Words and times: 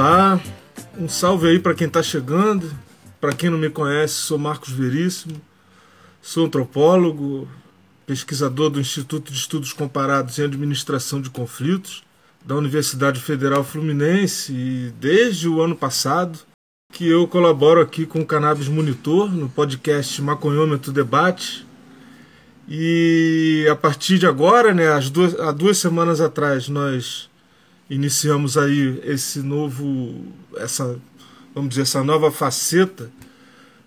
Olá, 0.00 0.40
um 0.96 1.08
salve 1.08 1.48
aí 1.48 1.58
para 1.58 1.74
quem 1.74 1.88
está 1.88 2.00
chegando. 2.00 2.72
Para 3.20 3.32
quem 3.32 3.50
não 3.50 3.58
me 3.58 3.68
conhece, 3.68 4.14
sou 4.14 4.38
Marcos 4.38 4.70
Veríssimo, 4.70 5.40
sou 6.22 6.46
antropólogo, 6.46 7.48
pesquisador 8.06 8.70
do 8.70 8.80
Instituto 8.80 9.32
de 9.32 9.36
Estudos 9.36 9.72
Comparados 9.72 10.38
em 10.38 10.44
Administração 10.44 11.20
de 11.20 11.28
Conflitos 11.30 12.04
da 12.46 12.54
Universidade 12.54 13.20
Federal 13.20 13.64
Fluminense 13.64 14.52
e 14.52 14.92
desde 15.00 15.48
o 15.48 15.60
ano 15.60 15.74
passado 15.74 16.38
que 16.92 17.08
eu 17.08 17.26
colaboro 17.26 17.80
aqui 17.80 18.06
com 18.06 18.20
o 18.20 18.24
Cannabis 18.24 18.68
Monitor 18.68 19.28
no 19.28 19.48
podcast 19.48 20.22
Maconhômetro 20.22 20.92
Debate. 20.92 21.66
E 22.68 23.66
a 23.68 23.74
partir 23.74 24.16
de 24.16 24.28
agora, 24.28 24.72
né, 24.72 24.92
as 24.92 25.10
duas, 25.10 25.34
há 25.40 25.50
duas 25.50 25.76
semanas 25.76 26.20
atrás, 26.20 26.68
nós 26.68 27.27
iniciamos 27.88 28.56
aí 28.58 29.00
esse 29.04 29.40
novo, 29.40 30.26
essa, 30.56 30.98
vamos 31.54 31.70
dizer, 31.70 31.82
essa 31.82 32.04
nova 32.04 32.30
faceta 32.30 33.10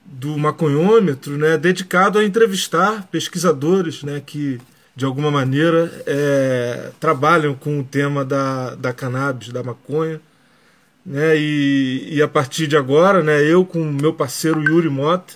do 0.06 0.38
maconhômetro, 0.38 1.38
né, 1.38 1.58
dedicado 1.58 2.20
a 2.20 2.24
entrevistar 2.24 3.08
pesquisadores, 3.08 4.04
né, 4.04 4.22
que 4.26 4.60
de 4.96 5.06
alguma 5.06 5.32
maneira 5.32 6.04
é, 6.06 6.92
trabalham 7.00 7.54
com 7.54 7.80
o 7.80 7.84
tema 7.84 8.26
da, 8.26 8.76
da 8.76 8.92
cannabis, 8.92 9.50
da 9.50 9.64
maconha, 9.64 10.20
né, 11.06 11.38
e, 11.38 12.10
e 12.12 12.22
a 12.22 12.28
partir 12.28 12.68
de 12.68 12.76
agora, 12.76 13.24
né, 13.24 13.42
eu 13.44 13.64
com 13.64 13.84
meu 13.84 14.14
parceiro 14.14 14.62
Yuri 14.62 14.90
Mota, 14.90 15.34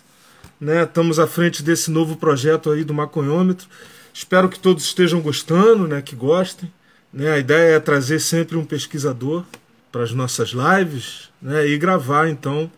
né, 0.59 0.83
estamos 0.83 1.19
à 1.19 1.27
frente 1.27 1.63
desse 1.63 1.91
novo 1.91 2.17
projeto 2.17 2.71
aí 2.71 2.83
do 2.83 2.93
maconhômetro. 2.93 3.67
Espero 4.13 4.47
que 4.47 4.59
todos 4.59 4.85
estejam 4.85 5.21
gostando, 5.21 5.87
né, 5.87 6.01
que 6.01 6.15
gostem. 6.15 6.71
Né, 7.15 7.31
a 7.31 7.37
ideia 7.37 7.77
é 7.77 7.79
trazer 7.79 8.19
sempre 8.19 8.57
um 8.57 8.65
pesquisador 8.65 9.45
para 9.89 10.03
as 10.03 10.11
nossas 10.11 10.49
lives 10.49 11.31
né, 11.41 11.65
e 11.65 11.77
gravar 11.77 12.27
então 12.27 12.69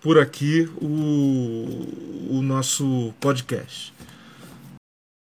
por 0.00 0.18
aqui 0.18 0.62
o, 0.80 2.34
o 2.34 2.40
nosso 2.40 3.12
podcast. 3.20 3.92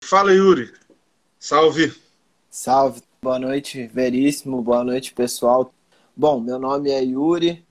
Fala, 0.04 0.34
Yuri. 0.34 0.70
Salve. 1.38 1.94
Salve. 2.50 3.00
Boa 3.22 3.38
noite, 3.38 3.86
Veríssimo. 3.86 4.60
Boa 4.60 4.84
noite, 4.84 5.14
pessoal. 5.14 5.72
Bom, 6.14 6.38
meu 6.38 6.58
nome 6.58 6.90
é 6.90 7.02
Yuri. 7.02 7.64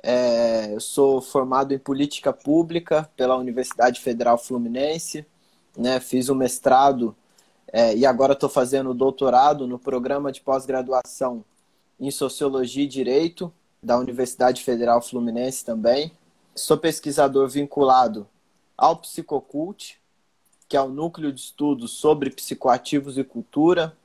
É, 0.00 0.72
eu 0.72 0.78
sou 0.78 1.20
formado 1.20 1.74
em 1.74 1.78
política 1.78 2.32
pública 2.32 3.10
pela 3.16 3.34
Universidade 3.34 4.00
Federal 4.00 4.38
Fluminense. 4.38 5.26
Né, 5.76 5.98
fiz 5.98 6.28
o 6.28 6.34
um 6.34 6.36
mestrado 6.36 7.16
é, 7.72 7.96
e 7.96 8.06
agora 8.06 8.32
estou 8.32 8.48
fazendo 8.48 8.94
doutorado 8.94 9.66
no 9.66 9.78
programa 9.78 10.30
de 10.30 10.40
pós-graduação 10.40 11.44
em 11.98 12.10
Sociologia 12.10 12.84
e 12.84 12.88
Direito 12.88 13.52
da 13.82 13.98
Universidade 13.98 14.62
Federal 14.62 15.02
Fluminense 15.02 15.64
também. 15.64 16.12
Sou 16.54 16.76
pesquisador 16.76 17.48
vinculado 17.48 18.26
ao 18.76 18.96
Psicocult, 18.96 19.98
que 20.68 20.76
é 20.76 20.80
o 20.80 20.88
núcleo 20.88 21.32
de 21.32 21.40
estudos 21.40 21.92
sobre 21.92 22.30
psicoativos 22.30 23.16
e 23.18 23.24
cultura, 23.24 23.96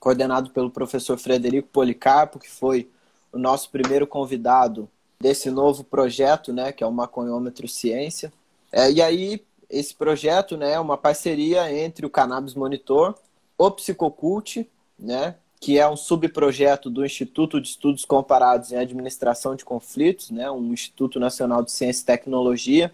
coordenado 0.00 0.50
pelo 0.50 0.70
professor 0.70 1.18
Frederico 1.18 1.68
Policarpo, 1.68 2.38
que 2.38 2.50
foi 2.50 2.90
o 3.32 3.38
nosso 3.38 3.70
primeiro 3.70 4.06
convidado 4.06 4.88
desse 5.20 5.50
novo 5.50 5.84
projeto, 5.84 6.52
né, 6.52 6.72
que 6.72 6.82
é 6.82 6.86
o 6.86 6.92
Maconhômetro 6.92 7.68
Ciência. 7.68 8.32
É, 8.72 8.90
e 8.90 9.00
aí, 9.00 9.44
esse 9.72 9.94
projeto 9.94 10.56
né, 10.56 10.72
é 10.72 10.78
uma 10.78 10.98
parceria 10.98 11.72
entre 11.72 12.04
o 12.04 12.10
Cannabis 12.10 12.54
Monitor, 12.54 13.14
o 13.56 13.70
Psicocult, 13.70 14.68
né, 14.98 15.36
que 15.58 15.78
é 15.78 15.88
um 15.88 15.96
subprojeto 15.96 16.90
do 16.90 17.04
Instituto 17.04 17.60
de 17.60 17.68
Estudos 17.68 18.04
Comparados 18.04 18.70
em 18.70 18.76
Administração 18.76 19.56
de 19.56 19.64
Conflitos, 19.64 20.30
né, 20.30 20.50
um 20.50 20.72
Instituto 20.72 21.18
Nacional 21.18 21.62
de 21.62 21.72
Ciência 21.72 22.02
e 22.02 22.06
Tecnologia. 22.06 22.92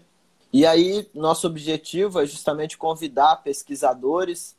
E 0.53 0.65
aí, 0.65 1.07
nosso 1.13 1.45
objetivo 1.45 2.21
é 2.21 2.25
justamente 2.25 2.77
convidar 2.77 3.43
pesquisadores 3.43 4.55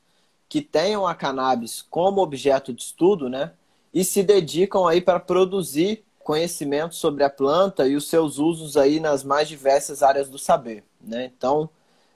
que 0.49 0.61
tenham 0.61 1.07
a 1.07 1.15
cannabis 1.15 1.81
como 1.89 2.21
objeto 2.21 2.73
de 2.73 2.83
estudo, 2.83 3.31
né, 3.31 3.53
e 3.95 4.05
se 4.05 4.23
dedicam 4.23 4.87
aí 4.87 5.01
para 5.01 5.19
produzir 5.19 6.05
conhecimento 6.23 6.95
sobre 6.95 7.25
a 7.25 7.31
planta 7.31 7.89
e 7.89 7.97
os 7.97 8.09
seus 8.09 8.39
usos 8.39 8.77
aí 8.77 9.01
nas 9.01 9.25
mais 9.25 9.49
diversas 9.49 10.03
áreas 10.03 10.29
do 10.29 10.39
saber, 10.39 10.85
né? 11.01 11.33
Então, 11.37 11.69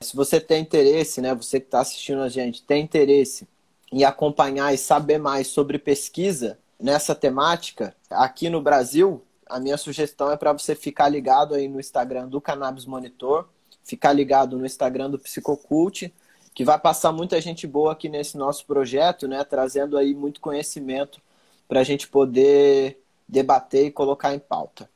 se 0.04 0.14
você 0.14 0.40
tem 0.40 0.62
interesse, 0.62 1.20
né, 1.20 1.34
você 1.34 1.58
que 1.58 1.66
está 1.66 1.80
assistindo 1.80 2.20
a 2.20 2.28
gente, 2.28 2.62
tem 2.62 2.82
interesse 2.82 3.48
e 3.92 4.04
acompanhar 4.04 4.72
e 4.72 4.78
saber 4.78 5.18
mais 5.18 5.48
sobre 5.48 5.78
pesquisa 5.78 6.58
nessa 6.78 7.14
temática, 7.14 7.96
aqui 8.10 8.50
no 8.50 8.60
Brasil, 8.60 9.22
a 9.48 9.58
minha 9.58 9.76
sugestão 9.76 10.30
é 10.30 10.36
para 10.36 10.52
você 10.52 10.74
ficar 10.74 11.08
ligado 11.08 11.54
aí 11.54 11.68
no 11.68 11.80
Instagram 11.80 12.28
do 12.28 12.40
Cannabis 12.40 12.86
Monitor, 12.86 13.48
ficar 13.82 14.12
ligado 14.12 14.58
no 14.58 14.66
Instagram 14.66 15.10
do 15.10 15.18
Psicocult, 15.18 16.12
que 16.54 16.64
vai 16.64 16.78
passar 16.78 17.12
muita 17.12 17.40
gente 17.40 17.66
boa 17.66 17.92
aqui 17.92 18.08
nesse 18.08 18.36
nosso 18.36 18.64
projeto, 18.66 19.26
né, 19.26 19.42
trazendo 19.44 19.98
aí 19.98 20.14
muito 20.14 20.40
conhecimento 20.40 21.20
para 21.66 21.80
a 21.80 21.84
gente 21.84 22.08
poder 22.08 23.00
debater 23.28 23.86
e 23.86 23.90
colocar 23.90 24.34
em 24.34 24.38
pauta. 24.38 24.88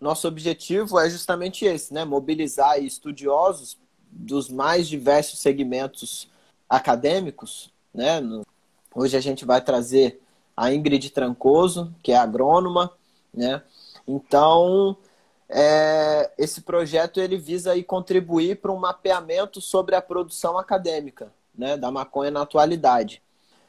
Nosso 0.00 0.28
objetivo 0.28 0.98
é 0.98 1.08
justamente 1.08 1.64
esse, 1.64 1.92
né, 1.92 2.04
mobilizar 2.04 2.82
estudiosos 2.82 3.78
dos 4.18 4.48
mais 4.48 4.88
diversos 4.88 5.38
segmentos 5.38 6.28
acadêmicos 6.68 7.70
né? 7.96 8.20
Hoje 8.94 9.16
a 9.16 9.20
gente 9.20 9.44
vai 9.44 9.60
trazer 9.60 10.20
a 10.54 10.72
Ingrid 10.72 11.10
Trancoso, 11.10 11.94
que 12.02 12.12
é 12.12 12.16
agrônoma, 12.16 12.92
né? 13.32 13.62
Então, 14.06 14.96
é, 15.48 16.30
esse 16.38 16.60
projeto 16.60 17.18
ele 17.18 17.38
visa 17.38 17.72
aí 17.72 17.82
contribuir 17.82 18.60
para 18.60 18.70
um 18.70 18.78
mapeamento 18.78 19.60
sobre 19.60 19.96
a 19.96 20.02
produção 20.02 20.58
acadêmica 20.58 21.32
né, 21.56 21.76
da 21.76 21.90
maconha 21.90 22.30
na 22.30 22.42
atualidade. 22.42 23.22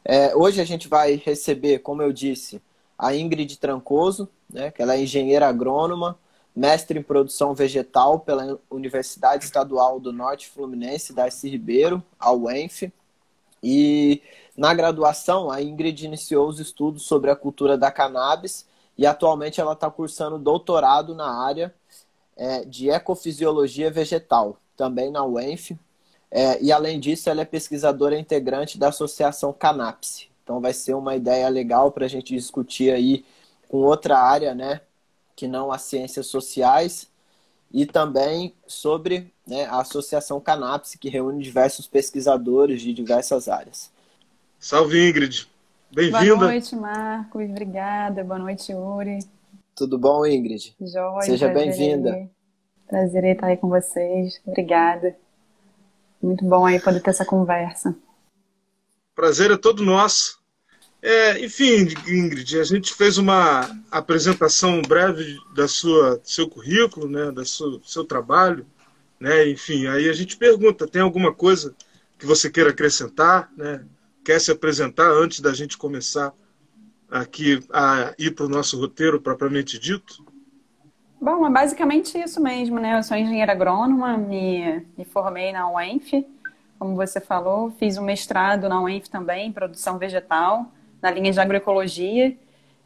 É, 0.03 0.35
hoje 0.35 0.61
a 0.61 0.65
gente 0.65 0.87
vai 0.87 1.15
receber, 1.15 1.79
como 1.79 2.01
eu 2.01 2.11
disse, 2.11 2.61
a 2.97 3.15
Ingrid 3.15 3.57
Trancoso, 3.57 4.29
né, 4.49 4.71
que 4.71 4.81
ela 4.81 4.95
é 4.95 5.01
engenheira 5.01 5.47
agrônoma, 5.47 6.17
mestre 6.57 6.97
em 6.97 7.03
produção 7.03 7.53
vegetal 7.53 8.19
pela 8.19 8.59
Universidade 8.67 9.45
Estadual 9.45 9.99
do 9.99 10.11
Norte 10.11 10.49
Fluminense, 10.49 11.13
Darcy 11.13 11.47
Ribeiro, 11.47 12.03
a 12.19 12.33
UENF. 12.33 12.91
E 13.61 14.23
na 14.57 14.73
graduação, 14.73 15.51
a 15.51 15.61
Ingrid 15.61 16.03
iniciou 16.03 16.49
os 16.49 16.59
estudos 16.59 17.03
sobre 17.03 17.29
a 17.29 17.35
cultura 17.35 17.77
da 17.77 17.91
cannabis 17.91 18.65
e 18.97 19.05
atualmente 19.05 19.61
ela 19.61 19.73
está 19.73 19.91
cursando 19.91 20.39
doutorado 20.39 21.13
na 21.13 21.29
área 21.29 21.71
é, 22.35 22.65
de 22.65 22.89
ecofisiologia 22.89 23.91
vegetal, 23.91 24.57
também 24.75 25.11
na 25.11 25.23
UENF. 25.23 25.77
É, 26.31 26.59
e 26.59 26.71
além 26.71 26.99
disso, 26.99 27.29
ela 27.29 27.41
é 27.41 27.45
pesquisadora 27.45 28.17
integrante 28.17 28.79
da 28.79 28.87
Associação 28.87 29.53
Canapse. 29.53 30.27
Então 30.43 30.59
vai 30.59 30.73
ser 30.73 30.95
uma 30.95 31.15
ideia 31.15 31.47
legal 31.49 31.91
para 31.91 32.05
a 32.05 32.09
gente 32.09 32.33
discutir 32.33 32.91
aí 32.91 33.23
com 33.69 33.77
outra 33.77 34.17
área, 34.17 34.55
né, 34.55 34.81
que 35.37 35.47
não 35.47 35.71
as 35.71 35.83
ciências 35.83 36.25
sociais, 36.25 37.07
e 37.71 37.85
também 37.85 38.55
sobre 38.65 39.31
né, 39.45 39.65
a 39.65 39.81
Associação 39.81 40.41
Canapse, 40.41 40.97
que 40.97 41.09
reúne 41.09 41.43
diversos 41.43 41.85
pesquisadores 41.85 42.81
de 42.81 42.91
diversas 42.91 43.47
áreas. 43.47 43.91
Salve, 44.59 45.07
Ingrid. 45.07 45.47
Bem-vinda. 45.91 46.35
Boa 46.35 46.47
noite, 46.47 46.75
Marcos. 46.75 47.49
Obrigada. 47.49 48.23
Boa 48.23 48.39
noite, 48.39 48.71
Yuri. 48.71 49.19
Tudo 49.75 49.99
bom, 49.99 50.25
Ingrid? 50.25 50.75
Joia. 50.81 51.21
Seja 51.21 51.49
bem-vinda. 51.49 52.27
Prazer 52.87 53.23
em 53.23 53.33
estar 53.33 53.47
aí 53.47 53.57
com 53.57 53.69
vocês. 53.69 54.41
Obrigada. 54.43 55.15
Muito 56.19 56.43
bom 56.45 56.65
aí 56.65 56.79
poder 56.79 57.01
ter 57.01 57.11
essa 57.11 57.25
conversa. 57.25 57.95
Prazer 59.13 59.51
é 59.51 59.57
todo 59.57 59.85
nosso. 59.85 60.41
É, 61.01 61.43
enfim, 61.45 61.87
Ingrid, 62.07 62.59
a 62.59 62.63
gente 62.63 62.93
fez 62.93 63.17
uma 63.17 63.69
apresentação 63.91 64.81
breve 64.81 65.37
da 65.53 65.67
sua 65.67 66.19
seu 66.23 66.49
currículo, 66.49 67.07
né, 67.07 67.31
da 67.31 67.43
seu 67.45 68.03
trabalho, 68.03 68.65
né, 69.19 69.47
enfim, 69.47 69.87
aí 69.87 70.09
a 70.09 70.13
gente 70.13 70.37
pergunta, 70.37 70.87
tem 70.87 71.01
alguma 71.01 71.31
coisa 71.33 71.75
que 72.17 72.25
você 72.25 72.49
queira 72.49 72.71
acrescentar, 72.71 73.49
né? 73.55 73.85
Quer 74.25 74.41
se 74.41 74.51
apresentar 74.51 75.09
antes 75.09 75.39
da 75.39 75.53
gente 75.53 75.77
começar 75.77 76.33
aqui 77.09 77.63
a 77.71 78.13
ir 78.17 78.31
para 78.31 78.45
o 78.45 78.49
nosso 78.49 78.77
roteiro 78.79 79.21
propriamente 79.21 79.79
dito? 79.79 80.25
Bom, 81.21 81.45
é 81.45 81.49
basicamente 81.49 82.17
isso 82.17 82.41
mesmo, 82.41 82.79
né? 82.79 82.97
Eu 82.97 83.03
sou 83.03 83.15
engenheira 83.15 83.51
agrônoma, 83.51 84.17
me, 84.17 84.85
me 84.97 85.05
formei 85.05 85.51
na 85.51 85.71
UENF, 85.71 86.25
como 86.77 86.95
você 86.95 87.21
falou, 87.21 87.71
fiz 87.71 87.97
um 87.97 88.03
mestrado 88.03 88.67
na 88.67 88.81
UENF 88.81 89.09
também, 89.09 89.47
em 89.47 89.51
produção 89.51 89.97
vegetal 89.97 90.71
na 91.01 91.11
linha 91.11 91.31
de 91.31 91.39
agroecologia, 91.39 92.35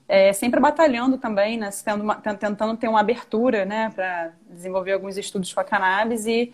é, 0.07 0.33
sempre 0.33 0.59
batalhando 0.59 1.17
também, 1.17 1.57
né, 1.57 1.69
uma, 1.95 2.15
tentando 2.15 2.75
ter 2.77 2.87
uma 2.89 2.99
abertura 2.99 3.63
né, 3.65 3.89
para 3.95 4.33
desenvolver 4.49 4.91
alguns 4.93 5.17
estudos 5.17 5.53
com 5.53 5.59
a 5.61 5.63
cannabis 5.63 6.25
e 6.25 6.53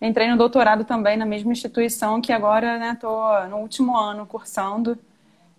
entrei 0.00 0.28
no 0.30 0.36
doutorado 0.36 0.84
também 0.84 1.16
na 1.16 1.26
mesma 1.26 1.52
instituição 1.52 2.20
que 2.20 2.32
agora 2.32 2.92
estou 2.92 3.32
né, 3.40 3.48
no 3.48 3.58
último 3.58 3.96
ano 3.96 4.26
cursando 4.26 4.98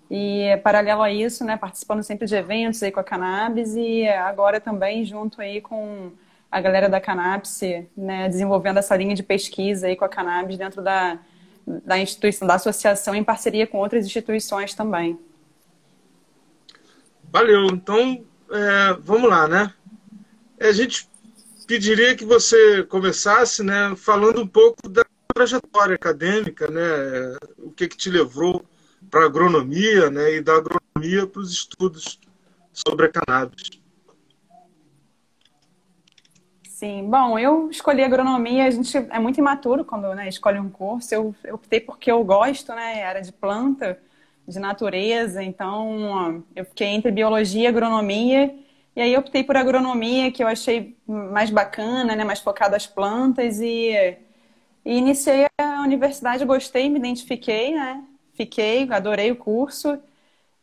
E 0.09 0.57
paralelo 0.63 1.01
a 1.01 1.11
isso, 1.11 1.43
né, 1.43 1.57
participando 1.57 2.03
sempre 2.03 2.27
de 2.27 2.35
eventos 2.35 2.83
aí 2.83 2.91
com 2.91 2.99
a 2.99 3.03
Cannabis 3.03 3.75
e 3.75 4.07
agora 4.07 4.61
também 4.61 5.03
junto 5.05 5.41
aí 5.41 5.59
com 5.61 6.11
a 6.51 6.61
galera 6.61 6.87
da 6.87 7.01
Cannabis, 7.01 7.61
né, 7.97 8.29
desenvolvendo 8.29 8.77
essa 8.77 8.95
linha 8.95 9.15
de 9.15 9.23
pesquisa 9.23 9.87
aí 9.87 9.95
com 9.95 10.05
a 10.05 10.09
Cannabis 10.09 10.57
dentro 10.57 10.81
da, 10.83 11.19
da 11.65 11.97
instituição, 11.97 12.47
da 12.47 12.55
associação, 12.55 13.15
em 13.15 13.23
parceria 13.23 13.65
com 13.65 13.79
outras 13.79 14.05
instituições 14.05 14.73
também. 14.75 15.17
Valeu. 17.33 17.65
Então, 17.65 18.23
é, 18.51 18.93
vamos 18.99 19.27
lá, 19.27 19.47
né? 19.47 19.73
A 20.61 20.71
gente 20.71 21.09
pediria 21.65 22.15
que 22.15 22.23
você 22.23 22.83
começasse, 22.83 23.63
né, 23.63 23.95
falando 23.95 24.39
um 24.39 24.47
pouco 24.47 24.87
da 24.87 25.03
trajetória 25.33 25.95
acadêmica, 25.95 26.67
né, 26.69 27.35
o 27.57 27.71
que 27.71 27.87
que 27.87 27.97
te 27.97 28.11
levou 28.11 28.63
para 29.09 29.25
agronomia, 29.25 30.11
né, 30.11 30.35
e 30.35 30.41
da 30.41 30.53
agronomia 30.53 31.25
para 31.25 31.41
os 31.41 31.51
estudos 31.51 32.19
sobre 32.71 33.07
a 33.07 33.09
cannabis. 33.09 33.81
Sim, 36.67 37.09
bom, 37.09 37.39
eu 37.39 37.71
escolhi 37.71 38.03
agronomia, 38.03 38.67
a 38.67 38.69
gente 38.69 38.95
é 38.95 39.17
muito 39.17 39.39
imaturo 39.39 39.83
quando 39.83 40.13
né, 40.13 40.29
escolhe 40.29 40.59
um 40.59 40.69
curso, 40.69 41.15
eu, 41.15 41.35
eu 41.43 41.55
optei 41.55 41.79
porque 41.79 42.11
eu 42.11 42.23
gosto, 42.23 42.75
né, 42.75 42.99
era 42.99 43.21
de 43.21 43.31
planta, 43.31 43.99
de 44.47 44.59
natureza, 44.59 45.43
então 45.43 46.43
eu 46.55 46.65
fiquei 46.65 46.87
entre 46.87 47.11
biologia 47.11 47.63
e 47.63 47.67
agronomia, 47.67 48.53
e 48.95 49.01
aí 49.01 49.17
optei 49.17 49.43
por 49.43 49.57
agronomia, 49.57 50.31
que 50.31 50.43
eu 50.43 50.47
achei 50.47 50.95
mais 51.07 51.49
bacana, 51.49 52.15
né, 52.15 52.23
mais 52.23 52.39
focado 52.39 52.75
às 52.75 52.85
plantas, 52.87 53.59
e, 53.61 53.91
e 54.85 54.97
iniciei 54.97 55.47
a 55.57 55.81
universidade, 55.81 56.45
gostei, 56.45 56.89
me 56.89 56.99
identifiquei, 56.99 57.73
né, 57.73 58.03
fiquei, 58.33 58.87
adorei 58.91 59.31
o 59.31 59.35
curso, 59.35 59.99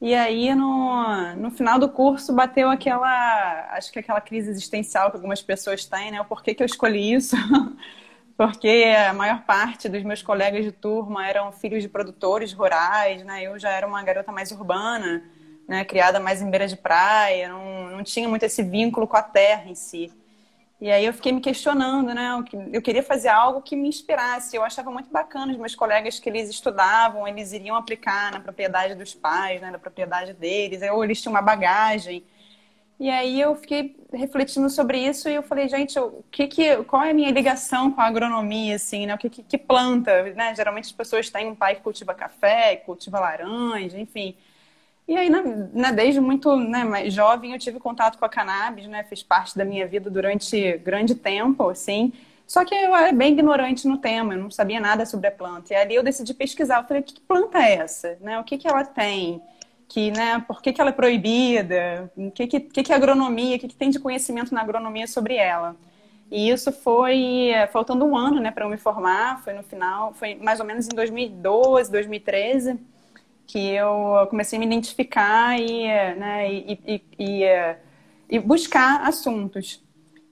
e 0.00 0.14
aí, 0.14 0.54
no, 0.54 1.36
no 1.36 1.50
final 1.50 1.78
do 1.78 1.88
curso, 1.88 2.34
bateu 2.34 2.70
aquela, 2.70 3.68
acho 3.76 3.92
que 3.92 3.98
aquela 3.98 4.20
crise 4.20 4.50
existencial 4.50 5.10
que 5.10 5.16
algumas 5.16 5.42
pessoas 5.42 5.84
têm, 5.84 6.10
né? 6.10 6.20
O 6.20 6.24
porquê 6.24 6.54
que 6.54 6.62
eu 6.62 6.66
escolhi 6.66 7.14
isso? 7.14 7.36
Porque 8.40 8.86
a 9.06 9.12
maior 9.12 9.42
parte 9.42 9.86
dos 9.86 10.02
meus 10.02 10.22
colegas 10.22 10.64
de 10.64 10.72
turma 10.72 11.28
eram 11.28 11.52
filhos 11.52 11.82
de 11.82 11.90
produtores 11.90 12.54
rurais, 12.54 13.22
né? 13.22 13.42
Eu 13.42 13.58
já 13.58 13.68
era 13.68 13.86
uma 13.86 14.02
garota 14.02 14.32
mais 14.32 14.50
urbana, 14.50 15.22
né? 15.68 15.84
Criada 15.84 16.18
mais 16.18 16.40
em 16.40 16.48
beira 16.48 16.66
de 16.66 16.74
praia, 16.74 17.50
não, 17.50 17.90
não 17.90 18.02
tinha 18.02 18.26
muito 18.30 18.42
esse 18.42 18.62
vínculo 18.62 19.06
com 19.06 19.18
a 19.18 19.22
terra 19.22 19.68
em 19.68 19.74
si. 19.74 20.10
E 20.80 20.90
aí 20.90 21.04
eu 21.04 21.12
fiquei 21.12 21.32
me 21.32 21.42
questionando, 21.42 22.14
né? 22.14 22.42
Eu 22.72 22.80
queria 22.80 23.02
fazer 23.02 23.28
algo 23.28 23.60
que 23.60 23.76
me 23.76 23.90
inspirasse. 23.90 24.56
Eu 24.56 24.64
achava 24.64 24.90
muito 24.90 25.10
bacana 25.10 25.52
os 25.52 25.58
meus 25.58 25.74
colegas 25.74 26.18
que 26.18 26.30
eles 26.30 26.48
estudavam, 26.48 27.28
eles 27.28 27.52
iriam 27.52 27.76
aplicar 27.76 28.32
na 28.32 28.40
propriedade 28.40 28.94
dos 28.94 29.12
pais, 29.12 29.60
né? 29.60 29.70
Na 29.70 29.78
propriedade 29.78 30.32
deles, 30.32 30.80
ou 30.90 31.04
eles 31.04 31.20
tinham 31.20 31.34
uma 31.34 31.42
bagagem. 31.42 32.24
E 33.00 33.08
aí 33.08 33.40
eu 33.40 33.54
fiquei 33.54 33.96
refletindo 34.12 34.68
sobre 34.68 34.98
isso 34.98 35.26
e 35.26 35.34
eu 35.34 35.42
falei, 35.42 35.66
gente, 35.68 35.98
o 35.98 36.22
que 36.30 36.46
que, 36.46 36.76
qual 36.84 37.02
é 37.02 37.12
a 37.12 37.14
minha 37.14 37.30
ligação 37.30 37.90
com 37.90 37.98
a 37.98 38.04
agronomia, 38.04 38.76
assim, 38.76 39.06
né? 39.06 39.14
O 39.14 39.18
que, 39.18 39.30
que, 39.30 39.42
que 39.42 39.56
planta, 39.56 40.22
né? 40.34 40.54
Geralmente 40.54 40.84
as 40.84 40.92
pessoas 40.92 41.30
têm 41.30 41.48
um 41.48 41.54
pai 41.54 41.76
que 41.76 41.80
cultiva 41.80 42.12
café, 42.12 42.76
que 42.76 42.84
cultiva 42.84 43.18
laranja, 43.18 43.98
enfim. 43.98 44.36
E 45.08 45.16
aí, 45.16 45.30
né, 45.30 45.42
né, 45.72 45.92
desde 45.92 46.20
muito 46.20 46.54
né, 46.56 47.08
jovem, 47.08 47.52
eu 47.52 47.58
tive 47.58 47.80
contato 47.80 48.18
com 48.18 48.24
a 48.26 48.28
cannabis, 48.28 48.86
né? 48.86 49.02
Fez 49.04 49.22
parte 49.22 49.56
da 49.56 49.64
minha 49.64 49.86
vida 49.86 50.10
durante 50.10 50.76
grande 50.78 51.14
tempo, 51.14 51.70
assim. 51.70 52.12
Só 52.46 52.66
que 52.66 52.74
eu 52.74 52.94
era 52.94 53.12
bem 53.12 53.32
ignorante 53.32 53.88
no 53.88 53.96
tema, 53.96 54.34
eu 54.34 54.38
não 54.42 54.50
sabia 54.50 54.78
nada 54.78 55.06
sobre 55.06 55.28
a 55.28 55.32
planta. 55.32 55.72
E 55.72 55.76
ali 55.76 55.94
eu 55.94 56.02
decidi 56.02 56.34
pesquisar. 56.34 56.82
Eu 56.82 56.86
falei, 56.86 57.02
que 57.02 57.18
planta 57.20 57.58
é 57.60 57.76
essa? 57.76 58.18
Né? 58.20 58.38
O 58.38 58.44
que, 58.44 58.58
que 58.58 58.68
ela 58.68 58.84
tem? 58.84 59.40
Que, 59.90 60.12
né, 60.12 60.42
por 60.46 60.62
que, 60.62 60.72
que 60.72 60.80
ela 60.80 60.90
é 60.90 60.92
proibida? 60.92 62.10
O 62.16 62.30
que, 62.30 62.46
que, 62.46 62.60
que, 62.60 62.82
que 62.84 62.92
é 62.92 62.96
agronomia? 62.96 63.56
O 63.56 63.58
que, 63.58 63.68
que 63.68 63.74
tem 63.74 63.90
de 63.90 63.98
conhecimento 63.98 64.54
na 64.54 64.62
agronomia 64.62 65.06
sobre 65.06 65.34
ela? 65.34 65.74
E 66.30 66.48
isso 66.48 66.70
foi 66.70 67.50
faltando 67.72 68.04
um 68.04 68.16
ano 68.16 68.40
né, 68.40 68.52
para 68.52 68.64
eu 68.64 68.70
me 68.70 68.76
formar, 68.76 69.42
foi 69.42 69.52
no 69.52 69.64
final, 69.64 70.14
foi 70.14 70.36
mais 70.36 70.60
ou 70.60 70.66
menos 70.66 70.86
em 70.86 70.94
2012, 70.94 71.90
2013 71.90 72.78
que 73.50 73.70
eu 73.70 74.28
comecei 74.30 74.56
a 74.56 74.60
me 74.60 74.66
identificar 74.66 75.58
e, 75.60 75.82
né, 76.14 76.52
e, 76.52 76.78
e, 76.86 77.02
e, 77.18 77.76
e, 78.28 78.38
buscar 78.38 79.02
assuntos. 79.02 79.82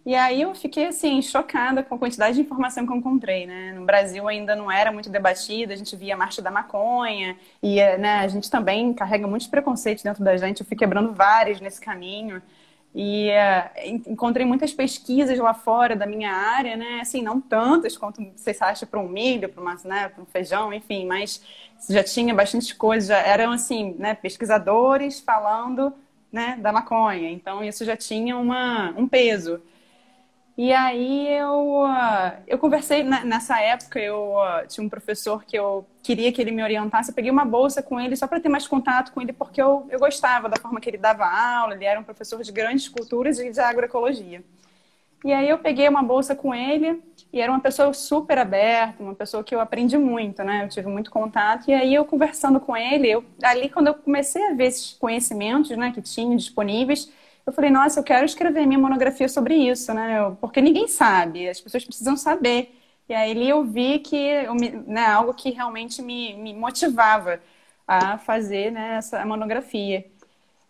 E 0.07 0.15
aí 0.15 0.41
eu 0.43 0.55
fiquei 0.55 0.87
assim 0.87 1.21
chocada 1.21 1.83
com 1.83 1.95
a 1.95 1.99
quantidade 1.99 2.37
de 2.37 2.41
informação 2.41 2.87
que 2.87 2.93
eu 2.93 2.97
encontrei, 2.97 3.47
né? 3.47 3.73
No 3.73 3.85
Brasil 3.85 4.27
ainda 4.27 4.57
não 4.57 4.71
era 4.71 4.91
muito 4.91 5.11
debatida, 5.11 5.75
a 5.75 5.77
gente 5.77 5.95
via 5.97 6.15
a 6.15 6.17
marcha 6.17 6.41
da 6.41 6.51
maconha 6.51 7.37
e 7.63 7.77
né, 7.99 8.21
a 8.21 8.29
gente 8.29 8.51
também 8.51 8.95
carrega 8.95 9.27
muitos 9.27 9.49
preconceitos 9.49 10.03
dentro 10.03 10.25
da 10.25 10.37
gente. 10.37 10.61
Eu 10.61 10.67
fui 10.67 10.77
quebrando 10.77 11.13
vários 11.13 11.61
nesse 11.61 11.81
caminho. 11.81 12.41
E 12.95 13.31
uh, 13.31 14.11
encontrei 14.11 14.47
muitas 14.47 14.73
pesquisas 14.73 15.39
lá 15.39 15.53
fora 15.53 15.95
da 15.95 16.07
minha 16.07 16.33
área, 16.33 16.77
né? 16.77 17.01
Assim, 17.01 17.23
não 17.23 17.41
tantas 17.41 17.97
quanto 17.97 18.25
vocês 18.35 18.61
acham 18.63 18.89
para 18.89 18.99
um 18.99 19.09
milho, 19.09 19.49
para 19.49 19.63
né, 19.85 20.11
um 20.19 20.25
feijão, 20.25 20.73
enfim, 20.73 21.07
mas 21.07 21.43
já 21.89 22.03
tinha 22.03 22.35
bastante 22.35 22.75
coisa, 22.75 23.09
já 23.09 23.19
eram 23.19 23.53
assim, 23.53 23.95
né, 23.99 24.15
pesquisadores 24.15 25.21
falando, 25.21 25.93
né, 26.33 26.59
da 26.61 26.73
maconha. 26.73 27.31
Então 27.31 27.63
isso 27.63 27.85
já 27.85 27.97
tinha 27.97 28.37
uma, 28.37 28.91
um 28.97 29.07
peso. 29.07 29.61
E 30.59 30.73
aí 30.73 31.29
eu, 31.29 31.85
uh, 31.85 32.33
eu 32.45 32.59
conversei, 32.59 33.05
nessa 33.05 33.61
época 33.61 34.01
eu 34.01 34.35
uh, 34.35 34.67
tinha 34.67 34.85
um 34.85 34.89
professor 34.89 35.45
que 35.45 35.57
eu 35.57 35.87
queria 36.03 36.33
que 36.33 36.43
ele 36.43 36.51
me 36.51 36.65
orientasse, 36.65 37.11
eu 37.11 37.15
peguei 37.15 37.31
uma 37.31 37.45
bolsa 37.45 37.81
com 37.81 38.01
ele 38.01 38.17
só 38.17 38.27
para 38.27 38.41
ter 38.41 38.49
mais 38.49 38.67
contato 38.67 39.13
com 39.13 39.23
ele, 39.23 39.33
porque 39.33 39.63
eu, 39.63 39.87
eu 39.89 40.01
gostava 40.01 40.49
da 40.49 40.57
forma 40.57 40.81
que 40.81 40.91
ele 40.91 40.99
dava 40.99 41.25
aula, 41.27 41.75
ele 41.75 41.85
era 41.85 42.01
um 42.01 42.03
professor 42.03 42.43
de 42.43 42.51
grandes 42.51 42.89
culturas 42.89 43.39
e 43.39 43.53
de 43.53 43.61
agroecologia. 43.61 44.43
E 45.25 45.33
aí 45.33 45.49
eu 45.49 45.59
peguei 45.59 45.89
uma 45.89 46.03
bolsa 46.03 46.35
com 46.35 46.53
ele 46.53 47.01
e 47.33 47.41
era 47.41 47.53
uma 47.53 47.61
pessoa 47.61 47.93
super 47.93 48.39
aberta, 48.39 49.01
uma 49.01 49.15
pessoa 49.15 49.45
que 49.45 49.55
eu 49.55 49.61
aprendi 49.61 49.97
muito, 49.97 50.43
né? 50.43 50.65
Eu 50.65 50.69
tive 50.69 50.89
muito 50.89 51.09
contato 51.09 51.69
e 51.71 51.73
aí 51.73 51.95
eu 51.95 52.05
conversando 52.05 52.59
com 52.59 52.77
ele, 52.77 53.09
eu, 53.09 53.25
ali 53.45 53.69
quando 53.69 53.89
eu 53.89 53.95
comecei 53.95 54.45
a 54.49 54.55
ver 54.55 54.67
esses 54.67 54.93
conhecimentos, 54.95 55.71
né, 55.77 55.93
que 55.93 56.03
tinha 56.03 56.37
disponíveis, 56.37 57.13
eu 57.49 57.53
falei, 57.53 57.71
nossa, 57.71 58.01
eu 58.01 58.05
quero 58.05 58.27
escrever 58.27 58.67
minha 58.67 58.79
monografia 58.79 59.29
sobre 59.29 59.55
isso, 59.57 59.93
né? 59.95 60.19
Porque 60.41 60.61
ninguém 60.61 60.87
sabe, 60.89 61.49
as 61.49 61.61
pessoas 61.61 61.85
precisam 61.85 62.17
saber. 62.17 62.75
E 63.09 63.15
aí 63.15 63.49
eu 63.49 63.65
vi 63.65 64.01
que 64.01 64.17
eu, 64.17 64.55
né, 64.55 65.07
algo 65.07 65.33
que 65.35 65.51
realmente 65.51 66.03
me, 66.03 66.35
me 66.35 66.55
motivava 66.55 67.41
a 67.87 68.19
fazer 68.19 68.71
né, 68.71 68.97
essa 68.99 69.25
monografia. 69.25 70.05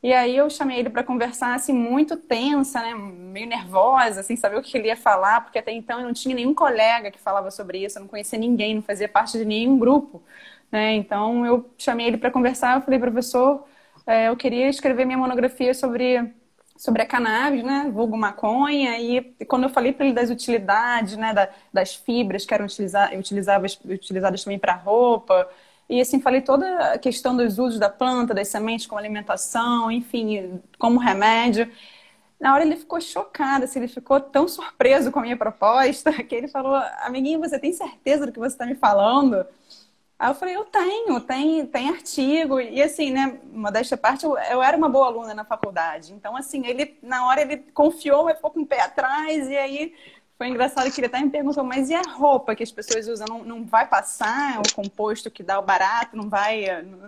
E 0.02 0.12
aí 0.12 0.36
eu 0.36 0.48
chamei 0.48 0.78
ele 0.78 0.90
para 0.90 1.02
conversar, 1.02 1.54
assim, 1.54 1.72
muito 1.72 2.16
tensa, 2.16 2.80
né? 2.80 2.94
Meio 2.94 3.48
nervosa, 3.48 4.22
sem 4.22 4.36
saber 4.36 4.56
o 4.58 4.62
que 4.62 4.76
ele 4.78 4.88
ia 4.88 4.96
falar, 4.96 5.40
porque 5.42 5.58
até 5.58 5.72
então 5.72 5.98
eu 6.00 6.06
não 6.06 6.12
tinha 6.14 6.34
nenhum 6.34 6.54
colega 6.54 7.10
que 7.10 7.18
falava 7.18 7.50
sobre 7.50 7.84
isso, 7.84 7.98
eu 7.98 8.02
não 8.02 8.08
conhecia 8.08 8.38
ninguém, 8.38 8.76
não 8.76 8.82
fazia 8.82 9.08
parte 9.08 9.36
de 9.38 9.44
nenhum 9.44 9.78
grupo, 9.78 10.22
né? 10.70 10.94
Então 10.94 11.44
eu 11.44 11.68
chamei 11.76 12.06
ele 12.06 12.16
para 12.18 12.30
conversar, 12.30 12.76
eu 12.76 12.82
falei, 12.82 12.98
professor, 13.00 13.66
é, 14.06 14.28
eu 14.28 14.36
queria 14.36 14.68
escrever 14.68 15.04
minha 15.04 15.18
monografia 15.18 15.74
sobre 15.74 16.32
sobre 16.78 17.02
a 17.02 17.06
cannabis, 17.06 17.64
né, 17.64 17.90
vulgo 17.92 18.16
maconha, 18.16 18.98
e 18.98 19.20
quando 19.46 19.64
eu 19.64 19.68
falei 19.68 19.92
para 19.92 20.06
ele 20.06 20.14
das 20.14 20.30
utilidades, 20.30 21.16
né, 21.16 21.34
da, 21.34 21.48
das 21.72 21.96
fibras 21.96 22.46
que 22.46 22.54
eram 22.54 22.66
utilizadas, 22.66 23.78
utilizadas 23.84 24.44
também 24.44 24.58
para 24.58 24.74
roupa, 24.74 25.48
e 25.88 26.00
assim, 26.00 26.20
falei 26.20 26.40
toda 26.42 26.92
a 26.94 26.98
questão 26.98 27.36
dos 27.36 27.58
usos 27.58 27.78
da 27.80 27.88
planta, 27.88 28.34
das 28.34 28.48
sementes 28.48 28.86
como 28.86 28.98
alimentação, 28.98 29.90
enfim, 29.90 30.60
como 30.78 30.98
remédio. 31.00 31.70
Na 32.38 32.54
hora 32.54 32.62
ele 32.62 32.76
ficou 32.76 33.00
chocado, 33.00 33.64
assim, 33.64 33.80
ele 33.80 33.88
ficou 33.88 34.20
tão 34.20 34.46
surpreso 34.46 35.10
com 35.10 35.18
a 35.18 35.22
minha 35.22 35.36
proposta, 35.36 36.12
que 36.22 36.34
ele 36.34 36.46
falou, 36.46 36.76
amiguinho, 37.02 37.40
você 37.40 37.58
tem 37.58 37.72
certeza 37.72 38.26
do 38.26 38.32
que 38.32 38.38
você 38.38 38.54
está 38.54 38.66
me 38.66 38.74
falando? 38.74 39.44
Aí 40.18 40.30
eu 40.30 40.34
falei, 40.34 40.56
eu 40.56 40.64
tenho, 40.64 41.20
tem, 41.20 41.64
tem 41.66 41.88
artigo. 41.90 42.58
E 42.60 42.82
assim, 42.82 43.12
né, 43.12 43.38
modéstia 43.52 43.94
à 43.94 43.98
parte, 43.98 44.24
eu, 44.24 44.36
eu, 44.36 44.60
era 44.62 44.76
uma 44.76 44.88
boa 44.88 45.06
aluna 45.06 45.32
na 45.32 45.44
faculdade. 45.44 46.12
Então, 46.12 46.36
assim, 46.36 46.66
ele, 46.66 46.98
na 47.02 47.26
hora 47.26 47.40
ele 47.40 47.58
confiou, 47.72 48.24
mas 48.24 48.34
ficou 48.36 48.50
com 48.50 48.62
o 48.62 48.66
pé 48.66 48.80
atrás. 48.80 49.48
E 49.48 49.56
aí 49.56 49.94
foi 50.36 50.48
engraçado 50.48 50.90
que 50.90 51.00
ele 51.00 51.06
até 51.06 51.20
me 51.20 51.30
perguntou, 51.30 51.62
mas 51.62 51.88
e 51.88 51.94
a 51.94 52.02
roupa 52.02 52.56
que 52.56 52.64
as 52.64 52.72
pessoas 52.72 53.06
usam? 53.06 53.26
Não, 53.28 53.44
não 53.44 53.64
vai 53.64 53.86
passar 53.86 54.60
o 54.60 54.74
composto 54.74 55.30
que 55.30 55.42
dá 55.42 55.58
o 55.58 55.62
barato? 55.62 56.16
Não 56.16 56.28
vai, 56.28 56.64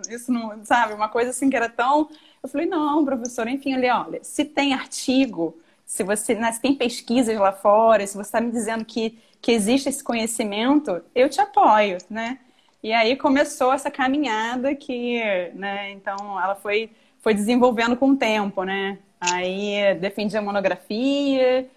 isso 0.09 0.31
não, 0.31 0.63
sabe? 0.63 0.93
Uma 0.93 1.09
coisa 1.09 1.31
assim 1.31 1.49
que 1.49 1.55
era 1.55 1.69
tão... 1.69 2.09
Eu 2.41 2.47
falei, 2.47 2.65
não, 2.65 3.03
professor, 3.03 3.47
enfim, 3.47 3.73
ele, 3.73 3.89
olha, 3.89 4.23
se 4.23 4.45
tem 4.45 4.73
artigo, 4.73 5.57
se 5.85 6.03
você, 6.03 6.33
né, 6.33 6.51
se 6.51 6.61
tem 6.61 6.73
pesquisas 6.73 7.37
lá 7.37 7.51
fora, 7.51 8.07
se 8.07 8.15
você 8.15 8.21
está 8.21 8.41
me 8.41 8.51
dizendo 8.51 8.85
que, 8.85 9.19
que 9.41 9.51
existe 9.51 9.89
esse 9.89 10.03
conhecimento, 10.03 11.01
eu 11.13 11.29
te 11.29 11.39
apoio, 11.41 11.97
né? 12.09 12.39
E 12.83 12.91
aí 12.93 13.15
começou 13.15 13.71
essa 13.73 13.91
caminhada 13.91 14.73
que, 14.75 15.21
né, 15.53 15.91
então 15.91 16.39
ela 16.41 16.55
foi, 16.55 16.89
foi 17.19 17.33
desenvolvendo 17.33 17.95
com 17.95 18.09
o 18.11 18.17
tempo, 18.17 18.63
né? 18.63 18.97
Aí 19.19 19.93
defendi 19.99 20.35
a 20.35 20.41
monografia, 20.41 21.69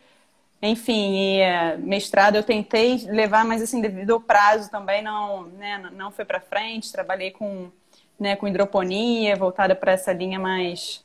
enfim, 0.62 1.14
e, 1.16 1.40
eh, 1.40 1.76
mestrado 1.78 2.36
eu 2.36 2.42
tentei 2.42 2.98
levar, 3.08 3.44
mas 3.44 3.62
assim, 3.62 3.80
devido 3.82 4.12
ao 4.14 4.20
prazo 4.20 4.70
também 4.70 5.02
não, 5.02 5.44
né, 5.44 5.90
não 5.94 6.10
foi 6.12 6.24
para 6.24 6.40
frente. 6.40 6.92
Trabalhei 6.92 7.30
com, 7.32 7.70
né, 8.18 8.36
com 8.36 8.48
hidroponia, 8.48 9.36
voltada 9.36 9.74
para 9.76 9.92
essa 9.92 10.12
linha 10.12 10.38
mais, 10.40 11.04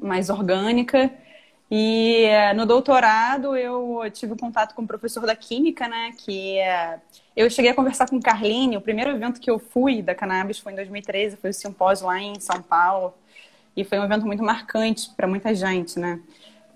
mais 0.00 0.30
orgânica. 0.30 1.10
E 1.76 2.26
eh, 2.26 2.54
no 2.54 2.66
doutorado 2.66 3.56
eu 3.56 4.08
tive 4.12 4.36
contato 4.36 4.76
com 4.76 4.82
o 4.82 4.86
professor 4.86 5.26
da 5.26 5.34
química, 5.34 5.88
né? 5.88 6.12
Que 6.16 6.60
eh, 6.60 7.00
eu 7.34 7.50
cheguei 7.50 7.72
a 7.72 7.74
conversar 7.74 8.08
com 8.08 8.20
Carline. 8.20 8.76
O 8.76 8.80
primeiro 8.80 9.10
evento 9.10 9.40
que 9.40 9.50
eu 9.50 9.58
fui 9.58 10.00
da 10.00 10.14
cannabis 10.14 10.60
foi 10.60 10.70
em 10.72 10.76
2013, 10.76 11.36
foi 11.36 11.50
o 11.50 11.52
simpósio 11.52 12.06
lá 12.06 12.20
em 12.20 12.38
São 12.38 12.62
Paulo. 12.62 13.12
E 13.76 13.82
foi 13.82 13.98
um 13.98 14.04
evento 14.04 14.24
muito 14.24 14.40
marcante 14.40 15.10
para 15.16 15.26
muita 15.26 15.52
gente, 15.52 15.98
né? 15.98 16.20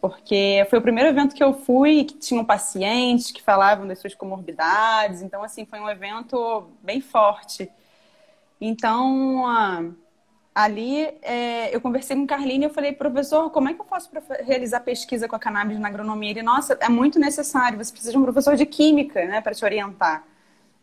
Porque 0.01 0.67
foi 0.69 0.81
o 0.81 0.83
primeiro 0.83 1.11
evento 1.11 1.33
que 1.33 1.45
eu 1.45 1.55
fui 1.55 2.03
que 2.03 2.15
tinham 2.15 2.45
pacientes 2.45 3.31
que 3.31 3.41
falavam 3.41 3.87
das 3.87 4.01
suas 4.01 4.17
comorbidades. 4.17 5.23
Então, 5.23 5.45
assim, 5.45 5.65
foi 5.65 5.79
um 5.79 5.89
evento 5.89 6.69
bem 6.83 7.01
forte. 7.01 7.71
Então, 8.61 9.47
ali 10.59 11.05
é, 11.23 11.73
eu 11.73 11.81
conversei 11.81 12.17
com 12.17 12.25
o 12.25 12.27
Carlinhos 12.27 12.63
e 12.63 12.65
eu 12.65 12.75
falei, 12.75 12.91
professor, 12.91 13.49
como 13.49 13.69
é 13.69 13.75
que 13.75 13.81
eu 13.81 13.85
faço 13.85 14.11
para 14.11 14.21
realizar 14.43 14.81
pesquisa 14.81 15.29
com 15.29 15.37
a 15.37 15.39
cannabis 15.39 15.79
na 15.79 15.87
agronomia? 15.87 16.31
Ele, 16.31 16.43
nossa, 16.43 16.77
é 16.81 16.89
muito 16.89 17.17
necessário, 17.17 17.79
você 17.79 17.93
precisa 17.93 18.11
de 18.11 18.19
um 18.19 18.25
professor 18.25 18.57
de 18.57 18.67
química, 18.67 19.25
né, 19.25 19.41
para 19.41 19.55
te 19.55 19.65
orientar. 19.65 20.25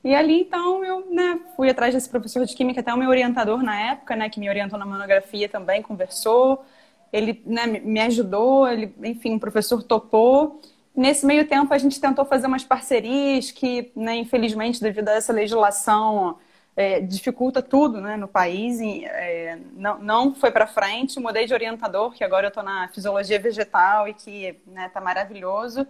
E 0.02 0.16
ali, 0.16 0.44
então, 0.44 0.82
eu 0.86 1.06
né, 1.12 1.42
fui 1.58 1.70
atrás 1.70 1.94
desse 1.94 2.08
professor 2.08 2.46
de 2.46 2.56
química, 2.56 2.80
até 2.80 2.94
o 2.94 2.98
meu 2.98 3.10
orientador 3.10 3.62
na 3.62 3.78
época, 3.92 4.16
né, 4.16 4.30
que 4.30 4.40
me 4.40 4.48
orientou 4.48 4.80
na 4.80 4.86
monografia 4.86 5.50
também, 5.50 5.82
conversou, 5.82 6.64
ele 7.12 7.44
né, 7.46 7.68
me 7.68 8.00
ajudou, 8.00 8.66
ele, 8.70 8.96
enfim, 9.04 9.36
o 9.36 9.40
professor 9.42 9.84
topou. 9.84 10.62
Nesse 10.96 11.26
meio 11.26 11.46
tempo, 11.50 11.74
a 11.74 11.78
gente 11.78 12.00
tentou 12.00 12.24
fazer 12.24 12.48
umas 12.48 12.64
parcerias 12.64 13.52
que, 13.52 13.92
né, 13.94 14.16
infelizmente, 14.16 14.82
devido 14.82 15.10
a 15.10 15.16
essa 15.16 15.34
legislação 15.34 16.38
é, 16.76 17.00
dificulta 17.00 17.62
tudo 17.62 18.02
né, 18.02 18.18
no 18.18 18.28
país. 18.28 18.80
E, 18.80 19.06
é, 19.06 19.58
não, 19.74 20.00
não 20.00 20.36
foi 20.36 20.52
para 20.52 20.68
frente, 20.68 21.20
mudei 21.20 21.46
de 21.46 21.54
orientador, 21.54 22.12
que 22.12 22.24
agora 22.24 22.48
eu 22.48 22.50
estou 22.50 22.64
na 22.64 22.88
fisiologia 22.90 23.40
vegetal 23.40 24.08
e 24.08 24.14
que 24.14 24.46
está 24.48 24.72
né, 24.72 24.90
tá 24.90 25.02
maravilhoso. 25.02 25.88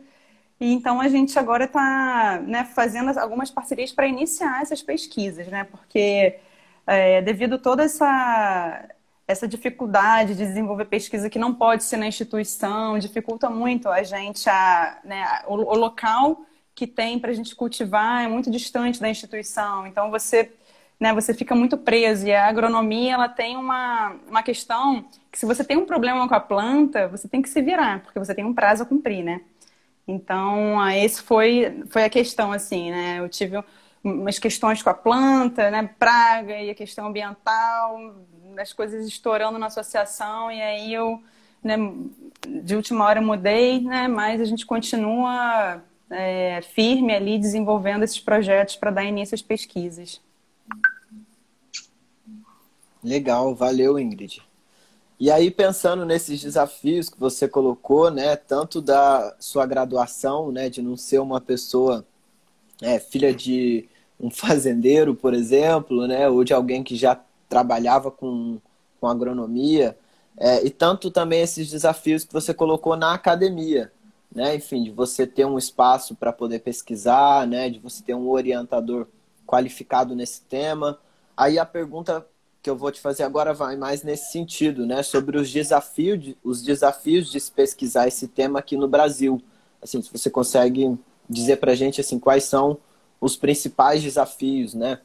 E 0.59 0.71
então 0.71 1.01
a 1.01 1.07
gente 1.09 1.37
agora 1.37 1.65
está 1.65 2.41
né, 2.45 2.63
fazendo 2.65 3.17
algumas 3.19 3.51
parcerias 3.51 3.91
para 3.91 4.07
iniciar 4.07 4.61
essas 4.61 4.81
pesquisas, 4.81 5.47
né? 5.47 5.65
Porque 5.65 6.39
é, 6.87 7.21
devido 7.21 7.57
toda 7.57 7.83
essa, 7.83 8.87
essa 9.27 9.47
dificuldade 9.47 10.35
de 10.35 10.45
desenvolver 10.45 10.85
pesquisa 10.85 11.29
que 11.29 11.39
não 11.39 11.53
pode 11.53 11.83
ser 11.83 11.97
na 11.97 12.07
instituição, 12.07 12.97
dificulta 12.99 13.49
muito 13.49 13.89
a 13.89 14.03
gente 14.03 14.49
a, 14.49 14.99
né, 15.03 15.41
o, 15.47 15.55
o 15.55 15.75
local 15.75 16.45
que 16.73 16.87
tem 16.87 17.19
para 17.19 17.31
a 17.31 17.33
gente 17.33 17.55
cultivar 17.55 18.23
é 18.23 18.27
muito 18.27 18.51
distante 18.51 18.99
da 18.99 19.09
instituição. 19.09 19.87
Então 19.87 20.11
você 20.11 20.51
né, 20.99 21.13
você 21.13 21.33
fica 21.33 21.55
muito 21.55 21.77
preso. 21.77 22.27
E 22.27 22.33
a 22.33 22.47
agronomia, 22.47 23.13
ela 23.13 23.29
tem 23.29 23.57
uma, 23.57 24.15
uma 24.27 24.43
questão 24.43 25.05
que 25.31 25.39
se 25.39 25.45
você 25.45 25.63
tem 25.63 25.77
um 25.77 25.85
problema 25.85 26.27
com 26.27 26.35
a 26.35 26.39
planta, 26.39 27.07
você 27.07 27.27
tem 27.27 27.41
que 27.41 27.49
se 27.49 27.61
virar, 27.61 28.01
porque 28.03 28.19
você 28.19 28.33
tem 28.33 28.45
um 28.45 28.53
prazo 28.53 28.83
a 28.83 28.85
cumprir, 28.85 29.23
né? 29.23 29.41
Então, 30.07 30.77
esse 30.91 31.21
foi, 31.21 31.83
foi 31.89 32.03
a 32.03 32.09
questão, 32.09 32.51
assim, 32.51 32.91
né? 32.91 33.19
Eu 33.19 33.27
tive 33.29 33.61
umas 34.03 34.37
questões 34.39 34.81
com 34.83 34.89
a 34.89 34.93
planta, 34.93 35.71
né? 35.71 35.89
Praga 35.99 36.59
e 36.61 36.69
a 36.69 36.75
questão 36.75 37.07
ambiental, 37.07 38.15
as 38.59 38.71
coisas 38.71 39.07
estourando 39.07 39.57
na 39.57 39.65
associação, 39.67 40.51
e 40.51 40.61
aí 40.61 40.93
eu, 40.93 41.21
né, 41.63 41.75
de 42.63 42.75
última 42.75 43.05
hora 43.05 43.19
mudei, 43.19 43.81
né? 43.81 44.07
Mas 44.07 44.39
a 44.39 44.45
gente 44.45 44.65
continua 44.65 45.81
é, 46.09 46.61
firme 46.61 47.13
ali 47.13 47.39
desenvolvendo 47.39 48.03
esses 48.03 48.19
projetos 48.19 48.75
para 48.75 48.91
dar 48.91 49.03
início 49.03 49.35
às 49.35 49.41
pesquisas. 49.41 50.21
Legal, 53.05 53.53
valeu, 53.53 53.99
Ingrid. 53.99 54.41
E 55.19 55.29
aí, 55.29 55.51
pensando 55.51 56.03
nesses 56.05 56.41
desafios 56.41 57.07
que 57.07 57.19
você 57.19 57.47
colocou, 57.47 58.09
né, 58.09 58.35
tanto 58.35 58.81
da 58.81 59.35
sua 59.39 59.67
graduação, 59.67 60.51
né, 60.51 60.69
de 60.69 60.81
não 60.81 60.97
ser 60.97 61.19
uma 61.19 61.39
pessoa 61.39 62.03
é, 62.81 62.99
filha 62.99 63.31
de 63.31 63.87
um 64.19 64.29
fazendeiro, 64.31 65.13
por 65.13 65.35
exemplo, 65.35 66.07
né, 66.07 66.27
ou 66.27 66.43
de 66.43 66.51
alguém 66.51 66.83
que 66.83 66.95
já 66.95 67.21
trabalhava 67.47 68.09
com, 68.09 68.59
com 68.99 69.07
agronomia, 69.07 69.95
é, 70.35 70.65
e 70.65 70.71
tanto 70.71 71.11
também 71.11 71.41
esses 71.41 71.69
desafios 71.69 72.23
que 72.23 72.33
você 72.33 72.55
colocou 72.55 72.95
na 72.97 73.13
academia, 73.13 73.91
né, 74.33 74.55
enfim, 74.55 74.83
de 74.83 74.89
você 74.89 75.27
ter 75.27 75.45
um 75.45 75.59
espaço 75.59 76.15
para 76.15 76.33
poder 76.33 76.59
pesquisar, 76.59 77.45
né, 77.45 77.69
de 77.69 77.77
você 77.77 78.03
ter 78.03 78.15
um 78.15 78.27
orientador 78.29 79.07
qualificado 79.45 80.15
nesse 80.15 80.41
tema. 80.41 80.99
Aí 81.37 81.59
a 81.59 81.65
pergunta 81.65 82.25
que 82.65 82.69
eu 82.69 82.75
vou 82.75 82.91
te 82.91 82.99
fazer 82.99 83.21
agora 83.21 83.53
vai 83.53 83.75
mais 83.75 84.01
nesse 84.01 84.31
sentido, 84.31 84.87
né? 84.87 85.03
Sobre 85.03 85.37
os 85.37 85.53
desafios, 85.53 86.19
de, 86.19 86.37
os 86.43 86.63
desafios 86.63 87.29
de 87.29 87.39
se 87.39 87.51
pesquisar 87.51 88.07
esse 88.07 88.27
tema 88.27 88.57
aqui 88.57 88.75
no 88.75 88.87
Brasil. 88.87 89.39
Assim, 89.79 90.01
se 90.01 90.11
você 90.11 90.31
consegue 90.31 90.97
dizer 91.29 91.57
para 91.57 91.73
a 91.73 91.75
gente 91.75 92.01
assim 92.01 92.17
quais 92.17 92.45
são 92.45 92.79
os 93.21 93.37
principais 93.37 94.01
desafios, 94.01 94.73
né? 94.73 94.99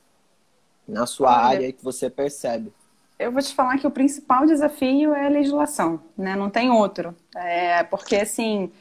Na 0.89 1.05
sua 1.05 1.29
Olha, 1.29 1.57
área 1.57 1.73
que 1.73 1.85
você 1.85 2.09
percebe. 2.09 2.73
Eu 3.19 3.31
vou 3.31 3.43
te 3.43 3.55
falar 3.55 3.77
que 3.77 3.87
o 3.87 3.91
principal 3.91 4.47
desafio 4.47 5.15
é 5.15 5.27
a 5.27 5.29
legislação, 5.29 6.01
né? 6.17 6.35
Não 6.35 6.49
tem 6.49 6.71
outro. 6.71 7.15
É 7.37 7.83
porque 7.83 8.17
assim 8.17 8.73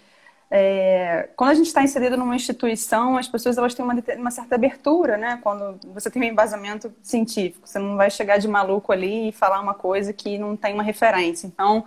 é, 0.52 1.30
quando 1.36 1.52
a 1.52 1.54
gente 1.54 1.68
está 1.68 1.84
inserido 1.84 2.18
numa 2.18 2.36
instituição, 2.36 3.18
as 3.18 3.28
pessoas 3.28 3.58
elas 3.58 3.76
têm 3.76 3.86
uma, 3.86 3.96
uma, 4.18 4.32
certa 4.32 4.56
abertura, 4.56 5.16
né? 5.16 5.40
Quando 5.44 5.80
você 5.94 6.10
tem 6.10 6.22
um 6.24 6.26
embasamento 6.26 6.92
científico, 7.04 7.68
você 7.68 7.78
não 7.78 7.96
vai 7.96 8.10
chegar 8.10 8.40
de 8.40 8.48
maluco 8.48 8.92
ali 8.92 9.30
e 9.30 9.32
falar 9.32 9.62
uma 9.62 9.76
coisa 9.76 10.12
que 10.12 10.40
não 10.40 10.58
tem 10.58 10.74
uma 10.74 10.82
referência. 10.82 11.46
Então, 11.46 11.86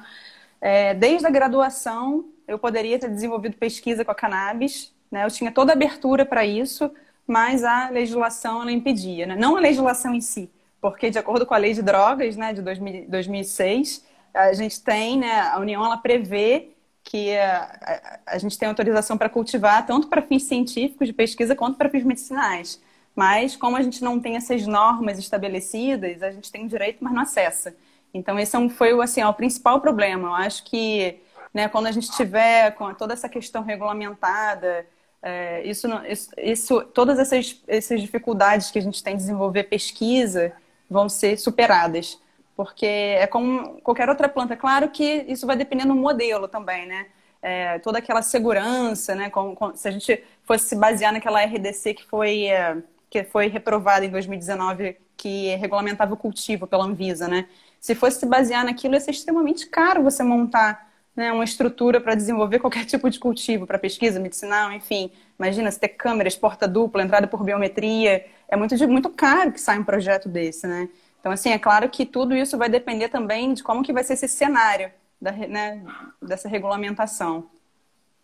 é, 0.60 0.94
desde 0.94 1.26
a 1.26 1.30
graduação, 1.30 2.24
eu 2.46 2.56
poderia 2.56 2.98
ter 3.00 3.08
desenvolvido 3.10 3.56
pesquisa 3.56 4.04
com 4.04 4.12
a 4.12 4.14
cannabis, 4.14 4.92
né? 5.10 5.24
Eu 5.24 5.30
tinha 5.30 5.50
toda 5.50 5.72
a 5.72 5.74
abertura 5.74 6.24
para 6.24 6.44
isso, 6.44 6.88
mas 7.26 7.64
a 7.64 7.88
legislação 7.90 8.62
ela 8.62 8.70
impedia, 8.70 9.26
né? 9.26 9.34
Não 9.34 9.56
a 9.56 9.60
legislação 9.60 10.14
em 10.14 10.20
si, 10.20 10.48
porque 10.80 11.10
de 11.10 11.18
acordo 11.18 11.44
com 11.44 11.54
a 11.54 11.58
lei 11.58 11.74
de 11.74 11.82
drogas, 11.82 12.36
né, 12.36 12.52
de 12.52 12.62
2000, 12.62 13.08
2006, 13.08 14.04
a 14.32 14.52
gente 14.52 14.80
tem, 14.82 15.18
né, 15.18 15.40
a 15.40 15.58
União 15.58 15.84
ela 15.84 15.96
prevê 15.96 16.70
que 17.04 17.36
a, 17.36 18.20
a, 18.26 18.34
a 18.34 18.38
gente 18.38 18.58
tem 18.58 18.68
autorização 18.68 19.18
para 19.18 19.28
cultivar 19.28 19.84
tanto 19.86 20.08
para 20.08 20.22
fins 20.22 20.44
científicos 20.44 21.08
de 21.08 21.12
pesquisa 21.12 21.54
quanto 21.54 21.76
para 21.76 21.88
fins 21.88 22.04
medicinais. 22.04 22.80
Mas 23.14 23.56
como 23.56 23.76
a 23.76 23.82
gente 23.82 24.02
não 24.02 24.18
tem 24.18 24.36
essas 24.36 24.66
normas 24.66 25.18
estabelecidas, 25.18 26.22
a 26.22 26.30
gente 26.30 26.50
tem 26.50 26.66
direito, 26.66 27.02
mas 27.02 27.12
não 27.12 27.22
acessa. 27.22 27.74
Então 28.14 28.38
esse 28.38 28.56
é 28.56 28.68
foi 28.68 28.98
assim, 29.02 29.22
o 29.22 29.32
principal 29.32 29.80
problema. 29.80 30.28
Eu 30.28 30.34
acho 30.34 30.64
que 30.64 31.20
né, 31.52 31.68
quando 31.68 31.86
a 31.86 31.92
gente 31.92 32.10
tiver 32.12 32.70
com 32.72 32.94
toda 32.94 33.12
essa 33.12 33.28
questão 33.28 33.62
regulamentada, 33.62 34.86
é, 35.22 35.62
isso, 35.66 35.86
isso, 36.08 36.30
isso, 36.38 36.82
todas 36.86 37.18
essas, 37.18 37.62
essas 37.68 38.00
dificuldades 38.00 38.70
que 38.70 38.78
a 38.78 38.82
gente 38.82 39.02
tem 39.02 39.14
de 39.14 39.22
desenvolver 39.22 39.64
pesquisa 39.64 40.52
vão 40.88 41.08
ser 41.08 41.38
superadas 41.38 42.18
porque 42.64 42.86
é 42.86 43.26
como 43.26 43.80
qualquer 43.80 44.08
outra 44.08 44.28
planta. 44.28 44.56
Claro 44.56 44.88
que 44.90 45.24
isso 45.26 45.46
vai 45.46 45.56
depender 45.56 45.84
do 45.84 45.94
modelo 45.94 46.46
também, 46.46 46.86
né? 46.86 47.06
É, 47.42 47.78
toda 47.80 47.98
aquela 47.98 48.22
segurança, 48.22 49.14
né? 49.16 49.30
Se 49.74 49.88
a 49.88 49.90
gente 49.90 50.22
fosse 50.44 50.66
se 50.66 50.76
basear 50.76 51.12
naquela 51.12 51.42
RDC 51.42 51.94
que 51.94 52.04
foi, 52.04 52.46
é, 52.46 52.76
que 53.10 53.24
foi 53.24 53.48
reprovada 53.48 54.06
em 54.06 54.10
2019, 54.10 54.96
que 55.16 55.56
regulamentava 55.56 56.14
o 56.14 56.16
cultivo 56.16 56.66
pela 56.66 56.84
Anvisa, 56.84 57.26
né? 57.26 57.48
Se 57.80 57.96
fosse 57.96 58.20
se 58.20 58.26
basear 58.26 58.64
naquilo, 58.64 58.94
ia 58.94 59.00
ser 59.00 59.10
extremamente 59.10 59.66
caro 59.66 60.04
você 60.04 60.22
montar 60.22 60.88
né, 61.16 61.32
uma 61.32 61.44
estrutura 61.44 62.00
para 62.00 62.14
desenvolver 62.14 62.60
qualquer 62.60 62.84
tipo 62.86 63.10
de 63.10 63.18
cultivo, 63.18 63.66
para 63.66 63.78
pesquisa 63.78 64.20
medicinal, 64.20 64.72
enfim. 64.72 65.10
Imagina 65.38 65.70
se 65.70 65.80
ter 65.80 65.88
câmeras, 65.88 66.36
porta 66.36 66.68
dupla, 66.68 67.02
entrada 67.02 67.26
por 67.26 67.42
biometria. 67.42 68.24
É 68.48 68.56
muito, 68.56 68.76
muito 68.88 69.10
caro 69.10 69.50
que 69.52 69.60
sai 69.60 69.78
um 69.78 69.84
projeto 69.84 70.28
desse, 70.28 70.66
né? 70.66 70.88
Então, 71.22 71.30
assim, 71.30 71.50
é 71.50 71.58
claro 71.58 71.88
que 71.88 72.04
tudo 72.04 72.34
isso 72.34 72.58
vai 72.58 72.68
depender 72.68 73.08
também 73.08 73.54
de 73.54 73.62
como 73.62 73.84
que 73.84 73.92
vai 73.92 74.02
ser 74.02 74.14
esse 74.14 74.26
cenário 74.26 74.90
da, 75.20 75.30
né, 75.30 75.80
dessa 76.20 76.48
regulamentação. 76.48 77.48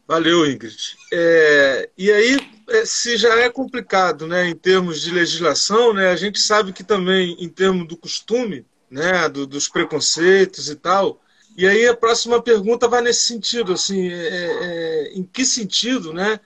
Valeu, 0.04 0.44
Ingrid. 0.44 0.96
É, 1.12 1.90
e 1.96 2.10
aí, 2.10 2.50
é, 2.70 2.84
se 2.84 3.16
já 3.16 3.38
é 3.38 3.48
complicado 3.48 4.26
né, 4.26 4.48
em 4.48 4.56
termos 4.56 5.00
de 5.00 5.12
legislação, 5.12 5.94
né, 5.94 6.10
a 6.10 6.16
gente 6.16 6.40
sabe 6.40 6.72
que 6.72 6.82
também, 6.82 7.36
em 7.38 7.48
termos 7.48 7.86
do 7.86 7.96
costume, 7.96 8.66
né, 8.90 9.28
do, 9.28 9.46
dos 9.46 9.68
preconceitos 9.68 10.68
e 10.68 10.74
tal, 10.74 11.22
e 11.56 11.68
aí 11.68 11.86
a 11.86 11.96
próxima 11.96 12.42
pergunta 12.42 12.88
vai 12.88 13.00
nesse 13.00 13.28
sentido, 13.28 13.74
assim, 13.74 14.08
é, 14.10 14.26
é, 14.26 15.12
em 15.14 15.22
que 15.22 15.44
sentido, 15.44 16.12
né, 16.12 16.40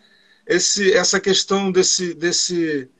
esse, 0.46 0.92
essa 0.92 1.18
questão 1.18 1.72
desse, 1.72 2.12
desse 2.12 2.90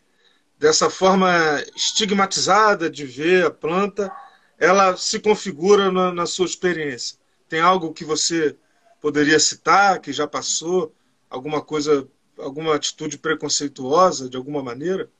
dessa 0.62 0.88
forma 0.88 1.28
estigmatizada 1.74 2.88
de 2.88 3.04
ver 3.04 3.46
a 3.46 3.50
planta, 3.50 4.12
ela 4.56 4.96
se 4.96 5.18
configura 5.18 5.90
na, 5.90 6.12
na 6.12 6.24
sua 6.24 6.46
experiência? 6.46 7.18
Tem 7.48 7.58
algo 7.58 7.92
que 7.92 8.04
você 8.04 8.56
poderia 9.00 9.40
citar, 9.40 9.98
que 9.98 10.12
já 10.12 10.24
passou? 10.24 10.94
Alguma 11.28 11.60
coisa, 11.60 12.06
alguma 12.38 12.76
atitude 12.76 13.18
preconceituosa 13.18 14.30
de 14.30 14.36
alguma 14.36 14.62
maneira? 14.62 15.10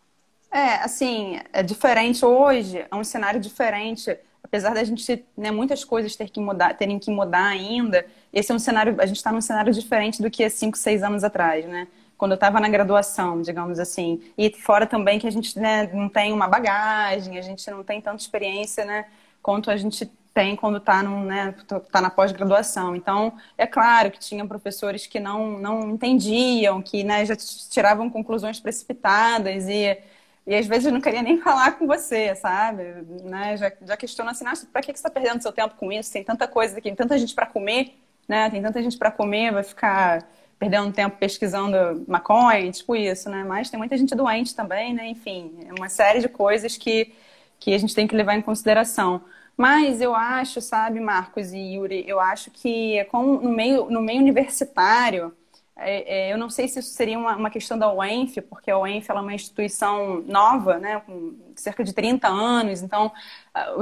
É, 0.49 0.75
assim, 0.77 1.41
é 1.53 1.61
diferente 1.61 2.25
hoje, 2.25 2.87
é 2.89 2.95
um 2.95 3.03
cenário 3.03 3.41
diferente. 3.41 4.17
Apesar 4.45 4.75
da 4.75 4.85
gente, 4.85 5.25
né, 5.37 5.51
muitas 5.51 5.83
coisas 5.83 6.15
ter 6.15 6.31
que 6.31 6.39
mudar, 6.39 6.75
terem 6.75 7.01
que 7.01 7.11
mudar 7.11 7.47
ainda, 7.47 8.07
esse 8.33 8.53
é 8.53 8.55
um 8.55 8.61
cenário, 8.61 8.95
a 9.01 9.07
gente 9.07 9.17
está 9.17 9.33
num 9.33 9.41
cenário 9.41 9.73
diferente 9.73 10.23
do 10.23 10.31
que 10.31 10.45
há 10.45 10.51
cinco, 10.51 10.79
seis 10.79 11.03
anos 11.03 11.25
atrás, 11.25 11.67
né? 11.67 11.89
Quando 12.23 12.31
eu 12.31 12.37
estava 12.37 12.61
na 12.61 12.69
graduação, 12.69 13.43
digamos 13.43 13.81
assim. 13.81 14.23
E 14.39 14.49
fora 14.49 14.87
também 14.87 15.19
que 15.19 15.27
a 15.27 15.31
gente 15.33 15.59
né, 15.59 15.91
não 15.93 16.09
tem 16.09 16.33
uma 16.33 16.47
bagagem, 16.47 17.37
a 17.37 17.43
gente 17.43 17.69
não 17.69 17.83
tem 17.83 18.01
tanta 18.01 18.23
experiência, 18.23 18.85
né? 18.85 19.07
Quanto 19.43 19.69
a 19.73 19.77
gente 19.77 20.07
tem 20.33 20.55
quando 20.55 20.77
está 20.77 21.03
né, 21.03 21.53
tá 21.91 22.01
na 22.01 22.11
pós-graduação. 22.11 22.95
Então, 22.95 23.37
é 23.59 23.67
claro 23.67 24.13
que 24.13 24.21
tinha 24.21 24.47
professores 24.47 25.05
que 25.05 25.19
não, 25.19 25.59
não 25.59 25.91
entendiam, 25.91 26.81
que 26.81 27.03
né, 27.03 27.27
já 27.27 27.35
tiravam 27.35 28.09
conclusões 28.09 28.61
precipitadas 28.61 29.67
e, 29.67 29.99
e 30.47 30.55
às 30.55 30.69
vezes 30.69 30.93
não 30.93 31.01
queria 31.01 31.23
nem 31.23 31.39
falar 31.43 31.73
com 31.73 31.89
você, 31.89 32.37
sabe? 32.37 32.85
Né? 33.25 33.57
Já, 33.57 33.73
já 33.85 33.97
questiona 33.97 34.31
assim, 34.31 34.47
ah, 34.47 34.53
para 34.73 34.81
que, 34.81 34.93
que 34.93 34.99
você 35.01 35.09
está 35.09 35.11
perdendo 35.11 35.43
seu 35.43 35.51
tempo 35.51 35.75
com 35.75 35.91
isso? 35.91 36.13
Tem 36.13 36.23
tanta 36.23 36.47
coisa 36.47 36.79
aqui, 36.79 36.83
tem 36.83 36.95
tanta 36.95 37.19
gente 37.19 37.35
para 37.35 37.47
comer, 37.47 37.99
né? 38.29 38.49
Tem 38.49 38.63
tanta 38.63 38.81
gente 38.81 38.97
para 38.97 39.11
comer, 39.11 39.53
vai 39.53 39.65
ficar 39.65 40.25
perdendo 40.63 40.93
tempo 40.93 41.17
pesquisando 41.17 42.05
maconha, 42.07 42.71
tipo 42.71 42.95
isso, 42.95 43.29
né? 43.29 43.43
Mas 43.43 43.69
tem 43.69 43.77
muita 43.77 43.97
gente 43.97 44.15
doente 44.15 44.55
também, 44.55 44.95
né? 44.95 45.09
Enfim, 45.09 45.59
é 45.69 45.73
uma 45.77 45.89
série 45.89 46.21
de 46.21 46.29
coisas 46.29 46.77
que, 46.77 47.13
que 47.59 47.75
a 47.75 47.79
gente 47.79 47.93
tem 47.93 48.07
que 48.07 48.15
levar 48.15 48.37
em 48.37 48.43
consideração. 48.43 49.23
Mas 49.57 50.01
eu 50.01 50.15
acho, 50.15 50.61
sabe, 50.61 51.01
Marcos 51.01 51.53
e 51.53 51.59
Yuri, 51.59 52.05
eu 52.07 52.21
acho 52.21 52.49
que 52.53 53.05
com, 53.07 53.41
no, 53.41 53.51
meio, 53.51 53.91
no 53.91 54.01
meio 54.01 54.21
universitário, 54.21 55.35
é, 55.75 56.29
é, 56.29 56.33
eu 56.33 56.39
não 56.39 56.49
sei 56.49 56.69
se 56.69 56.79
isso 56.79 56.91
seria 56.91 57.19
uma, 57.19 57.35
uma, 57.35 57.51
questão 57.51 57.77
da 57.77 57.93
UENF, 57.93 58.41
porque 58.43 58.71
a 58.71 58.79
UENF 58.79 59.11
é 59.11 59.15
uma 59.15 59.35
instituição 59.35 60.23
nova, 60.29 60.79
né, 60.79 61.03
com 61.05 61.35
cerca 61.57 61.83
de 61.83 61.93
30 61.93 62.29
anos, 62.29 62.83
então 62.83 63.11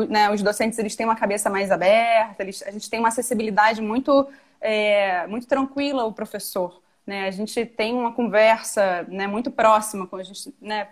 né, 0.09 0.31
os 0.31 0.43
docentes 0.43 0.79
eles 0.79 0.97
têm 0.97 1.05
uma 1.05 1.17
cabeça 1.17 1.51
mais 1.51 1.71
aberta, 1.71 2.43
eles, 2.43 2.63
a 2.63 2.71
gente 2.71 2.89
tem 2.89 2.99
uma 2.99 3.09
acessibilidade 3.09 3.83
muito, 3.83 4.27
é, 4.61 5.27
muito 5.27 5.47
tranquila 5.47 6.03
ao 6.03 6.13
professor. 6.13 6.83
Né, 7.07 7.27
a 7.27 7.31
gente 7.31 7.65
tem 7.65 7.95
uma 7.95 8.13
conversa 8.13 9.03
né, 9.09 9.27
muito 9.27 9.51
próxima 9.51 10.07
com 10.07 10.17
a 10.17 10.23
gente. 10.23 10.55
Né, 10.61 10.89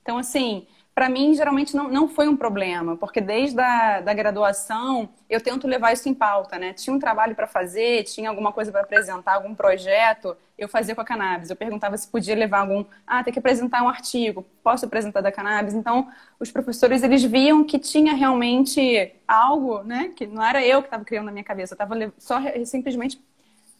então, 0.00 0.18
assim, 0.18 0.66
para 0.98 1.08
mim, 1.08 1.32
geralmente 1.32 1.76
não, 1.76 1.88
não 1.88 2.08
foi 2.08 2.26
um 2.26 2.36
problema, 2.36 2.96
porque 2.96 3.20
desde 3.20 3.60
a 3.60 4.00
da 4.00 4.12
graduação 4.12 5.08
eu 5.30 5.40
tento 5.40 5.68
levar 5.68 5.92
isso 5.92 6.08
em 6.08 6.12
pauta, 6.12 6.58
né? 6.58 6.72
Tinha 6.72 6.92
um 6.92 6.98
trabalho 6.98 7.36
para 7.36 7.46
fazer, 7.46 8.02
tinha 8.02 8.28
alguma 8.28 8.52
coisa 8.52 8.72
para 8.72 8.80
apresentar, 8.80 9.34
algum 9.34 9.54
projeto, 9.54 10.36
eu 10.58 10.68
fazia 10.68 10.96
com 10.96 11.00
a 11.00 11.04
cannabis. 11.04 11.50
Eu 11.50 11.54
perguntava 11.54 11.96
se 11.96 12.08
podia 12.08 12.34
levar 12.34 12.62
algum, 12.62 12.84
ah, 13.06 13.22
tem 13.22 13.32
que 13.32 13.38
apresentar 13.38 13.80
um 13.80 13.88
artigo, 13.88 14.44
posso 14.60 14.86
apresentar 14.86 15.20
da 15.20 15.30
cannabis? 15.30 15.72
Então, 15.72 16.08
os 16.40 16.50
professores, 16.50 17.04
eles 17.04 17.22
viam 17.22 17.62
que 17.62 17.78
tinha 17.78 18.14
realmente 18.14 19.12
algo, 19.28 19.84
né? 19.84 20.10
Que 20.16 20.26
não 20.26 20.42
era 20.42 20.66
eu 20.66 20.82
que 20.82 20.88
estava 20.88 21.04
criando 21.04 21.26
na 21.26 21.32
minha 21.32 21.44
cabeça, 21.44 21.74
eu 21.74 21.76
estava 21.76 22.12
só 22.18 22.40
simplesmente 22.64 23.22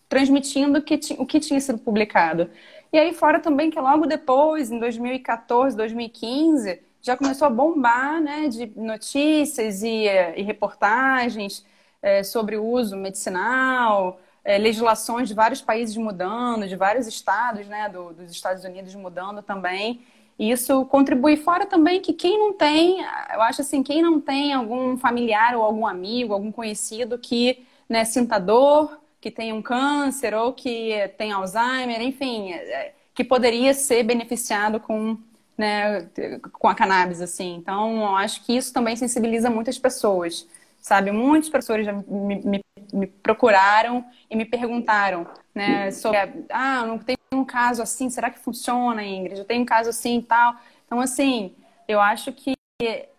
transmitindo 0.09 0.81
que 0.81 1.01
o 1.19 1.27
que 1.27 1.41
tinha 1.41 1.59
sido 1.61 1.79
publicado. 1.79 2.49
E 2.93 2.97
aí, 2.97 3.13
fora 3.13 3.41
também 3.41 3.71
que 3.71 3.81
logo 3.81 4.07
depois, 4.07 4.71
em 4.71 4.79
2014, 4.79 5.77
2015 5.77 6.87
já 7.01 7.17
começou 7.17 7.47
a 7.47 7.51
bombar 7.51 8.21
né, 8.21 8.49
de 8.49 8.67
notícias 8.77 9.83
e, 9.83 10.05
e 10.37 10.43
reportagens 10.43 11.65
é, 12.03 12.23
sobre 12.23 12.57
o 12.57 12.65
uso 12.65 12.97
medicinal, 12.97 14.21
é, 14.45 14.59
legislações 14.59 15.29
de 15.29 15.35
vários 15.35 15.61
países 15.61 15.97
mudando, 15.97 16.67
de 16.67 16.77
vários 16.77 17.07
estados 17.07 17.67
né, 17.67 17.89
do, 17.89 18.13
dos 18.13 18.31
Estados 18.31 18.65
Unidos 18.65 18.95
mudando 18.95 19.43
também. 19.43 20.03
E 20.39 20.51
isso 20.51 20.85
contribui 20.87 21.37
fora 21.37 21.67
também 21.67 22.01
que 22.01 22.13
quem 22.13 22.39
não 22.39 22.53
tem, 22.53 23.01
eu 23.35 23.43
acho 23.43 23.61
assim, 23.61 23.83
quem 23.83 24.01
não 24.01 24.21
tem 24.21 24.53
algum 24.53 24.97
familiar 24.97 25.57
ou 25.57 25.63
algum 25.63 25.87
amigo, 25.87 26.33
algum 26.33 26.53
conhecido 26.53 27.19
que 27.19 27.67
né, 27.89 28.05
sinta 28.05 28.39
dor, 28.39 29.01
que 29.21 29.31
tem 29.31 29.53
um 29.53 29.61
câncer 29.61 30.33
ou 30.35 30.53
que 30.53 31.13
tem 31.19 31.33
Alzheimer, 31.33 32.01
enfim, 32.01 32.53
é, 32.53 32.95
que 33.15 33.25
poderia 33.25 33.75
ser 33.75 34.05
beneficiado 34.05 34.79
com 34.79 35.19
né, 35.59 36.09
com 36.53 36.69
a 36.69 36.75
cannabis, 36.75 37.21
assim. 37.21 37.57
Então, 37.57 38.01
eu 38.03 38.17
acho 38.17 38.45
que 38.47 38.57
isso 38.57 38.73
também 38.73 38.97
sensibiliza 38.97 39.51
muitas 39.51 39.79
pessoas, 39.79 40.47
sabe? 40.81 41.11
Muitos 41.13 41.51
professores 41.51 41.85
já 41.87 41.93
me, 41.93 42.37
me, 42.45 42.65
me 42.93 43.07
procuraram 43.09 44.05
e 44.31 44.37
me 44.37 44.45
perguntaram, 44.47 45.27
né, 45.55 45.91
sobre, 45.91 46.19
ah, 46.51 46.87
não 46.87 46.99
tem 46.99 47.17
um 47.33 47.45
caso 47.45 47.83
assim, 47.83 48.09
será 48.09 48.31
que 48.31 48.39
funciona, 48.39 49.05
Ingrid? 49.05 49.41
Eu 49.41 49.45
tenho 49.45 49.63
um 49.63 49.67
caso 49.67 49.91
assim 49.91 50.19
e 50.19 50.23
tal. 50.23 50.55
Então, 50.87 51.01
assim, 51.01 51.55
eu 51.89 52.01
acho 52.01 52.33
que 52.33 52.55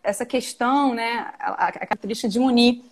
essa 0.04 0.26
questão, 0.26 0.94
né, 0.96 1.34
a, 1.40 1.68
a 1.68 1.72
característica 1.72 2.30
de 2.30 2.40
unir, 2.40 2.84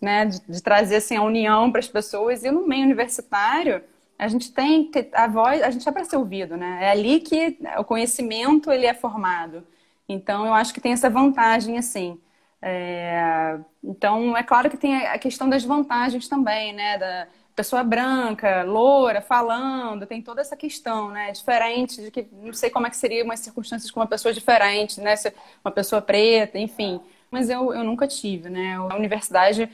né, 0.00 0.26
de, 0.26 0.40
de 0.40 0.62
trazer, 0.62 0.96
assim, 0.96 1.16
a 1.16 1.22
união 1.22 1.70
para 1.70 1.78
as 1.80 1.88
pessoas 1.88 2.44
e 2.44 2.50
no 2.50 2.66
meio 2.66 2.84
universitário, 2.84 3.82
a 4.22 4.28
gente 4.28 4.52
tem 4.52 4.88
a 5.12 5.26
voz, 5.26 5.60
a 5.62 5.70
gente 5.70 5.88
é 5.88 5.90
para 5.90 6.04
ser 6.04 6.16
ouvido, 6.16 6.56
né? 6.56 6.78
É 6.82 6.90
ali 6.90 7.18
que 7.20 7.58
o 7.76 7.84
conhecimento 7.84 8.70
ele 8.70 8.86
é 8.86 8.94
formado. 8.94 9.66
Então 10.08 10.46
eu 10.46 10.54
acho 10.54 10.72
que 10.72 10.80
tem 10.80 10.92
essa 10.92 11.10
vantagem 11.10 11.76
assim. 11.76 12.20
É... 12.60 13.58
Então 13.82 14.36
é 14.36 14.42
claro 14.44 14.70
que 14.70 14.76
tem 14.76 15.06
a 15.06 15.18
questão 15.18 15.48
das 15.48 15.64
vantagens 15.64 16.28
também, 16.28 16.72
né? 16.72 16.98
Da 16.98 17.26
pessoa 17.56 17.82
branca, 17.82 18.62
loura, 18.62 19.20
falando, 19.20 20.06
tem 20.06 20.22
toda 20.22 20.40
essa 20.40 20.56
questão, 20.56 21.10
né? 21.10 21.32
Diferente 21.32 22.00
de 22.00 22.10
que 22.12 22.28
não 22.32 22.52
sei 22.52 22.70
como 22.70 22.86
é 22.86 22.90
que 22.90 22.96
seria 22.96 23.24
umas 23.24 23.40
circunstâncias 23.40 23.90
com 23.90 23.98
uma 23.98 24.06
pessoa 24.06 24.32
diferente, 24.32 25.00
né? 25.00 25.14
Uma 25.64 25.72
pessoa 25.72 26.00
preta, 26.00 26.58
enfim. 26.60 27.00
Mas 27.28 27.50
eu, 27.50 27.74
eu 27.74 27.82
nunca 27.82 28.06
tive, 28.06 28.48
né? 28.48 28.76
A 28.76 28.94
universidade 28.94 29.68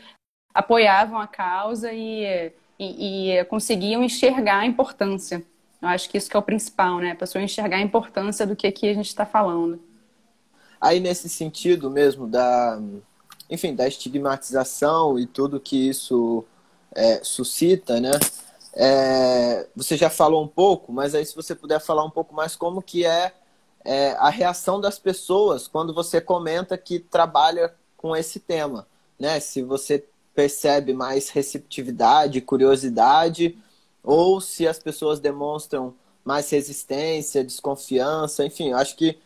apoiavam 0.54 1.18
a 1.20 1.26
causa 1.26 1.92
e 1.92 2.50
e, 2.78 3.32
e 3.32 3.44
conseguiam 3.46 4.02
enxergar 4.02 4.60
a 4.60 4.66
importância. 4.66 5.44
Eu 5.80 5.88
acho 5.88 6.08
que 6.08 6.18
isso 6.18 6.28
que 6.28 6.36
é 6.36 6.38
o 6.38 6.42
principal, 6.42 6.98
né? 6.98 7.12
A 7.12 7.16
pessoa 7.16 7.42
enxergar 7.42 7.78
a 7.78 7.82
importância 7.82 8.46
do 8.46 8.56
que 8.56 8.66
aqui 8.66 8.88
a 8.88 8.94
gente 8.94 9.08
está 9.08 9.24
falando. 9.24 9.80
Aí 10.80 11.00
nesse 11.00 11.28
sentido 11.28 11.90
mesmo 11.90 12.26
da, 12.26 12.80
enfim, 13.50 13.74
da 13.74 13.86
estigmatização 13.86 15.18
e 15.18 15.26
tudo 15.26 15.60
que 15.60 15.88
isso 15.88 16.44
é, 16.94 17.20
suscita, 17.22 18.00
né? 18.00 18.12
É, 18.74 19.66
você 19.74 19.96
já 19.96 20.10
falou 20.10 20.42
um 20.44 20.48
pouco, 20.48 20.92
mas 20.92 21.14
aí 21.14 21.24
se 21.24 21.34
você 21.34 21.54
puder 21.54 21.80
falar 21.80 22.04
um 22.04 22.10
pouco 22.10 22.34
mais 22.34 22.54
como 22.54 22.82
que 22.82 23.04
é, 23.04 23.32
é 23.84 24.12
a 24.12 24.30
reação 24.30 24.80
das 24.80 24.98
pessoas 24.98 25.66
quando 25.66 25.92
você 25.94 26.20
comenta 26.20 26.78
que 26.78 27.00
trabalha 27.00 27.74
com 27.96 28.14
esse 28.14 28.38
tema, 28.38 28.86
né? 29.18 29.40
Se 29.40 29.62
você 29.62 30.04
percebe 30.38 30.92
mais 30.92 31.30
receptividade, 31.30 32.40
curiosidade, 32.40 33.58
ou 34.04 34.40
se 34.40 34.68
as 34.68 34.78
pessoas 34.78 35.18
demonstram 35.18 35.92
mais 36.24 36.48
resistência, 36.48 37.42
desconfiança, 37.42 38.46
enfim, 38.46 38.72
acho 38.72 38.94
que 38.94 39.18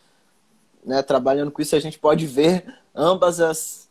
né, 0.83 1.03
trabalhando 1.03 1.51
com 1.51 1.61
isso 1.61 1.77
a 1.77 1.81
gente 1.81 1.99
pode 1.99 2.27
ver 2.27 2.65
ambas 2.95 3.41
as, 3.41 3.91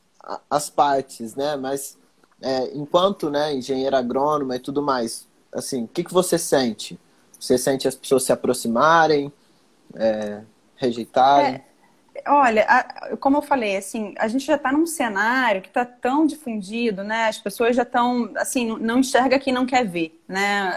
as 0.50 0.68
partes, 0.72 1.36
né? 1.36 1.56
Mas 1.56 1.96
é, 2.42 2.76
enquanto 2.76 3.30
né, 3.30 3.54
engenheiro 3.54 3.96
agrônomo 3.96 4.56
e 4.56 4.60
tudo 4.60 4.82
mais, 4.82 5.28
assim, 5.54 5.84
o 5.84 5.88
que, 5.88 6.04
que 6.04 6.12
você 6.12 6.40
sente? 6.40 7.00
Você 7.40 7.56
sente 7.56 7.88
as 7.88 7.94
pessoas 7.94 8.24
se 8.24 8.32
aproximarem, 8.32 9.32
é, 9.94 10.42
rejeitarem? 10.76 11.54
É, 11.54 11.66
Olha, 12.28 12.66
a, 12.68 13.18
como 13.18 13.38
eu 13.38 13.42
falei, 13.42 13.78
assim, 13.78 14.14
a 14.18 14.28
gente 14.28 14.46
já 14.46 14.56
está 14.56 14.72
num 14.72 14.86
cenário 14.86 15.62
que 15.62 15.68
está 15.68 15.86
tão 15.86 16.26
difundido, 16.26 17.04
né? 17.04 17.28
As 17.28 17.38
pessoas 17.38 17.76
já 17.76 17.84
estão, 17.84 18.32
assim, 18.38 18.78
não, 18.80 19.00
enxerga 19.00 19.40
quem 19.40 19.54
não 19.54 19.66
quer 19.66 19.86
ver, 19.88 20.20
né? 20.28 20.72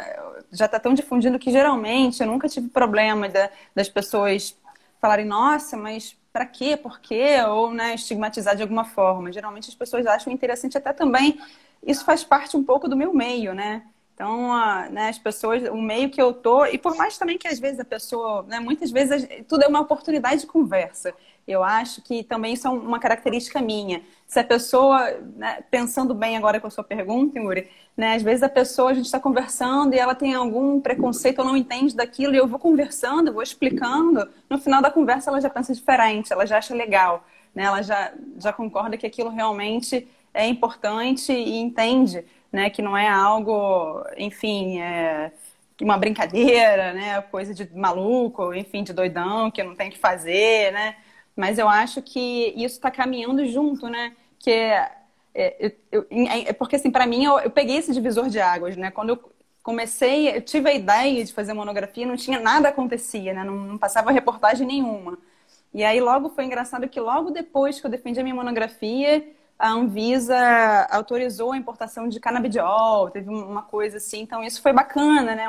Já 0.53 0.67
está 0.67 0.79
tão 0.79 0.95
difundido 0.95 1.39
que 1.39 1.51
geralmente 1.51 2.21
eu 2.23 2.27
nunca 2.27 2.49
tive 2.49 2.69
problema 2.69 3.29
da, 3.29 3.51
das 3.75 3.89
pessoas 3.89 4.57
falarem, 5.01 5.27
nossa, 5.27 5.77
mas 5.77 6.17
para 6.33 6.47
quê? 6.47 6.77
Por 6.77 7.01
quê? 7.01 7.37
Ou 7.49 7.73
né, 7.73 7.95
estigmatizar 7.95 8.57
de 8.57 8.63
alguma 8.63 8.85
forma. 8.85 9.33
Geralmente 9.33 9.69
as 9.69 9.75
pessoas 9.75 10.07
acham 10.07 10.33
interessante 10.33 10.79
até 10.79 10.93
também. 10.93 11.41
Isso 11.83 12.05
faz 12.05 12.25
parte 12.25 12.57
um 12.57 12.65
pouco 12.65 12.89
do 12.89 12.97
meu 12.97 13.13
meio, 13.15 13.55
né? 13.55 13.83
Então, 14.15 14.49
né, 14.91 15.09
as 15.09 15.19
pessoas, 15.19 15.63
o 15.69 15.77
meio 15.77 16.09
que 16.09 16.23
eu 16.23 16.33
tô, 16.33 16.65
e 16.67 16.79
por 16.79 16.97
mais 16.97 17.19
também 17.19 17.37
que 17.37 17.49
às 17.49 17.59
vezes 17.59 17.81
a 17.81 17.85
pessoa, 17.85 18.45
né, 18.45 18.61
muitas 18.61 18.93
vezes 18.93 19.27
tudo 19.49 19.65
é 19.65 19.69
uma 19.69 19.81
oportunidade 19.81 20.43
de 20.43 20.47
conversa. 20.47 21.13
Eu 21.47 21.63
acho 21.63 22.01
que 22.03 22.23
também 22.23 22.55
isso 22.55 22.67
é 22.67 22.71
uma 22.71 22.99
característica 22.99 23.61
minha. 23.61 24.03
Se 24.27 24.41
a 24.41 24.45
pessoa, 24.45 25.11
né, 25.37 25.63
pensando 25.71 26.15
bem 26.15 26.37
agora 26.37 26.59
com 26.59 26.67
a 26.67 26.71
sua 26.71 26.83
pergunta, 26.83 27.39
Yuri, 27.39 27.69
né, 27.97 28.15
às 28.15 28.23
vezes 28.23 28.43
a 28.43 28.49
pessoa, 28.49 28.91
a 28.91 28.95
gente 28.95 29.05
está 29.05 29.21
conversando 29.21 29.95
e 29.95 29.99
ela 29.99 30.15
tem 30.15 30.35
algum 30.35 30.81
preconceito 30.81 31.41
ou 31.41 31.45
não 31.45 31.57
entende 31.57 31.95
daquilo, 31.95 32.35
e 32.35 32.39
eu 32.39 32.47
vou 32.47 32.59
conversando, 32.59 33.33
vou 33.33 33.43
explicando, 33.43 34.29
no 34.49 34.59
final 34.59 34.81
da 34.81 34.91
conversa 34.91 35.31
ela 35.31 35.41
já 35.41 35.51
pensa 35.51 35.75
diferente, 35.75 36.33
ela 36.33 36.47
já 36.47 36.59
acha 36.59 36.75
legal, 36.75 37.25
né, 37.55 37.65
ela 37.65 37.83
já, 37.83 38.13
já 38.39 38.53
concorda 38.53 38.97
que 38.97 39.07
aquilo 39.07 39.29
realmente 39.29 40.09
é 40.33 40.47
importante 40.47 41.33
e 41.33 41.59
entende 41.59 42.25
né, 42.51 42.71
que 42.71 42.81
não 42.81 42.97
é 42.97 43.09
algo, 43.09 44.03
enfim, 44.17 44.81
é, 44.81 45.31
uma 45.83 45.97
brincadeira, 45.99 46.93
né? 46.93 47.21
Coisa 47.23 47.53
de 47.53 47.69
maluco, 47.75 48.55
enfim, 48.55 48.83
de 48.85 48.93
doidão, 48.93 49.51
que 49.51 49.63
não 49.63 49.75
tem 49.75 49.91
que 49.91 49.99
fazer, 49.99 50.73
né? 50.73 50.97
Mas 51.37 51.59
eu 51.59 51.69
acho 51.69 52.01
que 52.03 52.53
isso 52.57 52.77
está 52.77 52.91
caminhando 52.91 53.45
junto, 53.47 53.89
né? 53.89 54.15
Que 54.39 54.51
é, 54.51 54.93
é, 55.35 55.75
eu, 55.91 56.07
é, 56.11 56.53
porque 56.53 56.77
assim, 56.77 56.91
para 56.91 57.07
mim, 57.07 57.25
eu, 57.25 57.39
eu, 57.41 57.51
peguei 57.51 57.77
esse 57.77 57.93
divisor 57.93 58.29
de 58.29 58.41
águas, 58.41 58.77
né? 58.77 58.91
Quando 58.91 59.11
eu 59.11 59.33
comecei, 59.63 60.37
eu 60.37 60.43
tive 60.43 60.69
a 60.71 60.75
ideia 60.75 61.25
de 61.25 61.33
fazer 61.33 61.53
monografia, 61.55 62.07
não 62.07 62.17
tinha 62.17 62.39
nada 62.39 62.69
acontecia, 62.69 63.33
né? 63.35 63.43
Não, 63.45 63.57
não 63.57 63.79
passava 63.79 64.13
reportagem 64.13 64.67
nenhuma. 64.67 65.19
E 65.73 65.83
aí 65.83 66.01
logo 66.01 66.31
foi 66.31 66.45
engraçado 66.45 66.89
que 66.89 67.01
logo 67.01 67.31
depois 67.31 67.81
que 67.81 67.87
eu 67.87 67.91
defendi 67.91 68.21
a 68.21 68.23
minha 68.23 68.35
monografia, 68.35 69.27
a 69.59 69.71
Anvisa 69.71 70.37
autorizou 70.91 71.53
a 71.53 71.57
importação 71.57 72.09
de 72.09 72.21
canabidiol, 72.21 73.11
teve 73.11 73.29
uma 73.29 73.63
coisa 73.63 73.97
assim, 73.97 74.21
então 74.21 74.43
isso 74.45 74.63
foi 74.63 74.73
bacana, 74.73 75.35
né? 75.35 75.47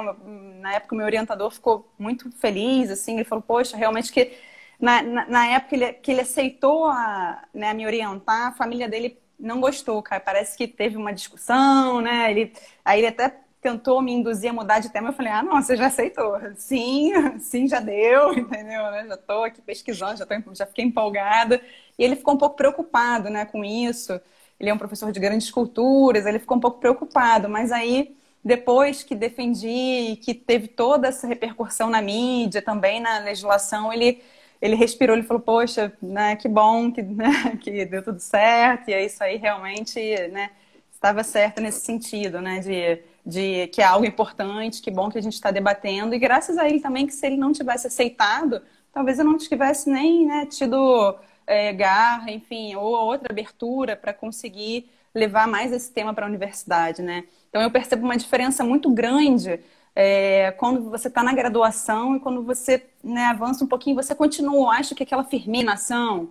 Na 0.62 0.74
época 0.74 0.96
o 0.96 0.98
meu 0.98 1.06
orientador 1.06 1.52
ficou 1.52 1.92
muito 1.98 2.32
feliz, 2.32 2.90
assim, 2.90 3.16
ele 3.16 3.24
falou, 3.24 3.44
poxa, 3.44 3.78
realmente 3.78 4.12
que 4.12 4.32
na, 4.80 5.02
na, 5.02 5.26
na 5.28 5.48
época 5.48 5.76
ele, 5.76 5.94
que 5.94 6.12
ele 6.12 6.22
aceitou 6.22 6.86
a, 6.86 7.44
né, 7.54 7.74
me 7.74 7.86
orientar, 7.86 8.48
a 8.48 8.52
família 8.52 8.88
dele 8.90 9.18
não 9.40 9.60
gostou, 9.60 10.02
cara, 10.02 10.22
parece 10.22 10.58
que 10.58 10.68
teve 10.68 10.98
uma 10.98 11.14
discussão, 11.14 12.02
né? 12.02 12.32
Ele, 12.32 12.54
aí 12.84 13.00
ele 13.00 13.08
até 13.08 13.30
tentou 13.62 14.02
me 14.02 14.14
induzir 14.14 14.50
a 14.52 14.54
mudar 14.54 14.80
de 14.80 14.90
tema, 14.90 15.10
eu 15.10 15.14
falei, 15.14 15.32
ah, 15.32 15.42
não, 15.42 15.62
você 15.62 15.76
já 15.76 15.88
aceitou. 15.88 16.40
Sim, 16.56 17.12
sim, 17.40 17.68
já 17.68 17.80
deu, 17.80 18.32
entendeu? 18.38 18.92
Né? 18.92 19.08
Já 19.08 19.16
estou 19.16 19.44
aqui 19.44 19.62
pesquisando, 19.62 20.18
já, 20.18 20.26
tô, 20.26 20.36
já 20.54 20.66
fiquei 20.68 20.86
empolgada. 20.86 21.60
E 21.98 22.04
ele 22.04 22.16
ficou 22.16 22.36
um 22.36 22.38
pouco 22.38 22.56
preocupado 22.56 23.30
né, 23.30 23.44
com 23.46 23.66
isso. 23.66 24.20
Ele 24.60 24.70
é 24.70 24.74
um 24.74 24.78
professor 24.78 25.12
de 25.12 25.20
grandes 25.20 25.50
culturas, 25.50 26.26
ele 26.26 26.40
ficou 26.40 26.58
um 26.58 26.60
pouco 26.60 26.80
preocupado, 26.80 27.50
mas 27.50 27.72
aí 27.72 28.16
depois 28.44 29.02
que 29.02 29.16
defendi, 29.16 30.20
que 30.22 30.36
teve 30.36 30.68
toda 30.68 31.08
essa 31.08 31.26
repercussão 31.26 31.90
na 31.90 32.02
mídia, 32.04 32.62
também 32.62 33.00
na 33.02 33.18
legislação, 33.18 33.92
ele, 33.92 34.22
ele 34.62 34.76
respirou, 34.76 35.16
ele 35.16 35.26
falou, 35.26 35.42
poxa, 35.42 35.94
né, 36.02 36.36
que 36.36 36.48
bom 36.48 36.92
que, 36.92 37.02
né, 37.02 37.58
que 37.62 37.86
deu 37.86 38.04
tudo 38.04 38.20
certo, 38.20 38.90
e 38.90 38.94
é 38.94 39.06
isso 39.06 39.24
aí 39.24 39.38
realmente 39.38 40.00
né, 40.30 40.52
estava 40.92 41.24
certo 41.24 41.62
nesse 41.62 41.82
sentido, 41.82 42.42
né, 42.42 42.60
de 42.60 43.02
de 43.26 43.68
que 43.68 43.82
é 43.82 43.86
algo 43.86 44.06
importante, 44.06 44.82
que 44.82 44.92
bom 44.92 45.10
que 45.10 45.18
a 45.18 45.22
gente 45.22 45.34
está 45.34 45.50
debatendo, 45.50 46.14
e 46.14 46.20
graças 46.20 46.58
a 46.58 46.68
ele 46.70 46.80
também, 46.80 47.08
que 47.08 47.14
se 47.14 47.26
ele 47.26 47.38
não 47.38 47.52
tivesse 47.52 47.88
aceitado, 47.88 48.62
talvez 48.94 49.18
eu 49.18 49.26
não 49.26 49.38
tivesse 49.38 49.90
nem 49.90 50.26
né, 50.28 50.46
tido 50.46 51.18
é, 51.48 51.74
garra, 51.74 52.32
enfim, 52.32 52.76
ou 52.76 52.94
outra 52.94 53.32
abertura 53.32 53.96
para 53.96 54.14
conseguir 54.14 54.90
levar 55.14 55.48
mais 55.48 55.72
esse 55.72 55.92
tema 55.92 56.14
para 56.14 56.26
a 56.26 56.30
universidade, 56.30 57.02
né? 57.02 57.24
Então 57.50 57.62
eu 57.62 57.72
percebo 57.72 58.04
uma 58.04 58.18
diferença 58.18 58.64
muito 58.64 58.92
grande 58.92 59.60
é, 59.96 60.52
quando 60.52 60.90
você 60.90 61.08
está 61.08 61.24
na 61.24 61.34
graduação 61.34 62.16
e 62.16 62.20
quando 62.20 62.44
você 62.44 62.86
né, 63.04 63.26
avança 63.28 63.64
um 63.64 63.68
pouquinho, 63.68 63.96
você 63.96 64.14
continua, 64.14 64.76
acho 64.76 64.94
que 64.94 65.04
aquela 65.04 65.24
firminação, 65.24 66.30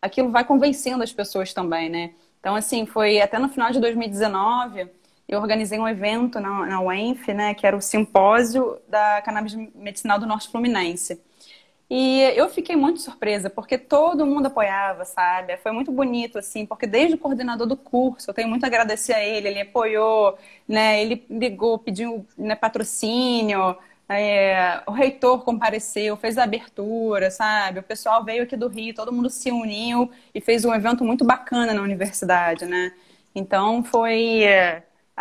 aquilo 0.00 0.30
vai 0.30 0.44
convencendo 0.44 1.02
as 1.02 1.12
pessoas 1.12 1.54
também, 1.54 1.88
né? 1.88 2.14
Então, 2.40 2.54
assim, 2.54 2.86
foi 2.86 3.20
até 3.20 3.38
no 3.38 3.48
final 3.48 3.70
de 3.70 3.80
2019 3.80 4.90
eu 5.28 5.40
organizei 5.40 5.78
um 5.78 5.88
evento 5.88 6.38
na, 6.40 6.66
na 6.66 6.80
UENF, 6.82 7.32
né, 7.32 7.54
que 7.54 7.66
era 7.66 7.76
o 7.76 7.80
simpósio 7.80 8.78
da 8.88 9.22
cannabis 9.22 9.54
medicinal 9.74 10.18
do 10.18 10.26
Norte 10.26 10.50
Fluminense. 10.50 11.22
E 11.94 12.22
eu 12.38 12.48
fiquei 12.48 12.74
muito 12.74 13.02
surpresa, 13.02 13.50
porque 13.50 13.76
todo 13.76 14.24
mundo 14.24 14.46
apoiava, 14.46 15.04
sabe? 15.04 15.58
Foi 15.58 15.72
muito 15.72 15.92
bonito, 15.92 16.38
assim, 16.38 16.64
porque 16.64 16.86
desde 16.86 17.16
o 17.16 17.18
coordenador 17.18 17.66
do 17.66 17.76
curso, 17.76 18.30
eu 18.30 18.34
tenho 18.34 18.48
muito 18.48 18.64
a 18.64 18.66
agradecer 18.66 19.12
a 19.12 19.22
ele, 19.22 19.48
ele 19.48 19.60
apoiou, 19.60 20.38
né? 20.66 21.02
Ele 21.02 21.22
ligou, 21.28 21.78
pediu 21.78 22.26
né, 22.38 22.54
patrocínio, 22.54 23.76
é, 24.08 24.82
o 24.86 24.90
reitor 24.92 25.44
compareceu, 25.44 26.16
fez 26.16 26.38
a 26.38 26.44
abertura, 26.44 27.30
sabe? 27.30 27.80
O 27.80 27.82
pessoal 27.82 28.24
veio 28.24 28.44
aqui 28.44 28.56
do 28.56 28.68
Rio, 28.68 28.94
todo 28.94 29.12
mundo 29.12 29.28
se 29.28 29.50
uniu 29.50 30.10
e 30.34 30.40
fez 30.40 30.64
um 30.64 30.72
evento 30.72 31.04
muito 31.04 31.26
bacana 31.26 31.74
na 31.74 31.82
universidade, 31.82 32.64
né? 32.64 32.94
Então 33.34 33.84
foi 33.84 34.44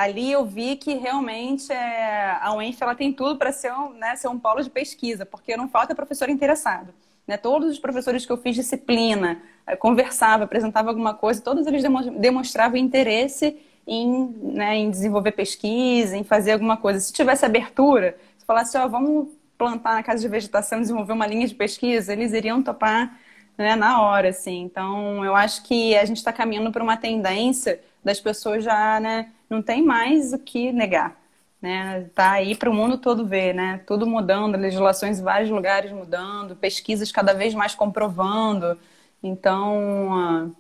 ali 0.02 0.32
eu 0.32 0.46
vi 0.46 0.76
que 0.76 0.96
realmente 0.96 1.72
é, 1.72 2.38
a 2.42 2.54
UENF 2.56 2.82
ela 2.82 2.96
tem 2.96 3.14
tudo 3.14 3.38
para 3.38 3.52
ser, 3.52 3.72
um, 3.72 3.94
né, 3.94 4.16
ser 4.16 4.28
um 4.28 4.40
polo 4.40 4.62
de 4.62 4.70
pesquisa, 4.70 5.26
porque 5.26 5.56
não 5.56 5.70
falta 5.70 5.94
professor 5.94 6.30
interessado. 6.30 6.94
Né? 7.28 7.38
Todos 7.38 7.70
os 7.70 7.80
professores 7.80 8.26
que 8.26 8.32
eu 8.32 8.38
fiz 8.38 8.56
disciplina, 8.56 9.42
eh, 9.68 9.76
conversava, 9.76 10.46
apresentava 10.46 10.90
alguma 10.90 11.14
coisa, 11.14 11.42
todos 11.42 11.68
eles 11.68 11.84
demonstravam 12.20 12.78
interesse 12.78 13.58
em, 13.86 14.36
né, 14.42 14.76
em 14.78 14.90
desenvolver 14.90 15.34
pesquisa, 15.34 16.18
em 16.18 16.24
fazer 16.24 16.54
alguma 16.54 16.78
coisa. 16.78 17.00
Se 17.00 17.14
tivesse 17.14 17.46
abertura, 17.46 18.18
se 18.38 18.46
falasse, 18.46 18.78
ó, 18.78 18.88
vamos 18.88 19.30
plantar 19.58 19.94
na 19.94 20.04
casa 20.04 20.22
de 20.22 20.28
vegetação, 20.28 20.82
desenvolver 20.82 21.14
uma 21.14 21.28
linha 21.28 21.48
de 21.48 21.54
pesquisa, 21.54 22.12
eles 22.12 22.34
iriam 22.34 22.64
topar 22.64 23.16
né, 23.56 23.76
na 23.76 24.02
hora, 24.02 24.30
assim. 24.30 24.64
Então, 24.64 25.24
eu 25.24 25.36
acho 25.36 25.64
que 25.64 25.96
a 25.96 26.06
gente 26.06 26.18
está 26.18 26.34
caminhando 26.34 26.72
para 26.72 26.84
uma 26.84 26.98
tendência 26.98 27.80
das 28.04 28.20
pessoas 28.20 28.64
já, 28.64 29.00
né, 29.00 29.30
não 29.52 29.62
tem 29.62 29.84
mais 29.84 30.32
o 30.32 30.40
que 30.40 30.72
negar. 30.72 31.20
Né? 31.62 32.10
Tá 32.16 32.32
aí 32.32 32.56
para 32.56 32.70
o 32.70 32.74
mundo 32.74 32.98
todo 32.98 33.28
ver, 33.28 33.54
né? 33.54 33.84
Tudo 33.86 34.08
mudando, 34.08 34.58
legislações 34.58 35.20
em 35.20 35.24
vários 35.24 35.52
lugares 35.52 35.92
mudando, 35.92 36.56
pesquisas 36.56 37.12
cada 37.12 37.34
vez 37.34 37.54
mais 37.54 37.76
comprovando. 37.76 38.80
Então, 39.22 40.56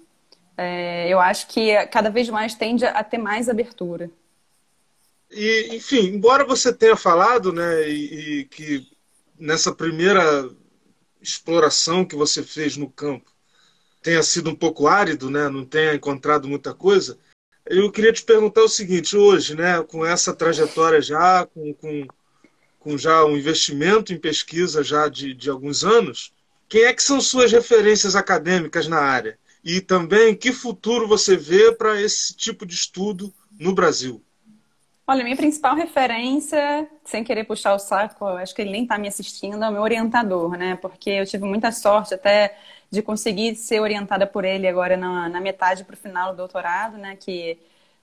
é, 0.58 1.08
eu 1.08 1.20
acho 1.20 1.48
que 1.48 1.74
cada 1.88 2.10
vez 2.10 2.30
mais 2.30 2.54
tende 2.54 2.86
a 2.86 3.04
ter 3.04 3.18
mais 3.18 3.50
abertura. 3.50 4.12
E, 5.32 5.76
enfim, 5.76 6.08
embora 6.10 6.46
você 6.46 6.74
tenha 6.74 6.96
falado, 6.98 7.54
né, 7.54 7.90
e, 7.90 8.42
e 8.42 8.46
que 8.46 8.86
nessa 9.40 9.74
primeira 9.74 10.50
exploração 11.22 12.04
que 12.04 12.16
você 12.16 12.44
fez 12.44 12.76
no 12.76 12.90
campo 12.90 13.32
tenha 14.04 14.22
sido 14.22 14.50
um 14.50 14.56
pouco 14.56 14.88
árido, 14.88 15.30
né, 15.30 15.48
não 15.48 15.66
tenha 15.66 15.96
encontrado 15.96 16.48
muita 16.50 16.74
coisa, 16.74 17.18
eu 17.72 17.92
queria 17.92 18.12
te 18.12 18.24
perguntar 18.24 18.62
o 18.62 18.70
seguinte, 18.70 19.16
hoje, 19.16 19.56
né, 19.56 19.82
com 19.84 20.06
essa 20.06 20.34
trajetória 20.34 21.02
já, 21.02 21.46
com, 21.46 21.74
com, 21.74 22.08
com 22.80 22.98
já 22.98 23.24
um 23.26 23.38
investimento 23.38 24.14
em 24.14 24.20
pesquisa 24.20 24.84
já 24.84 25.08
de, 25.08 25.34
de 25.34 25.50
alguns 25.50 25.84
anos, 25.84 26.34
quem 26.68 26.84
é 26.84 26.94
que 26.94 27.02
são 27.02 27.20
suas 27.22 27.52
referências 27.52 28.16
acadêmicas 28.16 28.88
na 28.88 29.00
área? 29.00 29.38
E 29.64 29.80
também 29.80 30.36
que 30.36 30.52
futuro 30.52 31.08
você 31.08 31.38
vê 31.38 31.72
para 31.72 32.02
esse 32.02 32.36
tipo 32.36 32.66
de 32.66 32.74
estudo 32.74 33.34
no 33.60 33.74
Brasil? 33.74 34.22
Olha, 35.08 35.24
minha 35.24 35.36
principal 35.36 35.76
referência, 35.76 36.88
sem 37.04 37.24
querer 37.24 37.44
puxar 37.44 37.74
o 37.74 37.80
saco, 37.80 38.26
acho 38.26 38.56
que 38.56 38.62
ele 38.62 38.72
nem 38.72 38.84
está 38.84 38.98
me 38.98 39.08
assistindo, 39.08 39.64
é 39.64 39.70
o 39.70 39.72
meu 39.72 39.82
orientador, 39.82 40.58
né? 40.58 40.78
Porque 40.78 41.10
eu 41.10 41.26
tive 41.26 41.44
muita 41.46 41.72
sorte 41.72 42.14
até 42.14 42.58
de 42.92 43.02
conseguir 43.02 43.56
ser 43.56 43.80
orientada 43.80 44.28
por 44.28 44.46
ele 44.46 44.68
agora 44.68 44.98
na, 44.98 45.30
na 45.30 45.42
metade 45.42 45.84
para 45.86 45.94
o 45.94 45.98
final 45.98 46.32
do 46.32 46.38
doutorado, 46.38 46.98
né? 46.98 47.16
Que 47.16 47.60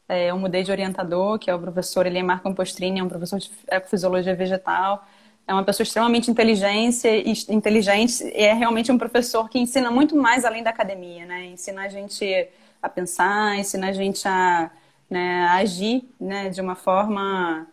é, 0.09 0.29
eu 0.31 0.39
mudei 0.39 0.63
de 0.63 0.71
orientador, 0.73 1.39
que 1.39 1.51
é 1.51 1.55
o 1.55 1.61
professor 1.61 2.07
Eliemar 2.07 2.43
Compostrini, 2.43 3.01
é 3.01 3.05
um 3.05 3.09
professor 3.09 3.39
de 3.39 3.51
ecofisiologia 3.69 4.35
vegetal. 4.35 5.07
É 5.47 5.53
uma 5.53 5.65
pessoa 5.65 5.85
extremamente 5.85 6.31
inteligente, 6.31 7.07
inteligente 7.49 8.23
e 8.25 8.45
é 8.45 8.53
realmente 8.55 8.93
um 8.93 8.99
professor 8.99 9.49
que 9.49 9.59
ensina 9.59 9.91
muito 9.91 10.17
mais 10.17 10.45
além 10.45 10.63
da 10.63 10.71
academia, 10.71 11.27
né? 11.27 11.47
Ensina 11.47 11.83
a 11.85 11.89
gente 11.89 12.49
a 12.83 12.89
pensar, 12.89 13.57
ensina 13.59 13.89
a 13.89 13.93
gente 13.93 14.27
a, 14.29 14.71
né, 15.11 15.47
a 15.49 15.55
agir 15.57 16.09
né, 16.21 16.49
de 16.51 16.61
uma 16.61 16.75
forma... 16.75 17.67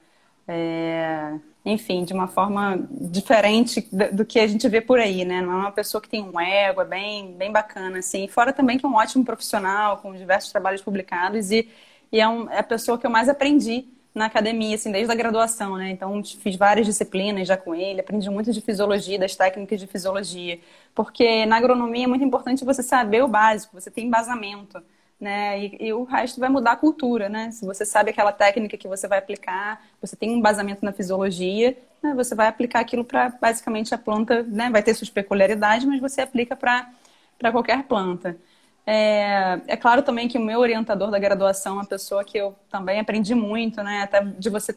É, 0.48 1.40
enfim, 1.66 2.04
de 2.04 2.14
uma 2.14 2.28
forma 2.28 2.88
diferente 2.92 3.88
do, 4.14 4.24
que 4.24 4.40
a 4.40 4.46
gente 4.48 4.68
vê 4.70 4.80
por 4.80 5.00
aí, 5.00 5.26
né? 5.26 5.42
Não 5.42 5.52
é 5.52 5.56
uma 5.56 5.72
pessoa 5.72 6.00
que 6.00 6.08
tem 6.08 6.22
um 6.22 6.40
ego, 6.40 6.82
é 6.82 6.86
bem, 6.86 7.34
bem 7.34 7.52
bacana, 7.52 7.98
assim. 8.00 8.28
Fora 8.28 8.54
também 8.54 8.78
que 8.78 8.86
é 8.86 8.90
um 8.90 8.94
ótimo 8.94 9.26
profissional, 9.26 9.98
com 9.98 10.14
diversos 10.14 10.52
trabalhos 10.52 10.82
publicados 10.84 11.50
e, 11.52 11.68
e 12.12 12.22
é, 12.22 12.28
um, 12.28 12.50
é 12.52 12.60
a 12.60 12.64
pessoa 12.64 13.00
que 13.00 13.06
eu 13.08 13.10
mais 13.10 13.28
aprendi 13.28 13.88
na 14.14 14.28
academia, 14.28 14.76
assim, 14.76 14.92
desde 14.92 15.12
a 15.12 15.16
graduação, 15.16 15.76
né? 15.76 15.90
Então, 15.90 16.24
fiz 16.24 16.56
várias 16.56 16.86
disciplinas 16.86 17.48
já 17.48 17.58
com 17.58 17.74
ele, 17.74 18.00
aprendi 18.00 18.30
muito 18.30 18.54
de 18.54 18.62
fisiologia, 18.62 19.18
das 19.20 19.36
técnicas 19.36 19.80
de 19.80 19.88
fisiologia. 19.88 20.60
Porque 20.94 21.46
na 21.48 21.58
agronomia 21.58 22.06
é 22.06 22.08
muito 22.08 22.24
importante 22.24 22.64
você 22.64 22.84
saber 22.84 23.24
o 23.24 23.28
básico, 23.28 23.80
você 23.80 23.90
tem 23.92 24.06
embasamento 24.06 24.82
né? 25.20 25.60
E, 25.60 25.78
e, 25.88 25.94
o 25.94 26.04
resto 26.04 26.40
vai 26.40 26.50
mudar 26.50 26.74
a 26.74 26.76
cultura, 26.76 27.30
né? 27.30 27.52
Se 27.52 27.66
você 27.66 27.86
sabe 27.86 28.12
aquela 28.12 28.32
técnica 28.32 28.78
que 28.78 28.88
você 28.88 29.08
vai 29.08 29.20
aplicar, 29.20 29.82
você 30.02 30.16
tem 30.16 30.30
um 30.30 30.38
embasamento 30.38 30.84
na 30.84 30.92
fisiologia, 30.92 31.78
né? 32.04 32.14
você 32.14 32.36
vai 32.36 32.48
aplicar 32.48 32.82
aquilo 32.82 33.04
para 33.04 33.30
basicamente 33.30 33.94
a 33.96 33.98
planta, 33.98 34.44
né? 34.44 34.70
Vai 34.70 34.84
ter 34.84 34.94
suas 34.94 35.10
peculiaridades, 35.10 35.86
mas 35.86 36.02
você 36.02 36.22
aplica 36.22 36.56
para 36.56 37.52
qualquer 37.52 37.84
planta. 37.84 38.38
É, 38.86 39.60
é, 39.68 39.78
claro 39.78 40.04
também 40.04 40.28
que 40.28 40.38
o 40.38 40.42
meu 40.42 40.60
orientador 40.60 41.10
da 41.10 41.18
graduação 41.18 41.74
é 41.74 41.76
uma 41.80 41.86
pessoa 41.86 42.24
que 42.24 42.38
eu 42.38 42.56
também 42.70 43.00
aprendi 43.00 43.34
muito, 43.34 43.82
né? 43.82 44.04
Até 44.04 44.22
de 44.22 44.50
você 44.50 44.76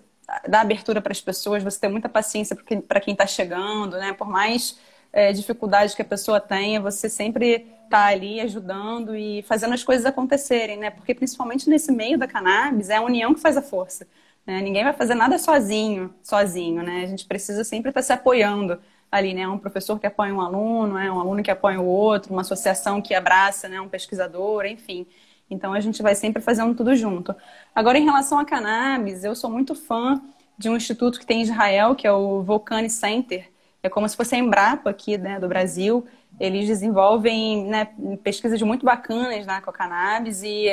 dar 0.48 0.60
abertura 0.60 1.00
para 1.00 1.12
as 1.12 1.20
pessoas, 1.20 1.62
você 1.62 1.80
ter 1.80 1.88
muita 1.88 2.08
paciência 2.08 2.56
para 2.86 3.00
quem 3.00 3.12
está 3.12 3.26
chegando, 3.26 3.98
né? 3.98 4.12
Por 4.12 4.28
mais 4.28 4.78
é, 5.12 5.32
dificuldade 5.32 5.94
que 5.96 6.02
a 6.02 6.04
pessoa 6.04 6.40
tenha, 6.40 6.80
você 6.80 7.08
sempre 7.08 7.66
tá 7.88 8.06
ali 8.06 8.40
ajudando 8.40 9.16
e 9.16 9.42
fazendo 9.42 9.74
as 9.74 9.82
coisas 9.82 10.06
acontecerem, 10.06 10.78
né? 10.78 10.90
Porque 10.90 11.14
principalmente 11.14 11.68
nesse 11.68 11.92
meio 11.92 12.18
da 12.18 12.26
cannabis 12.26 12.90
é 12.90 12.96
a 12.96 13.02
união 13.02 13.34
que 13.34 13.40
faz 13.40 13.56
a 13.56 13.62
força. 13.62 14.06
Né? 14.46 14.60
Ninguém 14.62 14.84
vai 14.84 14.92
fazer 14.92 15.14
nada 15.14 15.38
sozinho, 15.38 16.14
sozinho, 16.22 16.82
né? 16.82 17.02
A 17.02 17.06
gente 17.06 17.26
precisa 17.26 17.64
sempre 17.64 17.90
estar 17.90 18.02
se 18.02 18.12
apoiando 18.12 18.80
ali, 19.10 19.34
né? 19.34 19.46
Um 19.46 19.58
professor 19.58 19.98
que 19.98 20.06
apoia 20.06 20.34
um 20.34 20.40
aluno, 20.40 20.94
né? 20.94 21.10
um 21.10 21.20
aluno 21.20 21.42
que 21.42 21.50
apoia 21.50 21.80
o 21.80 21.86
outro, 21.86 22.32
uma 22.32 22.42
associação 22.42 23.02
que 23.02 23.14
abraça 23.14 23.68
né? 23.68 23.80
um 23.80 23.88
pesquisador, 23.88 24.64
enfim. 24.66 25.06
Então 25.50 25.72
a 25.72 25.80
gente 25.80 26.02
vai 26.02 26.14
sempre 26.14 26.42
fazendo 26.42 26.74
tudo 26.74 26.94
junto. 26.94 27.34
Agora, 27.74 27.98
em 27.98 28.04
relação 28.04 28.38
a 28.38 28.44
cannabis, 28.44 29.24
eu 29.24 29.34
sou 29.34 29.50
muito 29.50 29.74
fã 29.74 30.20
de 30.58 30.68
um 30.68 30.76
instituto 30.76 31.18
que 31.20 31.26
tem 31.26 31.40
em 31.40 31.42
Israel, 31.42 31.94
que 31.94 32.06
é 32.06 32.12
o 32.12 32.42
Volcani 32.42 32.90
Center. 32.90 33.48
É 33.82 33.88
como 33.88 34.08
se 34.08 34.16
fosse 34.16 34.34
a 34.34 34.38
Embrapa 34.38 34.90
aqui 34.90 35.16
né, 35.16 35.38
do 35.38 35.48
Brasil. 35.48 36.06
Eles 36.38 36.66
desenvolvem 36.66 37.64
né, 37.64 37.88
pesquisas 38.22 38.60
muito 38.62 38.84
bacanas 38.84 39.46
né, 39.46 39.60
com 39.60 39.70
a 39.70 39.72
cannabis 39.72 40.42
e 40.42 40.68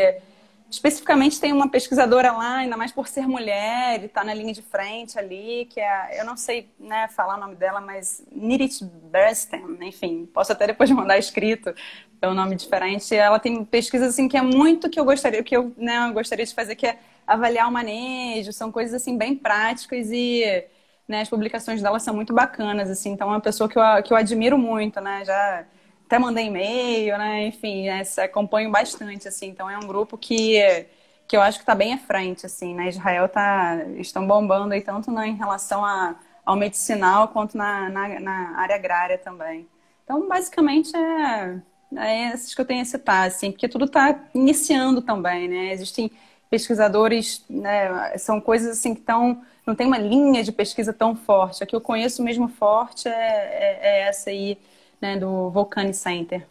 especificamente 0.70 1.40
tem 1.40 1.54
uma 1.54 1.70
pesquisadora 1.70 2.32
lá, 2.32 2.58
ainda 2.58 2.76
mais 2.76 2.92
por 2.92 3.08
ser 3.08 3.28
mulher 3.28 4.02
e 4.02 4.06
está 4.06 4.24
na 4.24 4.34
linha 4.34 4.54
de 4.54 4.62
frente 4.62 5.18
ali, 5.18 5.68
que 5.70 5.80
é, 5.80 6.20
eu 6.20 6.26
não 6.26 6.36
sei 6.36 6.70
né, 6.80 7.08
falar 7.08 7.38
o 7.38 7.40
nome 7.40 7.56
dela, 7.56 7.80
mas 7.80 8.24
Nirit 8.32 8.84
Bersten, 8.84 9.78
enfim, 9.82 10.28
posso 10.34 10.52
até 10.52 10.68
depois 10.68 10.90
mandar 10.92 11.18
escrito, 11.18 11.74
é 12.22 12.28
um 12.28 12.34
nome 12.34 12.56
diferente. 12.56 13.16
Ela 13.16 13.40
tem 13.40 13.64
pesquisas 13.64 14.10
assim 14.10 14.28
que 14.28 14.38
é 14.38 14.42
muito 14.42 14.90
que 14.90 15.00
eu 15.00 15.06
gostaria, 15.06 15.44
que 15.44 15.56
eu 15.56 15.74
né, 15.78 16.12
gostaria 16.14 16.46
de 16.46 16.54
fazer, 16.54 16.76
que 16.76 16.88
é 16.88 17.00
avaliar 17.26 17.68
o 17.68 17.72
manejo, 17.72 18.52
são 18.52 18.72
coisas 18.72 19.02
assim 19.02 19.18
bem 19.18 19.36
práticas 19.36 20.10
e 20.12 20.66
né, 21.08 21.22
as 21.22 21.30
publicações 21.30 21.82
dela 21.82 22.00
são 22.00 22.14
muito 22.14 22.34
bacanas, 22.34 22.90
assim, 22.90 23.12
então 23.12 23.28
é 23.30 23.32
uma 23.32 23.42
pessoa 23.42 23.70
que 23.70 23.78
eu, 23.78 23.84
que 24.04 24.14
eu 24.14 24.18
admiro 24.18 24.58
muito, 24.58 25.00
né, 25.00 25.24
já 25.26 25.66
até 26.06 26.20
mandei 26.20 26.46
e-mail, 26.46 27.18
né? 27.18 27.48
Enfim, 27.48 27.88
né? 27.88 28.04
acompanho 28.24 28.72
bastante, 28.72 29.28
assim. 29.28 29.48
Então 29.48 29.70
é 29.70 29.78
um 29.78 29.88
grupo 29.88 30.18
que, 30.18 30.86
que 31.28 31.36
eu 31.36 31.42
acho 31.42 31.58
que 31.58 31.64
está 31.64 31.76
bem 31.76 31.94
à 31.94 31.98
frente, 31.98 32.46
assim, 32.46 32.74
né? 32.76 32.90
Israel 32.90 33.28
tá, 33.28 33.78
estão 33.98 34.26
bombando 34.26 34.74
aí 34.74 34.82
tanto 34.82 35.12
né, 35.12 35.28
em 35.28 35.36
relação 35.36 35.84
a, 35.84 36.16
ao 36.46 36.56
medicinal 36.56 37.30
quanto 37.30 37.58
na, 37.58 37.90
na, 37.90 38.20
na, 38.20 38.60
área 38.60 38.76
agrária 38.76 39.18
também. 39.18 39.68
Então, 40.04 40.28
basicamente, 40.28 40.96
é, 40.96 41.60
é 41.98 42.34
esses 42.34 42.54
que 42.54 42.62
eu 42.62 42.66
tenho 42.66 42.82
a 42.82 42.86
citar, 42.86 43.28
assim, 43.28 43.52
porque 43.52 43.68
tudo 43.68 43.86
está 43.86 44.20
iniciando 44.34 45.02
também, 45.02 45.48
né? 45.48 45.74
Existem 45.74 46.12
pesquisadores, 46.50 47.44
né? 47.50 48.16
São 48.20 48.40
coisas 48.40 48.78
assim 48.78 48.94
que 48.94 49.00
estão 49.02 49.42
não 49.66 49.76
tem 49.76 49.88
uma 49.88 49.98
linha 49.98 50.44
de 50.44 50.52
pesquisa 50.52 50.94
tão 50.94 51.16
forte. 51.16 51.64
A 51.64 51.68
que 51.68 51.76
eu 51.76 51.82
conheço 51.82 52.22
mesmo 52.24 52.48
forte 52.48 53.08
é, 53.08 53.12
é, 53.12 53.80
é 53.82 54.02
essa 54.08 54.30
aí 54.30 54.58
né, 55.02 55.18
do 55.18 55.50
Volcani 55.50 55.94
Center. 55.94 56.46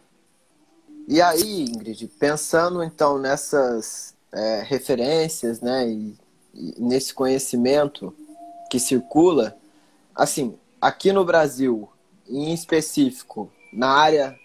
E 1.07 1.21
aí, 1.21 1.63
Ingrid, 1.63 2.07
pensando 2.19 2.83
então 2.83 3.19
nessas 3.19 4.15
é, 4.31 4.63
referências, 4.63 5.61
né, 5.61 5.87
e, 5.87 6.15
e 6.53 6.75
nesse 6.79 7.13
conhecimento 7.13 8.13
que 8.69 8.79
circula, 8.79 9.55
assim, 10.15 10.57
aqui 10.81 11.13
no 11.13 11.23
Brasil, 11.23 11.87
em 12.27 12.53
específico, 12.53 13.51
na 13.71 13.89
área 13.89 14.35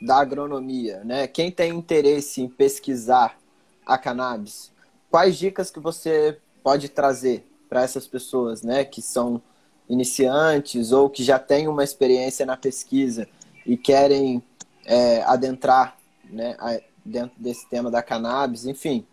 da 0.00 0.18
agronomia, 0.18 1.02
né, 1.04 1.26
quem 1.26 1.50
tem 1.50 1.72
interesse 1.72 2.40
em 2.40 2.48
pesquisar 2.48 3.36
a 3.84 3.98
cannabis, 3.98 4.70
quais 5.10 5.36
dicas 5.36 5.70
que 5.70 5.80
você 5.80 6.38
pode 6.62 6.88
trazer 6.88 7.47
para 7.68 7.82
essas 7.82 8.06
pessoas, 8.06 8.62
né, 8.62 8.84
que 8.84 9.02
são 9.02 9.42
iniciantes 9.88 10.92
ou 10.92 11.08
que 11.08 11.22
já 11.22 11.38
têm 11.38 11.68
uma 11.68 11.84
experiência 11.84 12.44
na 12.44 12.56
pesquisa 12.56 13.28
e 13.64 13.76
querem 13.76 14.42
é, 14.84 15.22
adentrar 15.22 15.96
né, 16.24 16.56
dentro 17.04 17.40
desse 17.40 17.68
tema 17.68 17.90
da 17.90 18.02
cannabis, 18.02 18.66
enfim, 18.66 19.06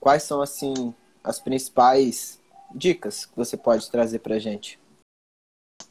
quais 0.00 0.22
são 0.22 0.42
assim 0.42 0.94
as 1.22 1.40
principais 1.40 2.40
dicas 2.74 3.24
que 3.24 3.36
você 3.36 3.56
pode 3.56 3.90
trazer 3.90 4.18
para 4.18 4.36
a 4.36 4.38
gente? 4.38 4.80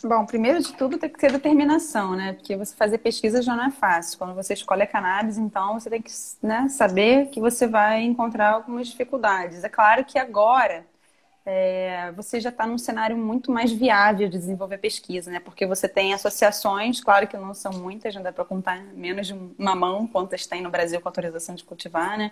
Bom, 0.04 0.26
primeiro 0.26 0.60
de 0.60 0.74
tudo 0.74 0.98
tem 0.98 1.10
que 1.10 1.20
ter 1.20 1.32
determinação, 1.32 2.16
né? 2.16 2.34
Porque 2.34 2.56
você 2.56 2.76
fazer 2.76 2.98
pesquisa 2.98 3.42
já 3.42 3.56
não 3.56 3.66
é 3.66 3.72
fácil. 3.72 4.18
Quando 4.18 4.34
você 4.34 4.54
escolhe 4.54 4.82
a 4.82 4.88
cannabis, 4.88 5.38
então 5.38 5.80
você 5.80 5.90
tem 5.90 6.02
que 6.02 6.12
né, 6.42 6.68
saber 6.70 7.28
que 7.28 7.40
você 7.40 7.68
vai 7.68 8.02
encontrar 8.02 8.54
algumas 8.54 8.88
dificuldades. 8.88 9.64
É 9.64 9.70
claro 9.70 10.04
que 10.04 10.18
agora 10.18 10.86
é, 11.46 12.12
você 12.12 12.40
já 12.40 12.50
está 12.50 12.68
num 12.68 12.78
cenário 12.78 13.18
muito 13.18 13.52
mais 13.52 13.72
viável 13.72 14.30
de 14.30 14.38
desenvolver 14.38 14.78
pesquisa, 14.78 15.32
né? 15.32 15.40
Porque 15.40 15.66
você 15.66 15.88
tem 15.90 16.14
associações, 16.14 17.02
claro 17.02 17.28
que 17.28 17.36
não 17.38 17.54
são 17.54 17.72
muitas, 17.74 18.14
não 18.14 18.22
dá 18.22 18.32
para 18.32 18.46
contar 18.46 18.80
menos 18.94 19.28
de 19.28 19.34
uma 19.58 19.76
mão 19.76 20.06
quantas 20.08 20.46
tem 20.46 20.62
no 20.62 20.70
Brasil 20.70 21.02
com 21.02 21.10
autorização 21.10 21.56
de 21.56 21.64
cultivar, 21.64 22.18
né? 22.18 22.32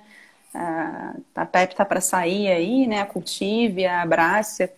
A 1.36 1.45
PEP 1.45 1.74
está 1.74 1.86
para 1.86 2.02
sair 2.02 2.48
aí, 2.48 2.88
né? 2.88 3.02
A 3.02 3.06
Cultive, 3.06 3.86
a 3.86 4.02
Abrácia. 4.02 4.72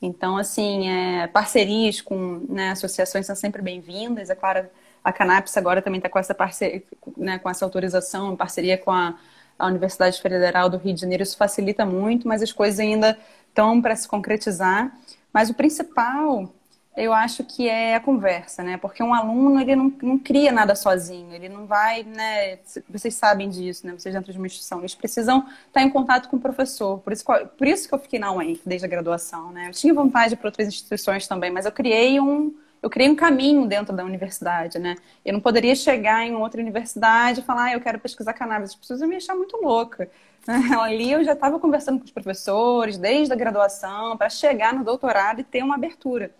Então, 0.00 0.36
assim, 0.36 0.88
é, 0.88 1.26
parcerias 1.26 2.00
com 2.00 2.44
né, 2.48 2.70
associações 2.70 3.26
são 3.26 3.36
sempre 3.36 3.60
bem-vindas. 3.62 4.30
É 4.30 4.34
claro, 4.34 4.66
a 5.04 5.12
Canaps 5.12 5.56
agora 5.56 5.82
também 5.82 5.98
está 5.98 6.08
com 6.08 6.18
essa 6.18 6.34
parceria, 6.34 6.82
né, 7.16 7.38
com 7.38 7.50
essa 7.50 7.64
autorização, 7.64 8.32
em 8.32 8.36
parceria 8.36 8.78
com 8.78 8.90
a, 8.90 9.14
a 9.58 9.66
Universidade 9.66 10.20
Federal 10.20 10.70
do 10.70 10.78
Rio 10.78 10.94
de 10.94 11.00
Janeiro. 11.02 11.22
Isso 11.22 11.36
facilita 11.36 11.84
muito, 11.84 12.26
mas 12.26 12.42
as 12.42 12.52
coisas 12.52 12.80
ainda 12.80 13.18
estão 13.50 13.82
para 13.82 13.94
se 13.94 14.08
concretizar. 14.08 14.96
Mas 15.32 15.50
o 15.50 15.54
principal, 15.54 16.52
eu 16.96 17.12
acho 17.12 17.44
que 17.44 17.68
é 17.68 17.94
a 17.94 18.00
conversa, 18.00 18.62
né? 18.62 18.76
Porque 18.76 19.02
um 19.02 19.14
aluno, 19.14 19.60
ele 19.60 19.76
não, 19.76 19.92
não 20.02 20.18
cria 20.18 20.50
nada 20.50 20.74
sozinho, 20.74 21.32
ele 21.32 21.48
não 21.48 21.66
vai, 21.66 22.02
né? 22.02 22.58
Vocês 22.88 23.14
sabem 23.14 23.48
disso, 23.48 23.86
né? 23.86 23.92
Vocês 23.92 24.14
dentro 24.14 24.32
de 24.32 24.38
uma 24.38 24.46
instituição, 24.46 24.80
eles 24.80 24.94
precisam 24.94 25.46
estar 25.66 25.82
em 25.82 25.90
contato 25.90 26.28
com 26.28 26.36
o 26.36 26.40
professor. 26.40 26.98
Por 26.98 27.12
isso, 27.12 27.24
por 27.56 27.66
isso 27.66 27.88
que 27.88 27.94
eu 27.94 27.98
fiquei 27.98 28.18
na 28.18 28.32
UENF 28.32 28.62
desde 28.66 28.86
a 28.86 28.88
graduação, 28.88 29.52
né? 29.52 29.68
Eu 29.68 29.72
tinha 29.72 29.94
vontade 29.94 30.34
para 30.36 30.48
outras 30.48 30.66
instituições 30.66 31.28
também, 31.28 31.50
mas 31.50 31.64
eu 31.64 31.72
criei 31.72 32.18
um, 32.18 32.52
eu 32.82 32.90
criei 32.90 33.08
um 33.08 33.16
caminho 33.16 33.66
dentro 33.66 33.94
da 33.94 34.04
universidade, 34.04 34.78
né? 34.78 34.96
Eu 35.24 35.34
não 35.34 35.40
poderia 35.40 35.74
chegar 35.74 36.26
em 36.26 36.34
outra 36.34 36.60
universidade 36.60 37.40
e 37.40 37.42
falar, 37.42 37.64
ah, 37.64 37.72
eu 37.74 37.80
quero 37.80 38.00
pesquisar 38.00 38.32
cannabis. 38.32 38.70
As 38.70 38.76
pessoas 38.76 39.00
iam 39.00 39.08
me 39.08 39.16
achar 39.16 39.34
muito 39.34 39.56
louca. 39.58 40.10
Ali 40.80 41.12
eu 41.12 41.24
já 41.24 41.32
estava 41.32 41.58
conversando 41.58 41.98
com 41.98 42.04
os 42.04 42.10
professores 42.10 42.98
desde 42.98 43.32
a 43.32 43.36
graduação 43.36 44.16
para 44.16 44.28
chegar 44.30 44.74
no 44.74 44.84
doutorado 44.84 45.40
e 45.40 45.44
ter 45.44 45.62
uma 45.62 45.74
abertura. 45.74 46.34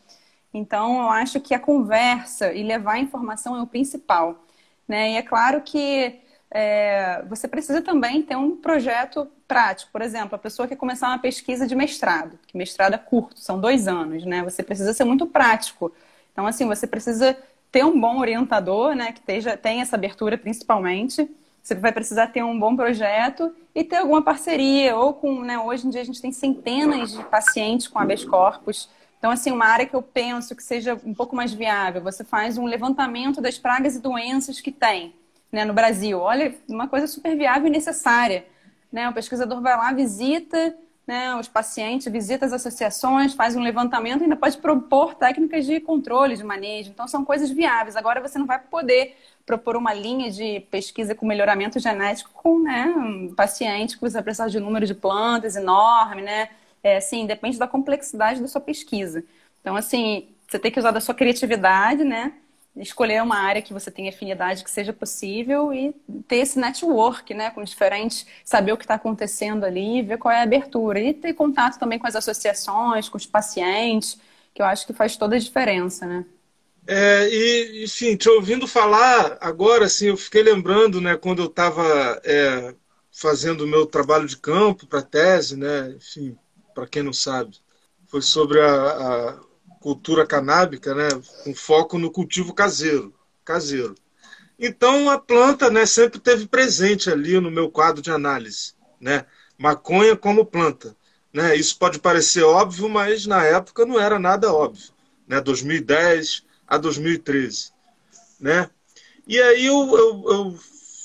Então, 0.52 1.02
eu 1.02 1.10
acho 1.10 1.40
que 1.40 1.54
a 1.54 1.58
conversa 1.60 2.52
e 2.52 2.62
levar 2.62 2.94
a 2.94 2.98
informação 2.98 3.56
é 3.56 3.62
o 3.62 3.66
principal. 3.66 4.44
Né? 4.88 5.12
E 5.12 5.16
é 5.16 5.22
claro 5.22 5.60
que 5.62 6.20
é, 6.50 7.22
você 7.28 7.46
precisa 7.46 7.80
também 7.80 8.22
ter 8.22 8.36
um 8.36 8.56
projeto 8.56 9.28
prático. 9.46 9.92
Por 9.92 10.02
exemplo, 10.02 10.34
a 10.34 10.38
pessoa 10.38 10.66
quer 10.66 10.76
começar 10.76 11.08
uma 11.08 11.18
pesquisa 11.18 11.66
de 11.66 11.76
mestrado, 11.76 12.38
que 12.46 12.56
mestrado 12.56 12.94
é 12.94 12.98
curto, 12.98 13.38
são 13.38 13.60
dois 13.60 13.86
anos, 13.86 14.24
né? 14.24 14.42
Você 14.42 14.62
precisa 14.62 14.92
ser 14.92 15.04
muito 15.04 15.26
prático. 15.26 15.92
Então, 16.32 16.46
assim, 16.46 16.66
você 16.66 16.86
precisa 16.86 17.36
ter 17.70 17.84
um 17.84 18.00
bom 18.00 18.18
orientador, 18.18 18.94
né? 18.94 19.12
Que 19.12 19.20
esteja, 19.20 19.56
tenha 19.56 19.82
essa 19.82 19.94
abertura 19.96 20.36
principalmente. 20.36 21.28
Você 21.70 21.76
vai 21.76 21.92
precisar 21.92 22.26
ter 22.26 22.42
um 22.42 22.58
bom 22.58 22.74
projeto 22.74 23.54
e 23.72 23.84
ter 23.84 23.98
alguma 23.98 24.20
parceria, 24.20 24.96
ou 24.96 25.14
com, 25.14 25.40
né, 25.42 25.56
hoje 25.56 25.86
em 25.86 25.90
dia 25.90 26.00
a 26.00 26.04
gente 26.04 26.20
tem 26.20 26.32
centenas 26.32 27.12
de 27.12 27.22
pacientes 27.22 27.86
com 27.86 27.96
habeas 27.96 28.24
corpus. 28.24 28.90
Então, 29.16 29.30
assim, 29.30 29.52
uma 29.52 29.66
área 29.66 29.86
que 29.86 29.94
eu 29.94 30.02
penso 30.02 30.56
que 30.56 30.64
seja 30.64 31.00
um 31.04 31.14
pouco 31.14 31.36
mais 31.36 31.52
viável, 31.54 32.02
você 32.02 32.24
faz 32.24 32.58
um 32.58 32.64
levantamento 32.64 33.40
das 33.40 33.56
pragas 33.56 33.94
e 33.94 34.00
doenças 34.00 34.60
que 34.60 34.72
tem 34.72 35.14
né, 35.52 35.64
no 35.64 35.72
Brasil. 35.72 36.18
Olha, 36.18 36.56
uma 36.68 36.88
coisa 36.88 37.06
super 37.06 37.36
viável 37.36 37.68
e 37.68 37.70
necessária. 37.70 38.44
Né? 38.90 39.08
O 39.08 39.12
pesquisador 39.12 39.60
vai 39.60 39.76
lá, 39.76 39.92
visita 39.92 40.74
né, 41.06 41.34
os 41.36 41.48
pacientes, 41.48 42.10
visita 42.12 42.46
as 42.46 42.52
associações, 42.52 43.34
faz 43.34 43.56
um 43.56 43.62
levantamento 43.62 44.22
ainda 44.22 44.36
pode 44.36 44.58
propor 44.58 45.14
técnicas 45.14 45.66
de 45.66 45.80
controle, 45.80 46.36
de 46.36 46.44
manejo. 46.44 46.90
Então, 46.90 47.08
são 47.08 47.24
coisas 47.24 47.50
viáveis. 47.50 47.96
Agora, 47.96 48.20
você 48.20 48.38
não 48.38 48.46
vai 48.46 48.58
poder 48.60 49.16
propor 49.44 49.76
uma 49.76 49.92
linha 49.92 50.30
de 50.30 50.60
pesquisa 50.70 51.14
com 51.14 51.26
melhoramento 51.26 51.80
genético 51.80 52.30
com 52.32 52.60
né, 52.60 52.86
um 52.86 53.34
paciente 53.34 53.96
que 53.96 54.00
você 54.00 54.22
precisar 54.22 54.48
de 54.48 54.60
número 54.60 54.86
de 54.86 54.94
plantas 54.94 55.56
enorme, 55.56 56.22
né? 56.22 56.50
É, 56.82 56.96
assim, 56.96 57.26
depende 57.26 57.58
da 57.58 57.66
complexidade 57.66 58.40
da 58.40 58.48
sua 58.48 58.60
pesquisa. 58.60 59.24
Então, 59.60 59.76
assim, 59.76 60.28
você 60.46 60.58
tem 60.58 60.70
que 60.70 60.78
usar 60.78 60.92
da 60.92 61.00
sua 61.00 61.14
criatividade, 61.14 62.04
né? 62.04 62.32
Escolher 62.76 63.22
uma 63.22 63.36
área 63.36 63.60
que 63.62 63.72
você 63.72 63.90
tem 63.90 64.08
afinidade 64.08 64.62
que 64.64 64.70
seja 64.70 64.92
possível 64.92 65.72
e 65.74 65.92
ter 66.28 66.36
esse 66.36 66.58
network, 66.58 67.34
né? 67.34 67.50
Com 67.50 67.62
diferentes, 67.64 68.26
saber 68.44 68.72
o 68.72 68.76
que 68.76 68.84
está 68.84 68.94
acontecendo 68.94 69.64
ali, 69.64 70.02
ver 70.02 70.18
qual 70.18 70.32
é 70.32 70.40
a 70.40 70.42
abertura. 70.42 71.00
E 71.00 71.12
ter 71.12 71.34
contato 71.34 71.78
também 71.78 71.98
com 71.98 72.06
as 72.06 72.16
associações, 72.16 73.08
com 73.08 73.16
os 73.16 73.26
pacientes, 73.26 74.18
que 74.54 74.62
eu 74.62 74.66
acho 74.66 74.86
que 74.86 74.92
faz 74.92 75.16
toda 75.16 75.36
a 75.36 75.38
diferença, 75.38 76.06
né? 76.06 76.24
É, 76.86 77.28
e, 77.28 77.84
enfim, 77.84 78.16
te 78.16 78.28
ouvindo 78.28 78.66
falar 78.66 79.38
agora, 79.40 79.84
assim, 79.86 80.06
eu 80.06 80.16
fiquei 80.16 80.42
lembrando, 80.42 81.00
né, 81.00 81.16
quando 81.16 81.40
eu 81.42 81.46
estava 81.46 82.20
é, 82.24 82.74
fazendo 83.12 83.62
o 83.62 83.66
meu 83.66 83.86
trabalho 83.86 84.26
de 84.26 84.36
campo 84.36 84.86
para 84.86 85.02
tese, 85.02 85.56
né, 85.56 85.90
enfim, 85.96 86.36
para 86.74 86.86
quem 86.88 87.02
não 87.02 87.12
sabe, 87.12 87.58
foi 88.08 88.22
sobre 88.22 88.60
a, 88.60 89.30
a, 89.30 89.40
cultura 89.80 90.26
canábica, 90.26 90.94
né, 90.94 91.08
com 91.42 91.54
foco 91.54 91.98
no 91.98 92.10
cultivo 92.10 92.54
caseiro, 92.54 93.14
caseiro. 93.44 93.94
Então 94.58 95.08
a 95.08 95.18
planta, 95.18 95.70
né, 95.70 95.86
sempre 95.86 96.20
teve 96.20 96.46
presente 96.46 97.10
ali 97.10 97.40
no 97.40 97.50
meu 97.50 97.70
quadro 97.70 98.02
de 98.02 98.10
análise, 98.10 98.74
né, 99.00 99.24
maconha 99.58 100.14
como 100.14 100.44
planta. 100.44 100.94
Né? 101.32 101.56
Isso 101.56 101.78
pode 101.78 101.98
parecer 101.98 102.42
óbvio, 102.42 102.88
mas 102.88 103.26
na 103.26 103.44
época 103.44 103.86
não 103.86 103.98
era 103.98 104.18
nada 104.18 104.52
óbvio. 104.52 104.90
Né? 105.26 105.40
2010 105.40 106.44
a 106.66 106.76
2013. 106.76 107.72
Né? 108.38 108.68
E 109.26 109.40
aí 109.40 109.66
eu, 109.66 109.96
eu, 109.96 110.24
eu 110.28 110.58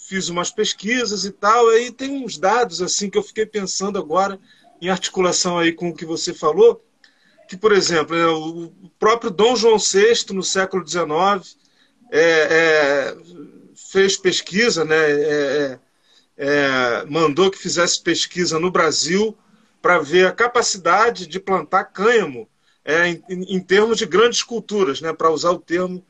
fiz 0.07 0.29
umas 0.29 0.51
pesquisas 0.51 1.25
e 1.25 1.31
tal, 1.31 1.69
aí 1.69 1.91
tem 1.91 2.23
uns 2.23 2.37
dados 2.37 2.81
assim 2.81 3.09
que 3.09 3.17
eu 3.17 3.23
fiquei 3.23 3.45
pensando 3.45 3.99
agora 3.99 4.39
em 4.81 4.89
articulação 4.89 5.57
aí 5.57 5.71
com 5.71 5.89
o 5.89 5.95
que 5.95 6.05
você 6.05 6.33
falou, 6.33 6.84
que, 7.47 7.57
por 7.57 7.71
exemplo, 7.71 8.15
é, 8.15 8.27
o 8.27 8.71
próprio 8.97 9.31
Dom 9.31 9.55
João 9.55 9.77
VI, 9.77 10.33
no 10.33 10.43
século 10.43 10.87
XIX, 10.87 11.57
é, 12.11 12.21
é, 12.21 13.17
fez 13.91 14.17
pesquisa, 14.17 14.83
né, 14.83 14.95
é, 14.95 15.79
é, 16.37 17.05
mandou 17.09 17.51
que 17.51 17.57
fizesse 17.57 18.01
pesquisa 18.01 18.59
no 18.59 18.71
Brasil 18.71 19.37
para 19.81 19.99
ver 19.99 20.27
a 20.27 20.31
capacidade 20.31 21.27
de 21.27 21.39
plantar 21.39 21.85
cânhamo 21.85 22.49
é, 22.83 23.07
em, 23.07 23.23
em, 23.29 23.59
termos 23.59 23.97
de 23.97 24.05
grandes 24.05 24.43
culturas, 24.43 25.01
né, 25.01 25.13
para 25.13 25.31
usar 25.31 25.51
o 25.51 25.59
termo 25.59 26.05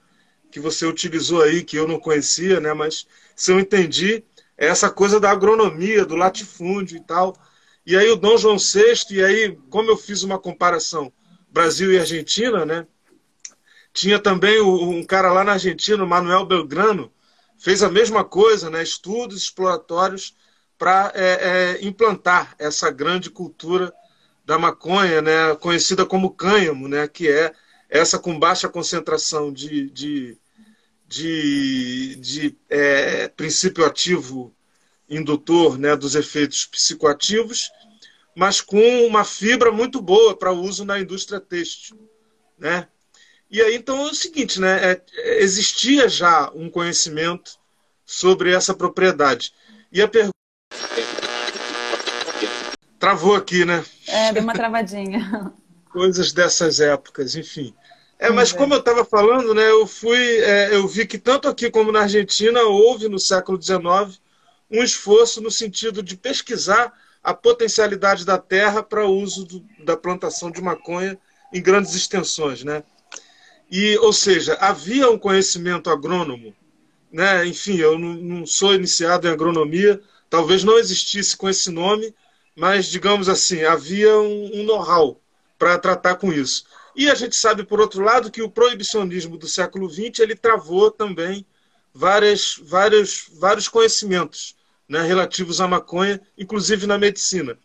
que 0.52 0.60
você 0.60 0.86
utilizou 0.86 1.42
aí, 1.42 1.64
que 1.64 1.78
eu 1.78 1.88
não 1.88 2.00
conhecia, 2.00 2.60
né, 2.60 2.74
mas 2.74 3.08
se 3.36 3.52
eu 3.52 3.60
entendi, 3.60 4.24
é 4.58 4.68
essa 4.68 4.90
coisa 4.90 5.20
da 5.20 5.30
agronomia, 5.30 6.06
do 6.06 6.16
latifúndio 6.16 6.98
e 6.98 7.02
tal. 7.02 7.36
E 7.86 7.96
aí 7.96 8.10
o 8.10 8.16
Dom 8.16 8.38
João 8.38 8.58
VI, 8.58 8.94
e 9.12 9.24
aí, 9.24 9.58
como 9.70 9.90
eu 9.90 9.98
fiz 9.98 10.24
uma 10.24 10.40
comparação 10.40 11.12
Brasil 11.56 11.94
e 11.94 11.98
Argentina, 11.98 12.66
né? 12.66 12.86
Tinha 13.94 14.20
também 14.20 14.60
um 14.60 15.02
cara 15.06 15.32
lá 15.32 15.42
na 15.42 15.54
Argentina, 15.54 16.04
o 16.04 16.08
Manuel 16.08 16.46
Belgrano, 16.46 17.10
fez 17.58 17.82
a 17.82 17.90
mesma 17.90 18.26
coisa, 18.26 18.70
né? 18.70 18.84
Estudos 18.84 19.42
exploratórios 19.42 20.36
para 20.78 21.14
é, 21.16 21.78
é, 21.80 21.86
implantar 21.86 22.54
essa 22.60 22.92
grande 22.92 23.30
cultura 23.30 23.94
da 24.44 24.60
maconha, 24.60 25.22
né? 25.22 25.56
Conhecida 25.56 26.06
como 26.06 26.32
cânhamo, 26.32 26.90
né? 26.90 27.08
Que 27.08 27.30
é 27.30 27.54
essa 27.90 28.20
com 28.20 28.38
baixa 28.38 28.68
concentração 28.68 29.54
de, 29.54 29.90
de, 29.92 30.38
de, 31.08 32.18
de 32.18 32.58
é, 32.70 33.30
princípio 33.30 33.86
ativo 33.86 34.54
indutor 35.10 35.78
né, 35.78 35.96
dos 35.96 36.16
efeitos 36.16 36.66
psicoativos 36.66 37.72
mas 38.36 38.60
com 38.60 39.08
uma 39.08 39.24
fibra 39.24 39.72
muito 39.72 40.02
boa 40.02 40.36
para 40.36 40.52
uso 40.52 40.84
na 40.84 41.00
indústria 41.00 41.40
têxtil, 41.40 41.98
né? 42.60 42.88
E 43.50 43.62
aí 43.62 43.76
então 43.76 44.08
é 44.08 44.12
o 44.12 44.14
seguinte, 44.14 44.60
né? 44.60 44.92
É, 44.92 45.42
existia 45.42 46.10
já 46.10 46.52
um 46.54 46.70
conhecimento 46.70 47.58
sobre 48.06 48.54
essa 48.54 48.74
propriedade. 48.74 49.54
E 49.92 50.02
a 50.02 50.08
pergunta 50.08 50.36
travou 53.00 53.36
aqui, 53.36 53.64
né? 53.64 53.86
É, 54.08 54.34
deu 54.34 54.44
uma 54.44 54.54
travadinha. 54.54 55.54
Coisas 55.90 56.34
dessas 56.34 56.82
épocas, 56.82 57.36
enfim. 57.36 57.74
É, 58.20 58.30
mas 58.30 58.52
como 58.52 58.74
eu 58.74 58.80
estava 58.80 59.06
falando, 59.06 59.54
né, 59.54 59.70
eu 59.70 59.86
fui, 59.86 60.18
é, 60.18 60.76
eu 60.76 60.88
vi 60.88 61.06
que 61.06 61.18
tanto 61.18 61.48
aqui 61.48 61.70
como 61.70 61.92
na 61.92 62.02
Argentina 62.02 62.62
houve 62.64 63.08
no 63.08 63.20
século 63.20 63.62
XIX 63.62 64.20
um 64.72 64.84
esforço 64.84 65.42
no 65.42 65.52
sentido 65.52 66.02
de 66.02 66.18
pesquisar 66.18 66.94
a 67.26 67.34
potencialidade 67.34 68.24
da 68.24 68.38
terra 68.38 68.84
para 68.84 69.04
o 69.04 69.12
uso 69.12 69.46
do, 69.46 69.66
da 69.84 69.98
plantação 69.98 70.52
de 70.52 70.62
maconha 70.62 71.18
em 71.52 71.60
grandes 71.60 71.96
extensões, 71.96 72.64
né? 72.64 72.84
E, 73.70 73.98
ou 73.98 74.14
seja, 74.14 74.54
havia 74.62 75.10
um 75.10 75.18
conhecimento 75.18 75.90
agrônomo, 75.90 76.56
né? 77.12 77.44
Enfim, 77.48 77.78
eu 77.78 77.98
não, 77.98 78.14
não 78.14 78.46
sou 78.46 78.76
iniciado 78.76 79.28
em 79.28 79.32
agronomia, 79.32 80.00
talvez 80.30 80.64
não 80.64 80.78
existisse 80.78 81.36
com 81.36 81.50
esse 81.50 81.72
nome, 81.72 82.14
mas 82.56 82.86
digamos 82.86 83.28
assim, 83.28 83.64
havia 83.64 84.16
um, 84.20 84.60
um 84.60 84.64
know-how 84.64 85.20
para 85.58 85.80
tratar 85.80 86.18
com 86.18 86.32
isso. 86.32 86.66
E 86.96 87.10
a 87.10 87.16
gente 87.16 87.36
sabe, 87.36 87.64
por 87.64 87.82
outro 87.82 88.04
lado, 88.04 88.30
que 88.30 88.44
o 88.44 88.52
proibicionismo 88.52 89.36
do 89.36 89.48
século 89.48 89.90
XX 89.90 90.20
ele 90.20 90.36
travou 90.36 90.92
também 90.92 91.44
várias, 91.92 92.60
várias, 92.62 93.26
vários 93.34 93.68
conhecimentos 93.68 94.56
né, 94.88 95.02
relativos 95.02 95.60
à 95.62 95.68
maconha, 95.68 96.22
inclusive 96.38 96.86
na 96.86 96.98
medicina. 96.98 97.58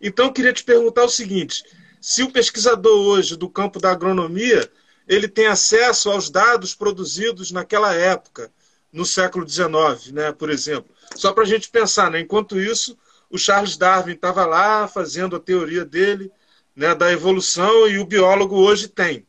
Então, 0.00 0.32
queria 0.32 0.52
te 0.52 0.64
perguntar 0.64 1.04
o 1.04 1.08
seguinte: 1.08 1.62
se 2.00 2.22
o 2.22 2.30
pesquisador 2.30 3.06
hoje 3.06 3.36
do 3.36 3.48
campo 3.48 3.78
da 3.78 3.90
agronomia 3.90 4.70
ele 5.06 5.28
tem 5.28 5.46
acesso 5.46 6.10
aos 6.10 6.30
dados 6.30 6.74
produzidos 6.74 7.50
naquela 7.50 7.94
época, 7.94 8.50
no 8.92 9.04
século 9.04 9.48
XIX, 9.48 10.12
né, 10.12 10.32
por 10.32 10.50
exemplo, 10.50 10.94
só 11.16 11.32
para 11.32 11.42
a 11.42 11.46
gente 11.46 11.68
pensar, 11.68 12.10
né, 12.10 12.20
enquanto 12.20 12.58
isso, 12.58 12.96
o 13.28 13.36
Charles 13.36 13.76
Darwin 13.76 14.12
estava 14.12 14.46
lá 14.46 14.86
fazendo 14.86 15.36
a 15.36 15.40
teoria 15.40 15.84
dele 15.84 16.30
né, 16.74 16.94
da 16.94 17.12
evolução 17.12 17.88
e 17.88 17.98
o 17.98 18.06
biólogo 18.06 18.56
hoje 18.56 18.88
tem. 18.88 19.26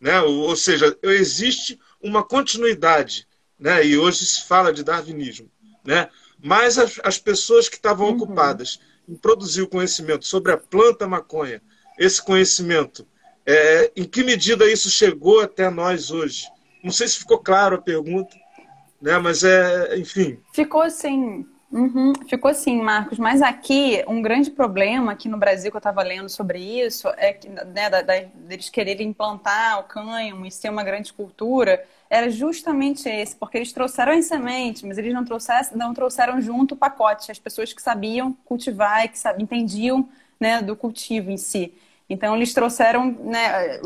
Né, 0.00 0.20
ou 0.20 0.54
seja, 0.54 0.96
existe 1.02 1.78
uma 2.00 2.22
continuidade, 2.22 3.26
né, 3.58 3.84
e 3.84 3.98
hoje 3.98 4.24
se 4.24 4.46
fala 4.46 4.72
de 4.72 4.84
darwinismo. 4.84 5.50
Né? 5.84 6.08
Mas 6.42 6.78
as, 6.78 7.00
as 7.02 7.18
pessoas 7.18 7.68
que 7.68 7.76
estavam 7.76 8.08
uhum. 8.08 8.14
ocupadas 8.14 8.80
em 9.08 9.14
produzir 9.14 9.62
o 9.62 9.68
conhecimento 9.68 10.26
sobre 10.26 10.52
a 10.52 10.56
planta 10.56 11.06
maconha, 11.06 11.62
esse 11.98 12.22
conhecimento, 12.22 13.06
é, 13.44 13.90
em 13.96 14.04
que 14.04 14.22
medida 14.22 14.70
isso 14.70 14.90
chegou 14.90 15.40
até 15.40 15.70
nós 15.70 16.10
hoje? 16.10 16.46
Não 16.84 16.92
sei 16.92 17.08
se 17.08 17.18
ficou 17.18 17.38
claro 17.38 17.76
a 17.76 17.80
pergunta, 17.80 18.36
né? 19.00 19.18
mas 19.18 19.42
é, 19.42 19.96
enfim. 19.98 20.38
Ficou 20.52 20.88
sim. 20.90 21.46
Uhum, 21.70 22.14
ficou 22.26 22.54
sim, 22.54 22.80
Marcos. 22.80 23.18
Mas 23.18 23.42
aqui, 23.42 24.02
um 24.08 24.22
grande 24.22 24.50
problema 24.50 25.12
aqui 25.12 25.28
no 25.28 25.36
Brasil 25.36 25.70
que 25.70 25.76
eu 25.76 25.78
estava 25.78 26.02
lendo 26.02 26.28
sobre 26.28 26.58
isso 26.58 27.08
é 27.18 27.34
que, 27.34 27.46
né, 27.48 27.90
da, 27.90 28.00
da, 28.00 28.20
deles 28.20 28.70
quererem 28.70 29.08
implantar 29.08 29.78
o 29.80 29.84
cânhamo 29.84 30.46
e 30.46 30.50
ser 30.50 30.70
uma 30.70 30.82
grande 30.82 31.12
cultura, 31.12 31.84
era 32.08 32.30
justamente 32.30 33.06
esse, 33.06 33.36
porque 33.36 33.58
eles 33.58 33.70
trouxeram 33.70 34.12
as 34.12 34.24
sementes, 34.24 34.82
mas 34.82 34.96
eles 34.96 35.12
não 35.12 35.26
trouxeram, 35.26 35.68
não 35.74 35.92
trouxeram 35.92 36.40
junto 36.40 36.72
o 36.74 36.76
pacote, 36.76 37.30
as 37.30 37.38
pessoas 37.38 37.70
que 37.74 37.82
sabiam 37.82 38.32
cultivar 38.46 39.04
e 39.04 39.08
que 39.08 39.18
sabiam, 39.18 39.44
entendiam 39.44 40.08
né, 40.40 40.62
do 40.62 40.74
cultivo 40.74 41.30
em 41.30 41.36
si. 41.36 41.74
Então, 42.08 42.34
eles 42.34 42.54
trouxeram 42.54 43.10
né, 43.24 43.78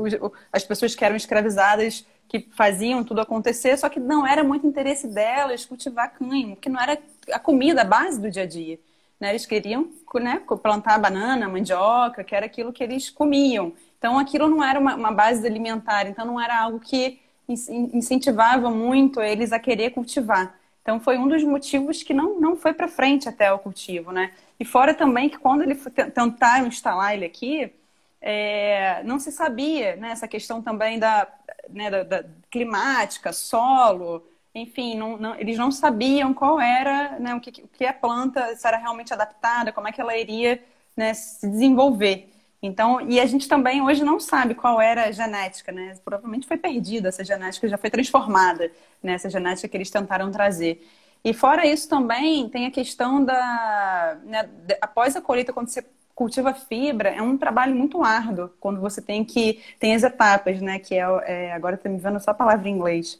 as 0.52 0.64
pessoas 0.64 0.94
que 0.94 1.04
eram 1.04 1.16
escravizadas 1.16 2.06
que 2.28 2.48
faziam 2.56 3.02
tudo 3.04 3.20
acontecer, 3.20 3.76
só 3.76 3.88
que 3.88 3.98
não 4.00 4.26
era 4.26 4.42
muito 4.44 4.66
interesse 4.66 5.06
delas 5.08 5.66
cultivar 5.66 6.12
cânhamo, 6.14 6.56
que 6.56 6.68
não 6.68 6.80
era 6.80 6.96
a 7.30 7.38
comida, 7.38 7.82
a 7.82 7.84
base 7.84 8.20
do 8.20 8.30
dia 8.30 8.42
a 8.42 8.46
dia. 8.46 8.78
Né? 9.20 9.30
Eles 9.30 9.46
queriam 9.46 9.88
né, 10.14 10.42
plantar 10.62 10.98
banana, 10.98 11.48
mandioca, 11.48 12.24
que 12.24 12.34
era 12.34 12.46
aquilo 12.46 12.72
que 12.72 12.82
eles 12.82 13.08
comiam. 13.10 13.72
Então, 13.98 14.18
aquilo 14.18 14.48
não 14.48 14.64
era 14.64 14.80
uma, 14.80 14.96
uma 14.96 15.12
base 15.12 15.46
alimentar, 15.46 16.08
então 16.08 16.26
não 16.26 16.40
era 16.40 16.60
algo 16.60 16.80
que 16.80 17.20
incentivava 17.48 18.70
muito 18.70 19.20
eles 19.20 19.52
a 19.52 19.58
querer 19.58 19.90
cultivar. 19.90 20.58
Então, 20.82 20.98
foi 20.98 21.16
um 21.16 21.28
dos 21.28 21.44
motivos 21.44 22.02
que 22.02 22.12
não, 22.12 22.40
não 22.40 22.56
foi 22.56 22.72
para 22.72 22.88
frente 22.88 23.28
até 23.28 23.52
o 23.52 23.58
cultivo, 23.58 24.10
né? 24.10 24.32
E 24.58 24.64
fora 24.64 24.92
também 24.92 25.28
que 25.28 25.38
quando 25.38 25.62
ele 25.62 25.76
tentaram 25.76 26.66
instalar 26.66 27.14
ele 27.14 27.24
aqui, 27.24 27.72
é, 28.20 29.02
não 29.04 29.20
se 29.20 29.30
sabia, 29.30 29.94
né? 29.94 30.10
Essa 30.10 30.26
questão 30.26 30.60
também 30.60 30.98
da, 30.98 31.28
né, 31.70 31.90
da, 31.90 32.02
da 32.02 32.24
climática, 32.50 33.32
solo, 33.32 34.26
enfim, 34.54 34.96
não, 34.96 35.16
não, 35.16 35.34
eles 35.36 35.56
não 35.58 35.70
sabiam 35.70 36.34
qual 36.34 36.60
era, 36.60 37.18
né, 37.18 37.34
o 37.34 37.40
que, 37.40 37.62
o 37.62 37.68
que 37.68 37.84
a 37.86 37.92
planta, 37.92 38.54
se 38.54 38.66
era 38.66 38.76
realmente 38.76 39.12
adaptada, 39.12 39.72
como 39.72 39.88
é 39.88 39.92
que 39.92 40.00
ela 40.00 40.16
iria 40.16 40.62
né, 40.96 41.14
se 41.14 41.48
desenvolver. 41.48 42.28
Então, 42.62 43.00
e 43.00 43.18
a 43.18 43.26
gente 43.26 43.48
também 43.48 43.82
hoje 43.82 44.04
não 44.04 44.20
sabe 44.20 44.54
qual 44.54 44.80
era 44.80 45.06
a 45.06 45.10
genética, 45.10 45.72
né? 45.72 45.98
Provavelmente 46.04 46.46
foi 46.46 46.56
perdida 46.56 47.08
essa 47.08 47.24
genética, 47.24 47.66
já 47.68 47.76
foi 47.76 47.90
transformada, 47.90 48.70
né? 49.02 49.14
Essa 49.14 49.28
genética 49.28 49.66
que 49.66 49.76
eles 49.76 49.90
tentaram 49.90 50.30
trazer. 50.30 50.80
E 51.24 51.34
fora 51.34 51.66
isso 51.66 51.88
também 51.88 52.48
tem 52.48 52.66
a 52.66 52.70
questão 52.70 53.24
da, 53.24 54.18
né, 54.24 54.48
após 54.80 55.16
a 55.16 55.20
colheita, 55.20 55.52
quando 55.52 55.68
você 55.70 55.84
cultiva 56.14 56.52
fibra 56.54 57.08
é 57.08 57.22
um 57.22 57.38
trabalho 57.38 57.74
muito 57.74 58.02
árduo 58.04 58.50
quando 58.60 58.80
você 58.80 59.00
tem 59.00 59.24
que 59.24 59.62
tem 59.80 59.94
as 59.94 60.02
etapas 60.02 60.60
né 60.60 60.78
que 60.78 60.94
é, 60.94 60.98
é 61.26 61.52
agora 61.54 61.74
estou 61.74 61.90
me 61.90 61.98
vendo 61.98 62.20
só 62.20 62.32
a 62.32 62.34
palavra 62.34 62.68
em 62.68 62.72
inglês 62.72 63.18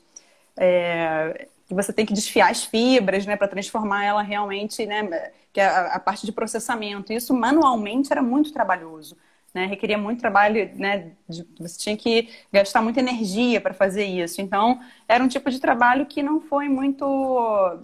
é, 0.56 1.48
que 1.66 1.74
você 1.74 1.92
tem 1.92 2.04
que 2.04 2.12
desfiar 2.12 2.50
as 2.50 2.64
fibras 2.64 3.24
né 3.26 3.36
para 3.36 3.48
transformar 3.48 4.04
ela 4.04 4.22
realmente 4.22 4.84
né 4.86 5.30
que 5.52 5.60
é 5.60 5.66
a, 5.66 5.94
a, 5.94 6.00
parte 6.00 6.24
de 6.24 6.32
processamento. 6.32 7.12
Isso 7.12 7.34
manualmente 7.34 8.12
era 8.12 8.22
muito 8.22 8.52
trabalhoso 8.52 9.16
né 9.54 9.66
requeria 9.66 9.98
muito 9.98 10.20
trabalho 10.20 10.70
né 10.76 11.12
de, 11.28 11.46
você 11.58 11.78
tinha 11.78 11.96
que 11.96 12.30
gastar 12.50 12.80
muita 12.82 13.00
energia 13.00 13.60
para 13.60 13.74
fazer 13.74 14.04
isso. 14.04 14.40
Então 14.40 14.80
era 15.08 15.22
um 15.22 15.28
tipo 15.28 15.50
de 15.50 15.60
trabalho 15.60 16.06
que 16.06 16.22
não 16.22 16.40
foi 16.40 16.68
muito 16.68 17.04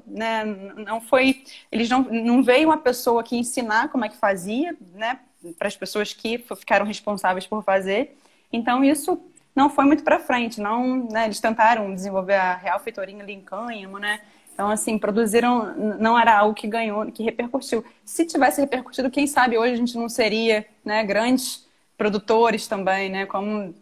né 0.07 0.45
não 0.45 1.01
foi 1.01 1.45
eles 1.71 1.89
não 1.89 2.03
não 2.03 2.43
veio 2.43 2.69
uma 2.69 2.79
pessoa 2.79 3.23
que 3.23 3.37
ensinar 3.37 3.89
como 3.89 4.05
é 4.05 4.09
que 4.09 4.17
fazia 4.17 4.77
né 4.95 5.21
para 5.59 5.69
as 5.69 5.77
pessoas 5.77 6.13
que 6.13 6.39
ficaram 6.57 6.85
responsáveis 6.85 7.47
por 7.47 7.63
fazer. 7.63 8.17
Então 8.53 8.83
isso 8.83 9.21
não 9.59 9.69
foi 9.69 9.85
muito 9.85 10.03
para 10.03 10.19
frente 10.19 10.61
não 10.61 11.09
né, 11.11 11.27
eles 11.27 11.41
tentaram 11.41 11.95
desenvolver 11.95 12.37
a 12.37 12.55
real 12.57 12.81
feitorinha 12.81 13.23
ali 13.23 13.35
em 13.35 13.41
cânhamo 13.41 13.99
né? 13.99 14.21
Então, 14.59 14.71
assim, 14.71 14.99
produziram, 14.99 15.73
não 16.01 16.19
era 16.19 16.37
algo 16.37 16.53
que 16.53 16.67
ganhou, 16.67 17.07
que 17.13 17.23
repercutiu. 17.23 17.85
Se 18.05 18.27
tivesse 18.27 18.61
repercutido, 18.61 19.09
quem 19.09 19.25
sabe 19.25 19.57
hoje 19.57 19.75
a 19.75 19.77
gente 19.77 19.97
não 19.97 20.09
seria, 20.09 20.67
né, 20.85 21.05
grandes 21.05 21.65
produtores 21.97 22.67
também, 22.67 23.09
né, 23.09 23.25
como, 23.25 23.73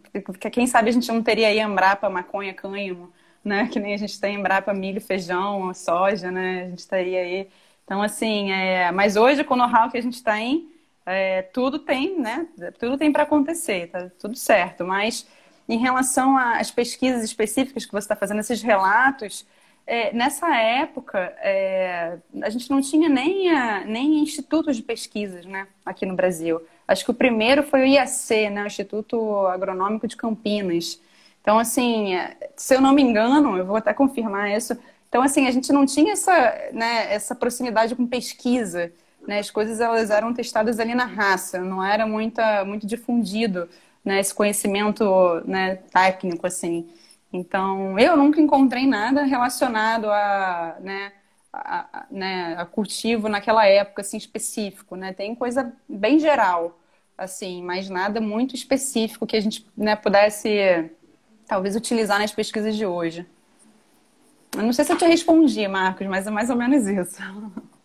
quem 0.51 0.67
sabe 0.67 0.89
a 0.89 0.93
gente 0.93 1.11
não 1.11 1.23
teria 1.23 1.47
aí 1.47 1.59
Embrapa, 1.59 2.07
maconha, 2.11 2.53
cânhamo, 2.53 3.11
né, 3.43 3.67
que 3.69 3.79
nem 3.79 3.95
a 3.95 3.97
gente 3.97 4.21
tem 4.21 4.35
Embrapa, 4.35 4.71
milho, 4.71 5.01
feijão, 5.01 5.73
soja, 5.73 6.29
né, 6.29 6.65
a 6.65 6.69
gente 6.69 6.79
estaria 6.79 7.21
aí. 7.21 7.47
Então, 7.83 7.99
assim, 8.03 8.51
é, 8.51 8.91
mas 8.91 9.15
hoje 9.15 9.43
com 9.43 9.55
o 9.55 9.57
know-how 9.57 9.89
que 9.89 9.97
a 9.97 10.01
gente 10.01 10.23
tem, 10.23 10.69
é, 11.07 11.41
tudo 11.41 11.79
tem, 11.79 12.19
né, 12.19 12.45
tudo 12.77 12.99
tem 12.99 13.11
para 13.11 13.23
acontecer, 13.23 13.87
tá 13.87 14.11
tudo 14.19 14.35
certo, 14.35 14.85
mas 14.85 15.27
em 15.67 15.77
relação 15.77 16.37
às 16.37 16.71
pesquisas 16.71 17.23
específicas 17.23 17.85
que 17.85 17.91
você 17.91 18.05
está 18.05 18.15
fazendo, 18.15 18.39
esses 18.39 18.61
relatos, 18.61 19.45
é, 19.85 20.13
nessa 20.13 20.53
época, 20.53 21.33
é, 21.41 22.17
a 22.41 22.49
gente 22.49 22.69
não 22.69 22.81
tinha 22.81 23.07
nem, 23.07 23.49
a, 23.49 23.85
nem 23.85 24.19
institutos 24.19 24.75
de 24.75 24.83
pesquisas 24.83 25.45
né, 25.45 25.65
aqui 25.85 26.05
no 26.05 26.15
Brasil. 26.15 26.61
Acho 26.85 27.05
que 27.05 27.11
o 27.11 27.13
primeiro 27.13 27.63
foi 27.63 27.81
o 27.81 27.85
IAC, 27.85 28.49
né, 28.49 28.63
o 28.63 28.67
Instituto 28.67 29.47
Agronômico 29.47 30.07
de 30.07 30.17
Campinas. 30.17 31.01
Então, 31.41 31.57
assim, 31.57 32.17
se 32.55 32.75
eu 32.75 32.81
não 32.81 32.93
me 32.93 33.01
engano, 33.01 33.57
eu 33.57 33.65
vou 33.65 33.77
até 33.77 33.93
confirmar 33.93 34.51
isso. 34.51 34.77
Então, 35.07 35.21
assim, 35.21 35.47
a 35.47 35.51
gente 35.51 35.71
não 35.71 35.85
tinha 35.85 36.11
essa, 36.11 36.69
né, 36.73 37.13
essa 37.13 37.33
proximidade 37.33 37.95
com 37.95 38.05
pesquisa. 38.05 38.91
Né? 39.25 39.39
As 39.39 39.49
coisas 39.49 39.79
elas 39.79 40.09
eram 40.09 40.33
testadas 40.33 40.79
ali 40.81 40.93
na 40.93 41.05
raça, 41.05 41.59
não 41.59 41.83
era 41.83 42.05
muita, 42.05 42.65
muito 42.65 42.85
difundido 42.85 43.69
né, 44.07 44.21
esse 44.21 44.33
conhecimento 44.33 45.03
né, 45.45 45.75
técnico, 45.91 46.47
assim. 46.47 46.87
Então, 47.31 47.99
eu 47.99 48.15
nunca 48.15 48.39
encontrei 48.39 48.87
nada 48.87 49.23
relacionado 49.23 50.09
a, 50.09 50.77
né, 50.79 51.11
a, 51.51 51.79
a, 51.91 52.05
né, 52.09 52.55
a 52.57 52.65
cultivo 52.65 53.27
naquela 53.27 53.65
época, 53.65 54.01
assim, 54.01 54.15
específico, 54.15 54.95
né? 54.95 55.11
Tem 55.11 55.35
coisa 55.35 55.73
bem 55.89 56.19
geral, 56.19 56.79
assim, 57.17 57.61
mas 57.61 57.89
nada 57.89 58.21
muito 58.21 58.55
específico 58.55 59.27
que 59.27 59.35
a 59.35 59.41
gente 59.41 59.67
né, 59.75 59.93
pudesse, 59.97 60.89
talvez, 61.45 61.75
utilizar 61.75 62.17
nas 62.17 62.31
pesquisas 62.31 62.77
de 62.77 62.85
hoje. 62.85 63.25
Eu 64.55 64.63
não 64.63 64.71
sei 64.71 64.85
se 64.85 64.93
eu 64.93 64.97
te 64.97 65.05
respondi, 65.05 65.67
Marcos, 65.67 66.07
mas 66.07 66.25
é 66.25 66.31
mais 66.31 66.49
ou 66.49 66.55
menos 66.55 66.87
isso. 66.87 67.21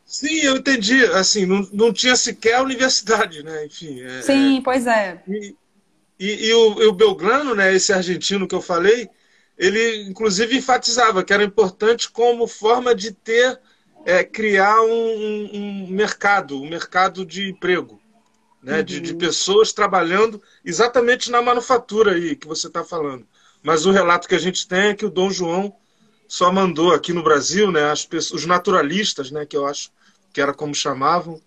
Sim, 0.06 0.38
eu 0.42 0.56
entendi. 0.56 1.04
Assim, 1.06 1.46
não, 1.46 1.68
não 1.72 1.92
tinha 1.92 2.14
sequer 2.14 2.54
a 2.54 2.62
universidade, 2.62 3.42
né? 3.42 3.66
Enfim. 3.66 4.00
É, 4.02 4.22
Sim, 4.22 4.58
é... 4.58 4.60
pois 4.60 4.86
é. 4.86 5.20
E, 5.26 5.56
e, 6.22 6.46
e, 6.46 6.54
o, 6.54 6.80
e 6.80 6.86
o 6.86 6.92
Belgrano, 6.92 7.52
né, 7.52 7.74
esse 7.74 7.92
argentino 7.92 8.46
que 8.46 8.54
eu 8.54 8.62
falei, 8.62 9.10
ele 9.58 10.02
inclusive 10.02 10.56
enfatizava 10.56 11.24
que 11.24 11.32
era 11.32 11.42
importante 11.42 12.08
como 12.08 12.46
forma 12.46 12.94
de 12.94 13.10
ter, 13.10 13.58
é, 14.06 14.22
criar 14.22 14.82
um, 14.82 14.86
um, 14.86 15.50
um, 15.52 15.86
mercado, 15.88 16.62
um 16.62 16.70
mercado 16.70 17.26
de 17.26 17.50
emprego, 17.50 18.00
né? 18.62 18.78
Uhum. 18.78 18.84
De, 18.84 19.00
de, 19.00 19.12
uhum. 19.12 19.18
pessoas 19.18 19.72
trabalhando 19.72 20.40
exatamente 20.64 21.28
na 21.28 21.42
manufatura 21.42 22.12
aí 22.12 22.36
que 22.36 22.46
você 22.46 22.68
está 22.68 22.84
falando. 22.84 23.26
Mas 23.60 23.84
o 23.84 23.90
relato 23.90 24.28
que 24.28 24.36
a 24.36 24.40
gente 24.40 24.68
tem 24.68 24.90
é 24.90 24.94
que 24.94 25.04
o 25.04 25.10
Dom 25.10 25.28
João 25.28 25.74
só 26.28 26.52
mandou 26.52 26.94
aqui 26.94 27.12
no 27.12 27.24
Brasil, 27.24 27.72
né, 27.72 27.90
as 27.90 28.06
pessoas, 28.06 28.42
os 28.42 28.46
naturalistas, 28.46 29.32
né, 29.32 29.44
que 29.44 29.56
eu 29.56 29.66
acho 29.66 29.90
que 30.32 30.40
era 30.40 30.54
como 30.54 30.72
chamavam, 30.72 31.42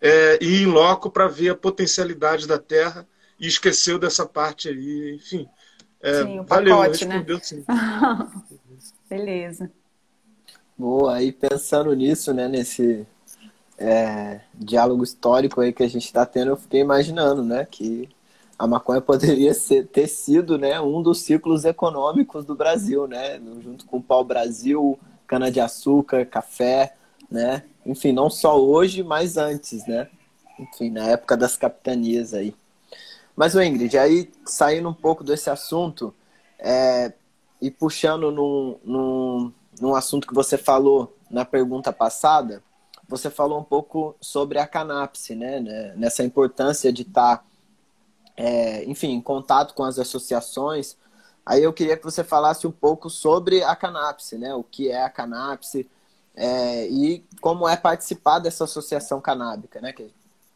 é, 0.00 0.36
ir 0.42 0.62
em 0.62 0.66
loco 0.66 1.12
para 1.12 1.28
ver 1.28 1.50
a 1.50 1.54
potencialidade 1.54 2.48
da 2.48 2.58
Terra 2.58 3.06
e 3.38 3.46
esqueceu 3.46 3.98
dessa 3.98 4.26
parte 4.26 4.68
aí, 4.68 5.14
enfim. 5.16 5.48
É, 6.00 6.22
sim, 6.22 6.40
o 6.40 6.44
valeu, 6.44 6.76
pacote, 6.76 7.04
né? 7.04 7.14
respondeu 7.14 7.36
né? 7.36 7.42
sim. 7.42 7.64
Beleza. 9.08 9.70
Boa, 10.78 11.14
aí 11.14 11.32
pensando 11.32 11.94
nisso, 11.94 12.34
né, 12.34 12.48
nesse 12.48 13.06
é, 13.78 14.40
diálogo 14.54 15.02
histórico 15.02 15.60
aí 15.60 15.72
que 15.72 15.82
a 15.82 15.88
gente 15.88 16.04
está 16.04 16.26
tendo, 16.26 16.50
eu 16.50 16.56
fiquei 16.56 16.80
imaginando, 16.80 17.42
né, 17.42 17.66
que 17.70 18.08
a 18.58 18.66
maconha 18.66 19.00
poderia 19.00 19.52
ser, 19.54 19.86
ter 19.86 20.06
sido, 20.06 20.58
né, 20.58 20.80
um 20.80 21.02
dos 21.02 21.20
ciclos 21.22 21.64
econômicos 21.64 22.44
do 22.44 22.54
Brasil, 22.54 23.06
né, 23.06 23.40
junto 23.62 23.86
com 23.86 23.98
o 23.98 24.02
pau-brasil, 24.02 24.98
cana-de-açúcar, 25.26 26.26
café, 26.26 26.94
né, 27.30 27.62
enfim, 27.84 28.12
não 28.12 28.28
só 28.28 28.60
hoje, 28.60 29.02
mas 29.02 29.36
antes, 29.36 29.86
né, 29.86 30.08
enfim, 30.58 30.90
na 30.90 31.04
época 31.04 31.36
das 31.36 31.56
capitanias 31.56 32.34
aí. 32.34 32.54
Mas, 33.36 33.54
o 33.54 33.62
Ingrid, 33.62 33.98
aí 33.98 34.32
saindo 34.46 34.88
um 34.88 34.94
pouco 34.94 35.22
desse 35.22 35.50
assunto 35.50 36.14
é, 36.58 37.12
e 37.60 37.70
puxando 37.70 38.30
num, 38.30 38.78
num, 38.82 39.52
num 39.80 39.94
assunto 39.94 40.26
que 40.26 40.34
você 40.34 40.56
falou 40.56 41.14
na 41.30 41.44
pergunta 41.44 41.92
passada, 41.92 42.62
você 43.08 43.30
falou 43.30 43.60
um 43.60 43.64
pouco 43.64 44.16
sobre 44.20 44.58
a 44.58 44.66
canapse, 44.66 45.34
né? 45.34 45.60
né 45.60 45.92
nessa 45.96 46.24
importância 46.24 46.92
de 46.92 47.02
estar, 47.02 47.38
tá, 47.38 47.44
é, 48.36 48.84
enfim, 48.84 49.12
em 49.12 49.20
contato 49.20 49.74
com 49.74 49.84
as 49.84 49.98
associações. 49.98 50.96
Aí 51.44 51.62
eu 51.62 51.72
queria 51.72 51.96
que 51.96 52.04
você 52.04 52.24
falasse 52.24 52.66
um 52.66 52.72
pouco 52.72 53.08
sobre 53.08 53.62
a 53.62 53.76
canapse, 53.76 54.36
né? 54.36 54.52
O 54.54 54.64
que 54.64 54.90
é 54.90 55.04
a 55.04 55.10
canapse 55.10 55.88
é, 56.34 56.88
e 56.88 57.24
como 57.40 57.68
é 57.68 57.76
participar 57.76 58.40
dessa 58.40 58.64
associação 58.64 59.20
canábica, 59.20 59.80
né? 59.80 59.92
Que, 59.92 60.12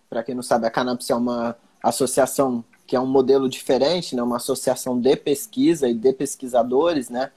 para 0.08 0.24
quem 0.24 0.34
não 0.34 0.42
sabe, 0.42 0.66
a 0.66 0.70
canapse 0.70 1.12
é 1.12 1.14
uma 1.14 1.56
associação 1.82 2.64
que 2.90 2.96
é 2.96 3.00
um 3.00 3.06
modelo 3.06 3.48
diferente, 3.48 4.16
né? 4.16 4.22
Uma 4.24 4.38
associação 4.38 5.00
de 5.00 5.14
pesquisa 5.14 5.88
e 5.88 5.94
de 5.94 6.12
pesquisadores, 6.12 7.08
né? 7.08 7.30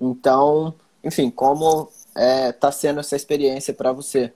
Então, 0.00 0.74
enfim, 1.04 1.30
como 1.30 1.88
está 2.08 2.20
é, 2.20 2.50
tá 2.50 2.72
sendo 2.72 2.98
essa 2.98 3.14
experiência 3.14 3.72
para 3.72 3.92
você? 3.92 4.32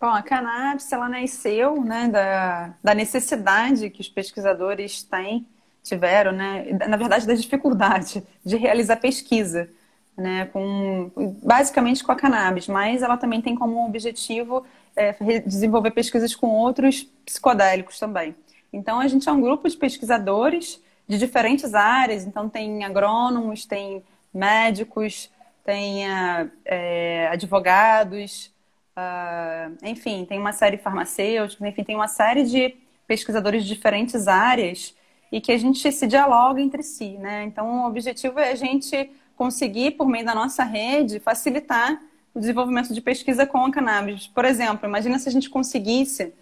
Bom, 0.00 0.08
a 0.08 0.20
cannabis 0.20 0.90
ela 0.90 1.08
nasceu 1.08 1.80
né, 1.80 2.08
da, 2.08 2.74
da 2.82 2.92
necessidade 2.92 3.88
que 3.88 4.00
os 4.00 4.08
pesquisadores 4.08 5.04
têm, 5.04 5.46
tiveram, 5.80 6.32
né, 6.32 6.66
na 6.88 6.96
verdade, 6.96 7.24
da 7.24 7.34
dificuldade 7.34 8.24
de 8.44 8.56
realizar 8.56 8.96
pesquisa, 8.96 9.70
né, 10.16 10.46
com, 10.46 11.08
basicamente 11.40 12.02
com 12.02 12.10
a 12.10 12.16
cannabis, 12.16 12.66
mas 12.66 13.00
ela 13.00 13.16
também 13.16 13.40
tem 13.40 13.54
como 13.54 13.86
objetivo 13.86 14.66
é, 14.96 15.12
desenvolver 15.46 15.92
pesquisas 15.92 16.34
com 16.34 16.48
outros 16.48 17.04
psicodélicos 17.24 17.96
também. 18.00 18.34
Então, 18.72 19.00
a 19.00 19.08
gente 19.08 19.28
é 19.28 19.32
um 19.32 19.40
grupo 19.40 19.68
de 19.68 19.76
pesquisadores 19.76 20.82
de 21.08 21.18
diferentes 21.18 21.74
áreas. 21.74 22.24
Então, 22.24 22.48
tem 22.48 22.84
agrônomos, 22.84 23.64
tem 23.64 24.02
médicos, 24.32 25.30
tem 25.64 26.04
é, 26.64 27.28
advogados, 27.32 28.52
uh, 28.96 29.76
enfim, 29.82 30.24
tem 30.24 30.38
uma 30.38 30.52
série 30.52 30.76
de 30.76 30.82
farmacêuticos, 30.82 31.66
enfim, 31.66 31.82
tem 31.82 31.96
uma 31.96 32.08
série 32.08 32.44
de 32.44 32.76
pesquisadores 33.06 33.64
de 33.64 33.74
diferentes 33.74 34.28
áreas 34.28 34.94
e 35.30 35.40
que 35.40 35.52
a 35.52 35.58
gente 35.58 35.90
se 35.90 36.06
dialoga 36.06 36.60
entre 36.60 36.82
si, 36.82 37.18
né? 37.18 37.44
Então, 37.44 37.84
o 37.84 37.86
objetivo 37.86 38.38
é 38.38 38.52
a 38.52 38.54
gente 38.54 39.10
conseguir, 39.36 39.92
por 39.92 40.08
meio 40.08 40.24
da 40.24 40.34
nossa 40.34 40.64
rede, 40.64 41.20
facilitar 41.20 42.00
o 42.34 42.40
desenvolvimento 42.40 42.92
de 42.92 43.00
pesquisa 43.00 43.46
com 43.46 43.64
a 43.64 43.70
cannabis. 43.70 44.26
Por 44.28 44.44
exemplo, 44.44 44.88
imagina 44.88 45.18
se 45.18 45.28
a 45.28 45.32
gente 45.32 45.50
conseguisse 45.50 46.32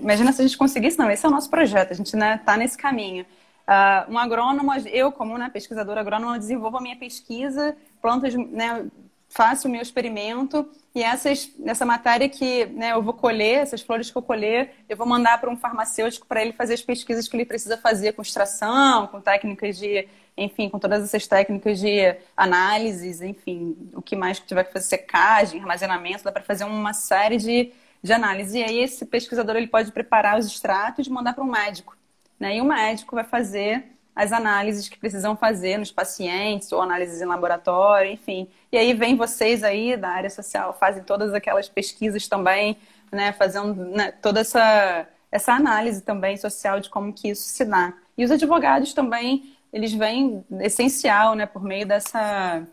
Imagina 0.00 0.32
se 0.32 0.42
a 0.42 0.46
gente 0.46 0.56
conseguisse, 0.56 0.98
não, 0.98 1.10
esse 1.10 1.24
é 1.24 1.28
o 1.28 1.32
nosso 1.32 1.50
projeto, 1.50 1.92
a 1.92 1.94
gente 1.94 2.06
está 2.06 2.18
né, 2.18 2.40
tá 2.44 2.56
nesse 2.56 2.76
caminho. 2.76 3.24
Uh, 3.62 4.12
um 4.12 4.18
agrônomo, 4.18 4.72
eu 4.88 5.12
como 5.12 5.38
né, 5.38 5.48
pesquisadora 5.48 6.00
agrônoma, 6.00 6.38
desenvolvo 6.38 6.78
a 6.78 6.80
minha 6.80 6.96
pesquisa, 6.96 7.76
plantas, 8.00 8.34
né, 8.34 8.86
faço 9.32 9.66
o 9.66 9.70
meu 9.70 9.80
experimento 9.80 10.68
e 10.94 11.02
essas, 11.02 11.50
essa 11.64 11.86
matéria 11.86 12.28
que 12.28 12.66
né, 12.66 12.92
eu 12.92 13.02
vou 13.02 13.14
colher, 13.14 13.60
essas 13.60 13.80
flores 13.80 14.10
que 14.10 14.18
eu 14.18 14.22
colher, 14.22 14.74
eu 14.88 14.96
vou 14.96 15.06
mandar 15.06 15.40
para 15.40 15.48
um 15.48 15.56
farmacêutico 15.56 16.26
para 16.26 16.42
ele 16.42 16.52
fazer 16.52 16.74
as 16.74 16.82
pesquisas 16.82 17.26
que 17.26 17.34
ele 17.34 17.46
precisa 17.46 17.78
fazer 17.78 18.12
com 18.12 18.20
extração, 18.20 19.06
com 19.06 19.22
técnicas 19.22 19.78
de, 19.78 20.06
enfim, 20.36 20.68
com 20.68 20.78
todas 20.78 21.02
essas 21.02 21.26
técnicas 21.26 21.80
de 21.80 22.14
análises, 22.36 23.22
enfim, 23.22 23.74
o 23.94 24.02
que 24.02 24.14
mais 24.14 24.38
que 24.38 24.46
tiver 24.46 24.64
que 24.64 24.72
fazer, 24.72 24.86
secagem, 24.86 25.60
armazenamento, 25.60 26.24
dá 26.24 26.30
para 26.30 26.42
fazer 26.42 26.64
uma 26.64 26.92
série 26.92 27.38
de 27.38 27.72
de 28.02 28.12
análise. 28.12 28.58
E 28.58 28.62
aí 28.62 28.78
esse 28.78 29.06
pesquisador 29.06 29.56
ele 29.56 29.68
pode 29.68 29.92
preparar 29.92 30.38
os 30.38 30.46
extratos 30.46 31.06
e 31.06 31.10
mandar 31.10 31.34
para 31.34 31.44
um 31.44 31.50
médico. 31.50 31.96
Né? 32.38 32.56
E 32.56 32.60
o 32.60 32.64
médico 32.64 33.14
vai 33.14 33.24
fazer 33.24 33.84
as 34.14 34.32
análises 34.32 34.88
que 34.88 34.98
precisam 34.98 35.36
fazer 35.36 35.78
nos 35.78 35.90
pacientes, 35.90 36.70
ou 36.72 36.82
análises 36.82 37.22
em 37.22 37.24
laboratório, 37.24 38.10
enfim. 38.10 38.48
E 38.70 38.76
aí 38.76 38.92
vem 38.92 39.16
vocês 39.16 39.62
aí 39.62 39.96
da 39.96 40.10
área 40.10 40.28
social, 40.28 40.76
fazem 40.78 41.02
todas 41.02 41.32
aquelas 41.32 41.68
pesquisas 41.68 42.28
também, 42.28 42.76
né, 43.10 43.32
fazendo 43.32 43.74
né, 43.74 44.12
toda 44.12 44.40
essa, 44.40 45.08
essa 45.30 45.54
análise 45.54 46.02
também 46.02 46.36
social 46.36 46.78
de 46.78 46.90
como 46.90 47.12
que 47.12 47.28
isso 47.28 47.48
se 47.48 47.64
dá. 47.64 47.94
E 48.16 48.24
os 48.24 48.30
advogados 48.30 48.92
também, 48.92 49.56
eles 49.72 49.92
vêm 49.94 50.44
essencial, 50.60 51.34
né, 51.34 51.46
por 51.46 51.62
meio 51.62 51.86
dessa 51.86 52.66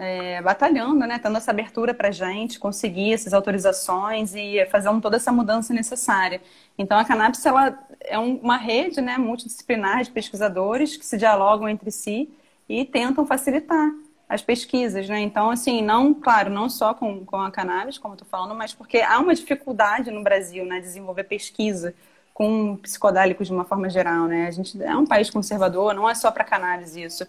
é, 0.00 0.40
batalhando, 0.40 1.06
né, 1.06 1.18
tendo 1.18 1.36
essa 1.36 1.50
abertura 1.50 1.92
para 1.92 2.08
a 2.08 2.10
gente 2.10 2.58
conseguir 2.58 3.12
essas 3.12 3.34
autorizações 3.34 4.34
e 4.34 4.64
fazendo 4.70 4.98
toda 4.98 5.16
essa 5.16 5.30
mudança 5.30 5.74
necessária. 5.74 6.40
Então, 6.78 6.98
a 6.98 7.04
Cannabis 7.04 7.44
ela 7.44 7.78
é 8.00 8.18
uma 8.18 8.56
rede 8.56 9.02
né, 9.02 9.18
multidisciplinar 9.18 10.02
de 10.02 10.10
pesquisadores 10.10 10.96
que 10.96 11.04
se 11.04 11.18
dialogam 11.18 11.68
entre 11.68 11.90
si 11.90 12.30
e 12.66 12.82
tentam 12.82 13.26
facilitar 13.26 13.90
as 14.26 14.40
pesquisas, 14.40 15.06
né? 15.06 15.20
Então, 15.20 15.50
assim, 15.50 15.82
não, 15.82 16.14
claro, 16.14 16.48
não 16.48 16.70
só 16.70 16.94
com, 16.94 17.22
com 17.26 17.36
a 17.36 17.50
cannabis, 17.50 17.98
como 17.98 18.14
eu 18.14 18.18
tô 18.18 18.24
falando, 18.24 18.54
mas 18.54 18.72
porque 18.72 19.00
há 19.00 19.18
uma 19.18 19.34
dificuldade 19.34 20.10
no 20.10 20.22
Brasil, 20.22 20.64
né, 20.64 20.80
desenvolver 20.80 21.24
pesquisa 21.24 21.94
com 22.32 22.74
psicodélicos 22.76 23.48
de 23.48 23.52
uma 23.52 23.64
forma 23.64 23.90
geral, 23.90 24.26
né? 24.26 24.46
A 24.46 24.50
gente 24.50 24.82
é 24.82 24.96
um 24.96 25.04
país 25.04 25.28
conservador, 25.28 25.92
não 25.92 26.08
é 26.08 26.14
só 26.14 26.30
para 26.30 26.42
cannabis 26.42 26.96
isso. 26.96 27.26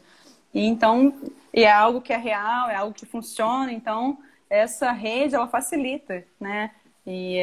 E 0.54 0.66
então, 0.66 1.14
e 1.54 1.64
é 1.64 1.72
algo 1.72 2.02
que 2.02 2.14
é 2.14 2.18
real, 2.18 2.70
é 2.70 2.76
algo 2.76 2.94
que 2.94 3.06
funciona, 3.06 3.72
então 3.72 4.18
essa 4.50 4.92
rede 4.92 5.36
ela 5.36 5.48
facilita, 5.48 6.24
né? 6.40 6.72
E 7.06 7.40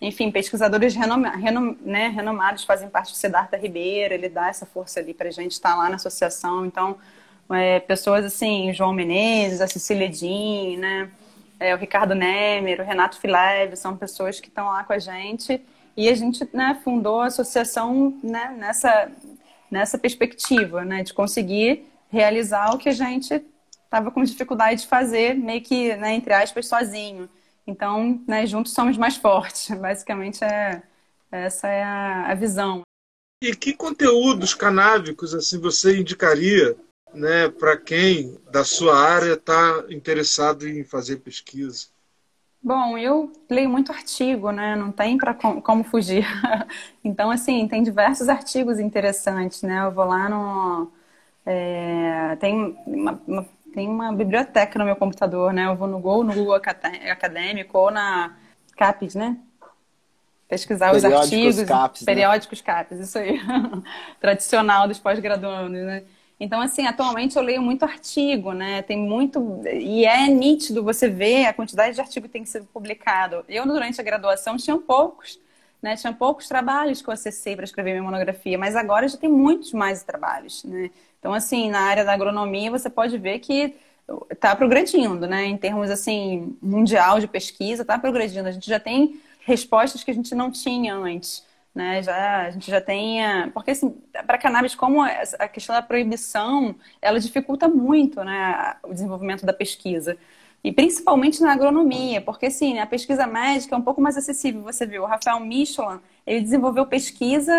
enfim, 0.00 0.30
pesquisadores 0.30 0.94
renom, 0.94 1.74
né, 1.80 2.08
renomados 2.08 2.64
fazem 2.64 2.88
parte 2.88 3.12
do 3.12 3.16
Siddhartha 3.16 3.56
Ribeiro, 3.56 4.12
ele 4.12 4.28
dá 4.28 4.48
essa 4.48 4.66
força 4.66 5.00
ali 5.00 5.14
para 5.14 5.28
a 5.28 5.32
gente 5.32 5.52
estar 5.52 5.70
tá 5.70 5.76
lá 5.76 5.88
na 5.88 5.96
associação. 5.96 6.66
Então, 6.66 6.98
é, 7.50 7.80
pessoas 7.80 8.24
assim, 8.24 8.72
João 8.74 8.92
Menezes, 8.92 9.60
a 9.60 9.66
Cecília 9.66 10.08
Din, 10.08 10.76
né, 10.76 11.10
é, 11.58 11.74
o 11.74 11.78
Ricardo 11.78 12.14
Nemer, 12.14 12.80
o 12.80 12.84
Renato 12.84 13.18
Fileve, 13.18 13.76
são 13.76 13.96
pessoas 13.96 14.38
que 14.38 14.48
estão 14.48 14.66
lá 14.66 14.84
com 14.84 14.92
a 14.92 14.98
gente. 14.98 15.60
E 15.96 16.10
a 16.10 16.14
gente 16.14 16.46
né, 16.52 16.78
fundou 16.84 17.22
a 17.22 17.26
associação 17.26 18.18
né, 18.22 18.54
nessa, 18.58 19.10
nessa 19.70 19.96
perspectiva, 19.96 20.84
né, 20.84 21.02
de 21.02 21.14
conseguir 21.14 21.86
realizar 22.08 22.74
o 22.74 22.78
que 22.78 22.88
a 22.88 22.92
gente 22.92 23.44
estava 23.84 24.10
com 24.10 24.22
dificuldade 24.22 24.82
de 24.82 24.86
fazer, 24.86 25.34
meio 25.34 25.62
que, 25.62 25.94
né, 25.96 26.14
entre 26.14 26.32
aspas, 26.32 26.66
sozinho. 26.66 27.28
Então, 27.66 28.22
né, 28.26 28.46
juntos 28.46 28.72
somos 28.72 28.96
mais 28.96 29.16
fortes. 29.16 29.68
Basicamente, 29.78 30.44
é, 30.44 30.82
essa 31.30 31.68
é 31.68 31.82
a, 31.82 32.30
a 32.30 32.34
visão. 32.34 32.82
E 33.42 33.54
que 33.54 33.74
conteúdos 33.74 34.54
canábicos 34.54 35.34
assim 35.34 35.60
você 35.60 35.98
indicaria 35.98 36.76
né, 37.12 37.48
para 37.48 37.76
quem 37.76 38.38
da 38.50 38.64
sua 38.64 38.98
área 38.98 39.34
está 39.34 39.84
interessado 39.90 40.66
em 40.66 40.84
fazer 40.84 41.16
pesquisa? 41.16 41.86
Bom, 42.62 42.98
eu 42.98 43.32
leio 43.48 43.70
muito 43.70 43.92
artigo, 43.92 44.50
né? 44.50 44.74
Não 44.74 44.90
tem 44.90 45.16
para 45.16 45.32
com, 45.34 45.60
como 45.62 45.84
fugir. 45.84 46.26
então, 47.04 47.30
assim, 47.30 47.68
tem 47.68 47.82
diversos 47.82 48.28
artigos 48.28 48.80
interessantes, 48.80 49.62
né? 49.62 49.84
Eu 49.84 49.92
vou 49.92 50.04
lá 50.04 50.28
no. 50.28 50.90
É, 51.46 52.36
tem 52.40 52.76
uma, 52.84 53.22
uma, 53.26 53.46
tem 53.72 53.88
uma 53.88 54.12
biblioteca 54.12 54.78
no 54.78 54.84
meu 54.84 54.96
computador, 54.96 55.52
né? 55.52 55.66
Eu 55.66 55.76
vou 55.76 55.86
no 55.86 56.00
Google, 56.00 56.24
no 56.24 56.34
Google 56.34 56.54
Acadêmico 56.54 57.78
ou 57.78 57.90
na 57.90 58.36
CAPES, 58.76 59.14
né? 59.14 59.36
Pesquisar 60.48 60.94
os 60.94 61.04
artigos. 61.04 61.62
CAPES, 61.62 62.02
né? 62.02 62.06
periódicos 62.06 62.60
CAPES, 62.60 63.00
isso 63.00 63.18
aí. 63.18 63.40
Tradicional 64.20 64.88
dos 64.88 64.98
pós-graduandos, 64.98 65.82
né? 65.82 66.02
Então, 66.38 66.60
assim, 66.60 66.86
atualmente 66.86 67.36
eu 67.36 67.42
leio 67.42 67.62
muito 67.62 67.84
artigo, 67.84 68.52
né? 68.52 68.82
Tem 68.82 68.98
muito. 68.98 69.62
E 69.72 70.04
é 70.04 70.26
nítido 70.28 70.82
você 70.82 71.08
ver 71.08 71.46
a 71.46 71.52
quantidade 71.52 71.94
de 71.94 72.00
artigo 72.00 72.26
que 72.26 72.32
tem 72.32 72.44
sido 72.44 72.66
publicado. 72.66 73.44
Eu, 73.48 73.66
durante 73.66 74.00
a 74.00 74.04
graduação, 74.04 74.56
tinha 74.56 74.76
poucos, 74.76 75.40
né? 75.80 75.96
Tinha 75.96 76.12
poucos 76.12 76.46
trabalhos 76.46 77.00
que 77.00 77.08
eu 77.08 77.14
acessei 77.14 77.56
para 77.56 77.64
escrever 77.64 77.92
minha 77.92 78.02
monografia, 78.02 78.58
mas 78.58 78.76
agora 78.76 79.08
já 79.08 79.16
tem 79.16 79.30
muitos 79.30 79.72
mais 79.72 80.02
trabalhos, 80.02 80.62
né? 80.64 80.90
Então, 81.18 81.32
assim, 81.34 81.70
na 81.70 81.80
área 81.80 82.04
da 82.04 82.12
agronomia, 82.12 82.70
você 82.70 82.88
pode 82.90 83.18
ver 83.18 83.38
que 83.40 83.74
está 84.30 84.54
progredindo, 84.54 85.26
né? 85.26 85.44
Em 85.44 85.56
termos, 85.56 85.90
assim, 85.90 86.56
mundial 86.62 87.18
de 87.20 87.26
pesquisa, 87.26 87.82
está 87.82 87.98
progredindo. 87.98 88.48
A 88.48 88.52
gente 88.52 88.68
já 88.68 88.78
tem 88.78 89.20
respostas 89.40 90.04
que 90.04 90.10
a 90.10 90.14
gente 90.14 90.34
não 90.34 90.50
tinha 90.50 90.94
antes 90.94 91.44
né? 91.76 92.02
Já, 92.02 92.46
a 92.46 92.50
gente 92.50 92.70
já 92.70 92.80
tem. 92.80 93.20
Porque, 93.52 93.72
assim, 93.72 93.90
para 94.26 94.38
cannabis, 94.38 94.74
como 94.74 95.02
a 95.02 95.46
questão 95.46 95.74
da 95.76 95.82
proibição, 95.82 96.74
ela 97.02 97.20
dificulta 97.20 97.68
muito 97.68 98.24
né, 98.24 98.76
o 98.82 98.94
desenvolvimento 98.94 99.44
da 99.44 99.52
pesquisa. 99.52 100.16
E 100.64 100.72
principalmente 100.72 101.42
na 101.42 101.52
agronomia, 101.52 102.20
porque, 102.22 102.46
assim, 102.46 102.78
a 102.78 102.86
pesquisa 102.86 103.26
médica 103.26 103.74
é 103.76 103.78
um 103.78 103.82
pouco 103.82 104.00
mais 104.00 104.16
acessível. 104.16 104.62
Você 104.62 104.86
viu, 104.86 105.02
o 105.02 105.06
Rafael 105.06 105.38
Michelin, 105.38 106.00
ele 106.26 106.40
desenvolveu 106.40 106.86
pesquisa. 106.86 107.52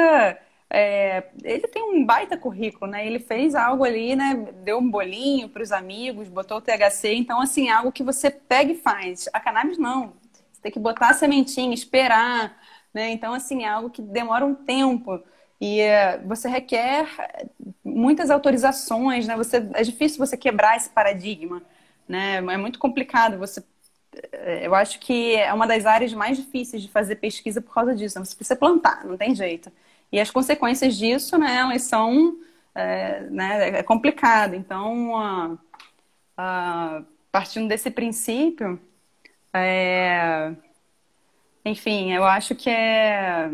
É, 0.70 1.30
ele 1.43 1.68
tem 1.68 1.84
um 1.84 2.05
baita 2.05 2.38
currículo, 2.38 2.91
né? 2.91 3.05
Ele 3.07 3.20
fez 3.20 3.55
algo 3.55 3.84
ali, 3.84 4.15
né? 4.15 4.36
Deu 4.63 4.80
um 4.80 4.89
bolinho 4.89 5.49
para 5.49 5.63
os 5.63 5.72
amigos, 5.72 6.28
botou 6.28 6.57
o 6.57 6.61
THC. 6.61 7.13
Então, 7.15 7.41
assim, 7.41 7.70
é 7.70 7.72
algo 7.72 7.91
que 7.91 8.03
você 8.03 8.30
pega 8.30 8.72
e 8.72 8.76
faz. 8.76 9.30
A 9.34 9.39
cannabis, 9.39 9.78
não. 9.78 10.13
Você 10.51 10.61
tem 10.61 10.72
que 10.72 10.80
botar 10.80 11.09
a 11.09 11.13
sementinha, 11.13 11.74
esperar 11.74 12.57
né? 12.97 13.11
Então, 13.11 13.34
assim, 13.34 13.63
é 13.63 13.70
algo 13.70 13.91
que 13.91 14.01
demora 14.01 14.43
um 14.43 14.55
tempo 14.55 15.24
e 15.61 15.80
é, 15.80 16.18
você 16.20 16.49
requer 16.49 17.07
muitas 17.84 18.32
autorizações, 18.32 19.28
né? 19.28 19.36
Você, 19.38 19.57
é 19.74 19.84
difícil 19.84 20.18
você 20.18 20.36
quebrar 20.36 20.78
esse 20.78 20.89
paradigma, 20.89 21.61
né? 22.07 22.38
É 22.38 22.57
muito 22.57 22.80
complicado 22.80 23.38
você 23.38 23.63
é, 24.32 24.65
eu 24.65 24.74
acho 24.74 24.99
que 24.99 25.36
é 25.36 25.53
uma 25.53 25.68
das 25.68 25.86
áreas 25.86 26.11
mais 26.13 26.38
difíceis 26.38 26.82
de 26.82 26.89
fazer 26.89 27.18
pesquisa 27.18 27.61
por 27.61 27.74
causa 27.74 27.95
disso. 27.95 28.18
Né? 28.18 28.26
Você 28.26 28.36
precisa 28.36 28.55
plantar, 28.55 29.05
não 29.05 29.15
tem 29.18 29.36
jeito. 29.36 29.72
E 30.12 30.20
as 30.20 30.32
consequências 30.32 30.95
disso, 30.95 31.38
né, 31.38 31.58
elas 31.58 31.84
são 31.84 32.38
é, 32.74 33.22
né, 33.30 33.80
é 33.80 33.84
complicado. 33.84 34.53
Então, 34.53 35.12
uh, 35.14 35.53
uh, 35.53 37.05
partindo 37.32 37.68
desse 37.68 37.89
princípio, 37.89 38.80
é, 39.53 40.53
enfim, 41.66 42.14
eu 42.14 42.24
acho 42.24 42.55
que 42.55 42.70
é 42.70 43.49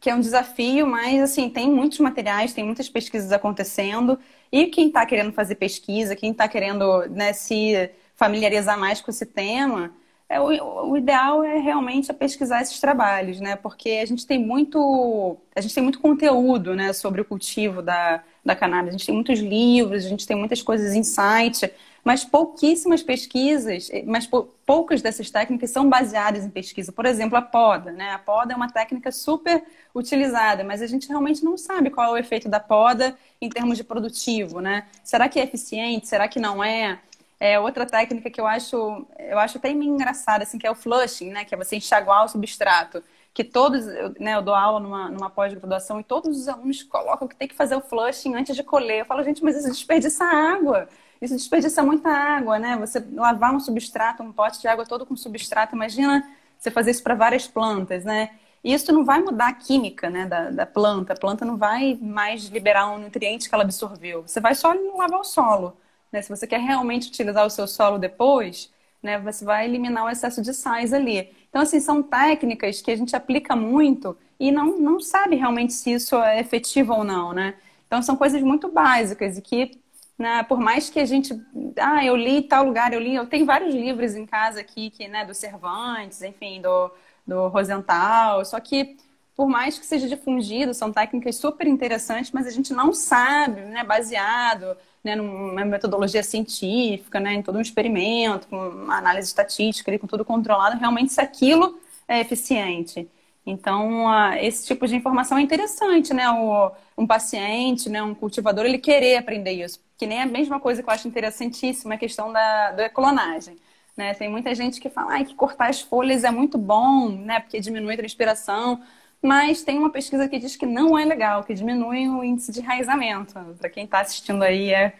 que 0.00 0.10
é 0.10 0.14
um 0.16 0.20
desafio, 0.20 0.84
mas 0.84 1.22
assim, 1.22 1.48
tem 1.48 1.70
muitos 1.70 2.00
materiais, 2.00 2.52
tem 2.52 2.64
muitas 2.64 2.88
pesquisas 2.88 3.30
acontecendo, 3.30 4.18
e 4.50 4.66
quem 4.66 4.88
está 4.88 5.06
querendo 5.06 5.32
fazer 5.32 5.54
pesquisa, 5.54 6.16
quem 6.16 6.32
está 6.32 6.48
querendo 6.48 7.08
né, 7.08 7.32
se 7.32 7.88
familiarizar 8.16 8.76
mais 8.76 9.00
com 9.00 9.12
esse 9.12 9.24
tema, 9.24 9.92
é, 10.32 10.40
o, 10.40 10.90
o, 10.90 10.96
ideal 10.96 11.44
é 11.44 11.58
realmente 11.58 12.10
é 12.10 12.14
pesquisar 12.14 12.62
esses 12.62 12.80
trabalhos, 12.80 13.38
né? 13.38 13.54
Porque 13.54 13.90
a 14.02 14.06
gente 14.06 14.26
tem 14.26 14.38
muito, 14.38 15.36
a 15.54 15.60
gente 15.60 15.74
tem 15.74 15.82
muito 15.82 16.00
conteúdo, 16.00 16.74
né, 16.74 16.94
sobre 16.94 17.20
o 17.20 17.24
cultivo 17.24 17.82
da, 17.82 18.24
da 18.42 18.56
cannabis. 18.56 18.88
A 18.88 18.92
gente 18.92 19.04
tem 19.06 19.14
muitos 19.14 19.38
livros, 19.40 20.06
a 20.06 20.08
gente 20.08 20.26
tem 20.26 20.34
muitas 20.34 20.62
coisas 20.62 20.94
em 20.94 21.02
site, 21.02 21.70
mas 22.02 22.24
pouquíssimas 22.24 23.02
pesquisas, 23.02 23.90
eh, 23.92 24.04
mas 24.06 24.26
poucas 24.66 25.02
dessas 25.02 25.30
técnicas 25.30 25.70
são 25.70 25.86
baseadas 25.88 26.44
em 26.44 26.50
pesquisa. 26.50 26.90
Por 26.92 27.04
exemplo, 27.04 27.36
a 27.36 27.42
poda, 27.42 27.92
né? 27.92 28.12
A 28.12 28.18
poda 28.18 28.54
é 28.54 28.56
uma 28.56 28.72
técnica 28.72 29.12
super 29.12 29.62
utilizada, 29.94 30.64
mas 30.64 30.80
a 30.80 30.86
gente 30.86 31.08
realmente 31.08 31.44
não 31.44 31.58
sabe 31.58 31.90
qual 31.90 32.08
é 32.08 32.10
o 32.12 32.16
efeito 32.16 32.48
da 32.48 32.58
poda 32.58 33.14
em 33.38 33.50
termos 33.50 33.76
de 33.76 33.84
produtivo, 33.84 34.60
né? 34.60 34.86
Será 35.04 35.28
que 35.28 35.38
é 35.38 35.44
eficiente? 35.44 36.08
Será 36.08 36.26
que 36.26 36.40
não 36.40 36.64
é? 36.64 36.98
É 37.44 37.58
outra 37.58 37.84
técnica 37.84 38.30
que 38.30 38.40
eu 38.40 38.46
acho, 38.46 39.04
eu 39.18 39.36
acho 39.36 39.58
até 39.58 39.74
meio 39.74 39.92
engraçada, 39.92 40.44
assim, 40.44 40.58
que 40.58 40.66
é 40.66 40.70
o 40.70 40.76
flushing, 40.76 41.30
né? 41.30 41.44
Que 41.44 41.56
é 41.56 41.58
você 41.58 41.74
enxaguar 41.74 42.24
o 42.24 42.28
substrato 42.28 43.02
que 43.34 43.42
todos, 43.42 43.84
né, 44.20 44.36
eu 44.36 44.42
dou 44.42 44.54
aula 44.54 44.78
numa, 44.78 45.08
numa 45.08 45.28
pós-graduação 45.28 45.98
e 45.98 46.04
todos 46.04 46.38
os 46.38 46.46
alunos 46.48 46.84
colocam 46.84 47.26
que 47.26 47.34
tem 47.34 47.48
que 47.48 47.54
fazer 47.56 47.74
o 47.74 47.80
flushing 47.80 48.34
antes 48.36 48.54
de 48.54 48.62
colher. 48.62 49.00
Eu 49.00 49.06
falo, 49.06 49.24
gente, 49.24 49.42
mas 49.42 49.56
isso 49.56 49.68
desperdiça 49.68 50.24
água. 50.24 50.88
Isso 51.20 51.34
desperdiça 51.34 51.82
muita 51.82 52.08
água, 52.10 52.60
né? 52.60 52.76
Você 52.76 53.04
lavar 53.12 53.52
um 53.52 53.58
substrato, 53.58 54.22
um 54.22 54.32
pote 54.32 54.60
de 54.60 54.68
água 54.68 54.86
todo 54.86 55.04
com 55.04 55.16
substrato, 55.16 55.74
imagina 55.74 56.24
você 56.56 56.70
fazer 56.70 56.92
isso 56.92 57.02
para 57.02 57.16
várias 57.16 57.48
plantas, 57.48 58.04
né? 58.04 58.30
E 58.62 58.72
isso 58.72 58.92
não 58.92 59.04
vai 59.04 59.20
mudar 59.20 59.48
a 59.48 59.52
química 59.52 60.08
né, 60.08 60.26
da, 60.26 60.50
da, 60.50 60.66
planta. 60.66 61.12
A 61.14 61.16
planta 61.18 61.44
não 61.44 61.56
vai 61.56 61.98
mais 62.00 62.44
liberar 62.44 62.88
um 62.88 62.98
nutriente 62.98 63.48
que 63.48 63.54
ela 63.54 63.64
absorveu. 63.64 64.22
Você 64.22 64.40
vai 64.40 64.54
só 64.54 64.72
lavar 64.96 65.20
o 65.20 65.24
solo. 65.24 65.76
Né? 66.12 66.22
Se 66.22 66.28
você 66.28 66.46
quer 66.46 66.60
realmente 66.60 67.08
utilizar 67.08 67.46
o 67.46 67.50
seu 67.50 67.66
solo 67.66 67.98
depois, 67.98 68.70
né, 69.02 69.18
você 69.18 69.44
vai 69.44 69.64
eliminar 69.64 70.04
o 70.04 70.10
excesso 70.10 70.42
de 70.42 70.54
sais 70.54 70.92
ali. 70.92 71.34
Então, 71.48 71.62
assim, 71.62 71.80
são 71.80 72.02
técnicas 72.02 72.80
que 72.80 72.90
a 72.90 72.96
gente 72.96 73.16
aplica 73.16 73.56
muito 73.56 74.16
e 74.38 74.52
não, 74.52 74.78
não 74.78 75.00
sabe 75.00 75.36
realmente 75.36 75.72
se 75.72 75.92
isso 75.92 76.16
é 76.16 76.38
efetivo 76.40 76.94
ou 76.94 77.04
não, 77.04 77.32
né? 77.32 77.54
Então, 77.86 78.02
são 78.02 78.16
coisas 78.16 78.42
muito 78.42 78.68
básicas 78.70 79.36
e 79.36 79.42
que 79.42 79.82
né? 80.18 80.42
Por 80.44 80.58
mais 80.60 80.88
que 80.88 81.00
a 81.00 81.04
gente, 81.04 81.34
ah, 81.80 82.04
eu 82.04 82.14
li 82.16 82.42
tal 82.42 82.64
lugar, 82.64 82.92
eu 82.92 83.00
li, 83.00 83.14
eu 83.14 83.26
tenho 83.26 83.44
vários 83.44 83.74
livros 83.74 84.14
em 84.14 84.24
casa 84.26 84.60
aqui, 84.60 84.90
que, 84.90 85.08
né, 85.08 85.24
do 85.24 85.34
Cervantes, 85.34 86.22
enfim, 86.22 86.60
do, 86.60 86.92
do 87.26 87.48
Rosenthal, 87.48 88.44
só 88.44 88.60
que 88.60 88.96
por 89.34 89.48
mais 89.48 89.78
que 89.78 89.86
seja 89.86 90.08
difundido, 90.08 90.74
são 90.74 90.92
técnicas 90.92 91.36
super 91.36 91.66
interessantes, 91.66 92.30
mas 92.32 92.46
a 92.46 92.50
gente 92.50 92.72
não 92.72 92.92
sabe, 92.92 93.60
né, 93.62 93.82
baseado 93.84 94.76
né, 95.02 95.16
numa 95.16 95.64
metodologia 95.64 96.22
científica, 96.22 97.18
né, 97.18 97.34
em 97.34 97.42
todo 97.42 97.58
um 97.58 97.60
experimento, 97.60 98.46
com 98.48 98.56
uma 98.56 98.98
análise 98.98 99.28
estatística, 99.28 99.98
com 99.98 100.06
tudo 100.06 100.24
controlado, 100.24 100.78
realmente 100.78 101.12
se 101.12 101.20
aquilo 101.20 101.78
é 102.06 102.20
eficiente. 102.20 103.08
Então, 103.44 104.06
esse 104.36 104.66
tipo 104.66 104.86
de 104.86 104.94
informação 104.94 105.36
é 105.36 105.42
interessante, 105.42 106.14
né? 106.14 106.30
O, 106.30 106.70
um 106.96 107.06
paciente, 107.06 107.88
né, 107.90 108.02
um 108.02 108.14
cultivador, 108.14 108.64
ele 108.64 108.78
querer 108.78 109.16
aprender 109.16 109.52
isso. 109.52 109.80
Que 109.98 110.06
nem 110.06 110.22
a 110.22 110.26
mesma 110.26 110.60
coisa 110.60 110.82
que 110.82 110.88
eu 110.88 110.92
acho 110.92 111.08
interessantíssima, 111.08 111.94
a 111.94 111.98
questão 111.98 112.32
da, 112.32 112.70
da 112.72 112.88
clonagem. 112.88 113.56
Né? 113.96 114.14
Tem 114.14 114.28
muita 114.28 114.54
gente 114.54 114.80
que 114.80 114.88
fala 114.88 115.16
ah, 115.16 115.24
que 115.24 115.34
cortar 115.34 115.68
as 115.68 115.80
folhas 115.80 116.24
é 116.24 116.30
muito 116.30 116.56
bom, 116.56 117.08
né? 117.10 117.40
Porque 117.40 117.60
diminui 117.60 117.94
a 117.94 117.96
transpiração. 117.96 118.80
Mas 119.22 119.62
tem 119.62 119.78
uma 119.78 119.90
pesquisa 119.90 120.28
que 120.28 120.38
diz 120.38 120.56
que 120.56 120.66
não 120.66 120.98
é 120.98 121.04
legal, 121.04 121.44
que 121.44 121.54
diminui 121.54 122.08
o 122.08 122.24
índice 122.24 122.50
de 122.52 122.60
enraizamento. 122.60 123.34
Para 123.58 123.70
quem 123.70 123.84
está 123.84 124.00
assistindo 124.00 124.42
aí, 124.42 124.72
é, 124.74 124.92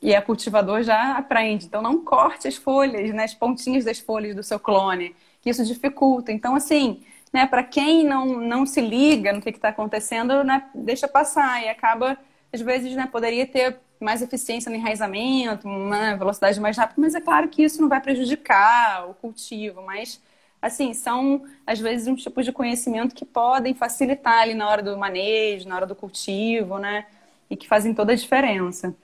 E, 0.00 0.14
a 0.14 0.22
cultivador 0.22 0.82
já 0.82 1.16
aprende. 1.16 1.66
Então, 1.66 1.82
não 1.82 2.04
corte 2.04 2.46
as 2.46 2.54
folhas, 2.56 3.12
né, 3.12 3.24
as 3.24 3.34
pontinhas 3.34 3.84
das 3.84 3.98
folhas 3.98 4.34
do 4.36 4.42
seu 4.42 4.60
clone, 4.60 5.14
que 5.40 5.50
isso 5.50 5.64
dificulta. 5.64 6.30
Então, 6.30 6.54
assim, 6.54 7.02
né, 7.32 7.46
para 7.46 7.64
quem 7.64 8.04
não, 8.04 8.26
não 8.26 8.64
se 8.64 8.80
liga 8.80 9.32
no 9.32 9.40
que 9.40 9.50
está 9.50 9.70
acontecendo, 9.70 10.44
né, 10.44 10.62
deixa 10.74 11.08
passar 11.08 11.64
e 11.64 11.68
acaba, 11.68 12.16
às 12.52 12.60
vezes, 12.60 12.94
né, 12.94 13.08
poderia 13.10 13.46
ter 13.46 13.80
mais 13.98 14.22
eficiência 14.22 14.70
no 14.70 14.76
enraizamento, 14.76 15.66
uma 15.66 16.14
velocidade 16.16 16.60
mais 16.60 16.76
rápida, 16.76 17.00
mas 17.00 17.14
é 17.14 17.20
claro 17.20 17.48
que 17.48 17.62
isso 17.64 17.80
não 17.80 17.88
vai 17.88 18.00
prejudicar 18.00 19.08
o 19.08 19.14
cultivo, 19.14 19.82
mas 19.82 20.20
assim, 20.62 20.94
são 20.94 21.42
às 21.66 21.80
vezes 21.80 22.06
um 22.06 22.14
tipo 22.14 22.40
de 22.40 22.52
conhecimento 22.52 23.14
que 23.16 23.24
podem 23.24 23.74
facilitar 23.74 24.42
ali 24.42 24.54
na 24.54 24.68
hora 24.68 24.82
do 24.82 24.96
manejo, 24.96 25.68
na 25.68 25.74
hora 25.74 25.86
do 25.86 25.96
cultivo, 25.96 26.78
né? 26.78 27.04
E 27.50 27.56
que 27.56 27.66
fazem 27.66 27.92
toda 27.92 28.12
a 28.12 28.16
diferença. 28.16 28.94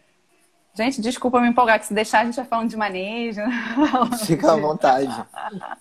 Gente, 0.72 1.00
desculpa 1.00 1.40
me 1.40 1.48
empolgar, 1.48 1.80
que 1.80 1.86
se 1.86 1.92
deixar 1.92 2.20
a 2.20 2.24
gente 2.24 2.36
vai 2.36 2.44
falando 2.44 2.70
de 2.70 2.76
manejo. 2.76 3.40
Fica 4.24 4.52
à 4.52 4.56
vontade. 4.56 5.12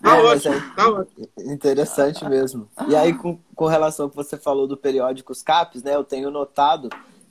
Tá 0.01 0.17
é, 0.17 0.23
ótimo, 0.23 0.55
tá 0.75 0.89
ótimo. 0.89 1.29
Interessante 1.37 2.27
mesmo. 2.27 2.67
E 2.87 2.95
aí, 2.95 3.13
com, 3.13 3.37
com 3.55 3.65
relação 3.67 4.05
ao 4.05 4.09
que 4.09 4.15
você 4.15 4.35
falou 4.37 4.65
do 4.65 4.75
periódico 4.75 5.31
Os 5.31 5.43
CAPs, 5.43 5.83
né? 5.83 5.93
Eu 5.93 6.03
tenho 6.03 6.31
notado 6.31 6.89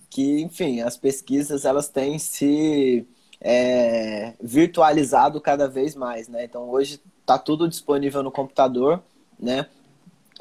que, 0.08 0.40
enfim, 0.42 0.80
as 0.80 0.96
pesquisas 0.96 1.64
elas 1.64 1.88
têm 1.88 2.20
se 2.20 3.04
é, 3.40 4.34
virtualizado 4.40 5.40
cada 5.40 5.66
vez 5.66 5.96
mais, 5.96 6.28
né? 6.28 6.44
Então, 6.44 6.70
hoje 6.70 7.00
está 7.26 7.36
tudo 7.36 7.68
disponível 7.68 8.22
no 8.22 8.30
computador, 8.30 9.02
né? 9.38 9.66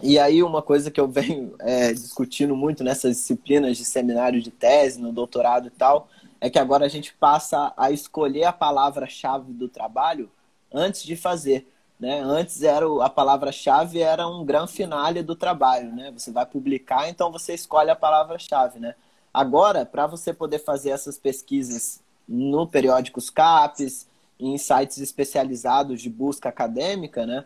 E 0.03 0.19
aí 0.19 0.43
uma 0.43 0.61
coisa 0.61 0.91
que 0.91 0.99
eu 0.99 1.07
venho 1.09 1.55
é, 1.59 1.91
discutindo 1.91 2.55
muito 2.55 2.83
nessas 2.83 3.17
disciplinas 3.17 3.75
de 3.75 3.83
seminário 3.83 4.39
de 4.39 4.51
tese, 4.51 5.01
no 5.01 5.11
doutorado 5.11 5.67
e 5.67 5.71
tal, 5.71 6.07
é 6.39 6.47
que 6.47 6.59
agora 6.59 6.86
a 6.86 6.89
gente 6.89 7.11
passa 7.15 7.73
a 7.75 7.89
escolher 7.89 8.43
a 8.43 8.53
palavra-chave 8.53 9.51
do 9.51 9.67
trabalho 9.67 10.29
antes 10.71 11.03
de 11.03 11.15
fazer. 11.15 11.67
Né? 11.99 12.19
Antes 12.19 12.61
era 12.61 12.86
a 13.03 13.09
palavra-chave 13.09 13.99
era 13.99 14.27
um 14.27 14.45
grande 14.45 14.71
finale 14.71 15.23
do 15.23 15.36
trabalho, 15.36 15.91
né? 15.95 16.11
Você 16.11 16.29
vai 16.29 16.45
publicar, 16.45 17.09
então 17.09 17.31
você 17.31 17.53
escolhe 17.53 17.89
a 17.89 17.95
palavra-chave, 17.95 18.79
né? 18.79 18.95
Agora, 19.33 19.86
para 19.86 20.05
você 20.05 20.33
poder 20.33 20.59
fazer 20.59 20.89
essas 20.89 21.17
pesquisas 21.17 22.01
no 22.27 22.67
periódicos 22.67 23.29
CAPES, 23.29 24.07
em 24.39 24.57
sites 24.57 24.97
especializados 24.97 26.01
de 26.01 26.09
busca 26.09 26.49
acadêmica, 26.49 27.25
né? 27.25 27.45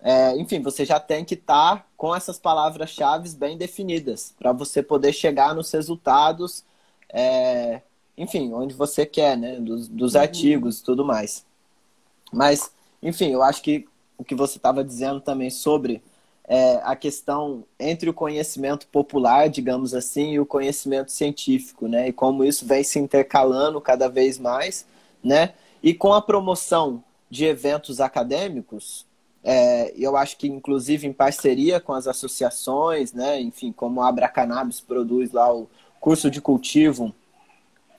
É, 0.00 0.36
enfim, 0.36 0.60
você 0.60 0.84
já 0.84 1.00
tem 1.00 1.24
que 1.24 1.34
estar 1.34 1.76
tá 1.76 1.86
com 1.96 2.14
essas 2.14 2.38
palavras-chave 2.38 3.28
bem 3.30 3.56
definidas 3.56 4.34
para 4.38 4.52
você 4.52 4.82
poder 4.82 5.12
chegar 5.12 5.54
nos 5.54 5.70
resultados 5.72 6.64
é, 7.08 7.80
enfim, 8.16 8.52
onde 8.52 8.74
você 8.74 9.06
quer, 9.06 9.36
né? 9.36 9.56
Dos, 9.60 9.88
dos 9.88 10.14
uhum. 10.14 10.20
artigos 10.20 10.80
e 10.80 10.84
tudo 10.84 11.04
mais. 11.04 11.44
Mas, 12.32 12.70
enfim, 13.02 13.30
eu 13.30 13.42
acho 13.42 13.62
que 13.62 13.86
o 14.18 14.24
que 14.24 14.34
você 14.34 14.56
estava 14.56 14.84
dizendo 14.84 15.20
também 15.20 15.50
sobre 15.50 16.02
é, 16.46 16.80
a 16.84 16.94
questão 16.94 17.64
entre 17.78 18.08
o 18.08 18.14
conhecimento 18.14 18.86
popular, 18.88 19.48
digamos 19.48 19.94
assim, 19.94 20.32
e 20.32 20.40
o 20.40 20.46
conhecimento 20.46 21.10
científico, 21.10 21.88
né? 21.88 22.08
E 22.08 22.12
como 22.12 22.44
isso 22.44 22.66
vem 22.66 22.82
se 22.84 22.98
intercalando 22.98 23.80
cada 23.80 24.08
vez 24.08 24.38
mais, 24.38 24.86
né? 25.22 25.54
E 25.84 25.92
com 25.92 26.14
a 26.14 26.22
promoção 26.22 27.04
de 27.28 27.44
eventos 27.44 28.00
acadêmicos, 28.00 29.04
é, 29.44 29.92
eu 29.98 30.16
acho 30.16 30.38
que 30.38 30.48
inclusive 30.48 31.06
em 31.06 31.12
parceria 31.12 31.78
com 31.78 31.92
as 31.92 32.06
associações, 32.06 33.12
né? 33.12 33.38
Enfim, 33.38 33.70
como 33.70 34.00
a 34.00 34.08
Abra 34.08 34.26
Cannabis 34.26 34.80
produz 34.80 35.30
lá 35.30 35.54
o 35.54 35.68
curso 36.00 36.30
de 36.30 36.40
cultivo 36.40 37.14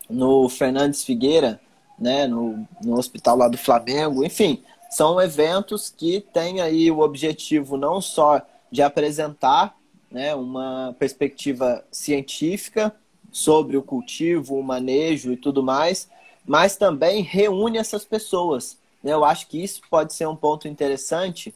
no 0.09 0.49
Fernandes 0.49 1.03
Figueira, 1.03 1.61
né, 1.99 2.25
no, 2.25 2.67
no 2.83 2.97
hospital 2.97 3.37
lá 3.37 3.47
do 3.47 3.57
Flamengo, 3.57 4.25
enfim, 4.25 4.63
são 4.89 5.21
eventos 5.21 5.87
que 5.95 6.21
têm 6.33 6.61
aí 6.61 6.89
o 6.89 6.99
objetivo 6.99 7.77
não 7.77 8.01
só 8.01 8.41
de 8.71 8.81
apresentar 8.81 9.75
né, 10.11 10.33
uma 10.33 10.95
perspectiva 10.97 11.85
científica 11.91 12.95
sobre 13.31 13.77
o 13.77 13.83
cultivo, 13.83 14.57
o 14.57 14.63
manejo 14.63 15.31
e 15.31 15.37
tudo 15.37 15.61
mais, 15.61 16.09
mas 16.45 16.77
também 16.77 17.21
reúne 17.21 17.77
essas 17.77 18.05
pessoas. 18.05 18.77
Eu 19.03 19.23
acho 19.23 19.47
que 19.47 19.63
isso 19.63 19.81
pode 19.89 20.13
ser 20.13 20.27
um 20.27 20.35
ponto 20.35 20.67
interessante, 20.67 21.53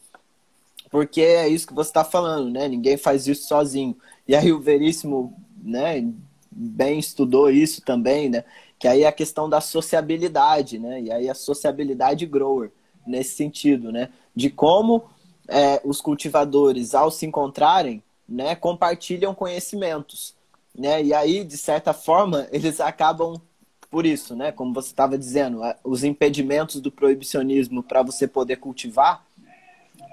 porque 0.91 1.21
é 1.21 1.47
isso 1.47 1.67
que 1.67 1.73
você 1.73 1.89
está 1.89 2.03
falando, 2.03 2.49
né? 2.49 2.67
Ninguém 2.67 2.97
faz 2.97 3.27
isso 3.27 3.47
sozinho. 3.47 3.95
E 4.27 4.35
aí 4.35 4.51
o 4.51 4.59
Veríssimo, 4.59 5.33
né, 5.61 6.07
bem 6.51 6.99
estudou 6.99 7.49
isso 7.49 7.81
também, 7.81 8.29
né? 8.29 8.43
Que 8.77 8.87
aí 8.87 9.03
é 9.03 9.07
a 9.07 9.11
questão 9.11 9.49
da 9.49 9.61
sociabilidade, 9.61 10.79
né? 10.79 11.01
E 11.01 11.11
aí 11.11 11.29
a 11.29 11.35
sociabilidade 11.35 12.25
grower, 12.25 12.71
nesse 13.05 13.35
sentido, 13.35 13.91
né? 13.91 14.09
De 14.35 14.49
como 14.49 15.03
é, 15.47 15.81
os 15.83 16.01
cultivadores, 16.01 16.93
ao 16.93 17.11
se 17.11 17.25
encontrarem, 17.25 18.03
né, 18.27 18.55
compartilham 18.55 19.33
conhecimentos, 19.33 20.35
né? 20.77 21.03
E 21.03 21.13
aí, 21.13 21.43
de 21.43 21.57
certa 21.57 21.93
forma, 21.93 22.47
eles 22.53 22.79
acabam 22.79 23.41
por 23.89 24.05
isso, 24.05 24.35
né? 24.35 24.51
Como 24.51 24.73
você 24.73 24.89
estava 24.89 25.17
dizendo, 25.17 25.61
os 25.83 26.03
impedimentos 26.03 26.79
do 26.79 26.91
proibicionismo 26.91 27.81
para 27.81 28.03
você 28.03 28.27
poder 28.27 28.57
cultivar, 28.57 29.25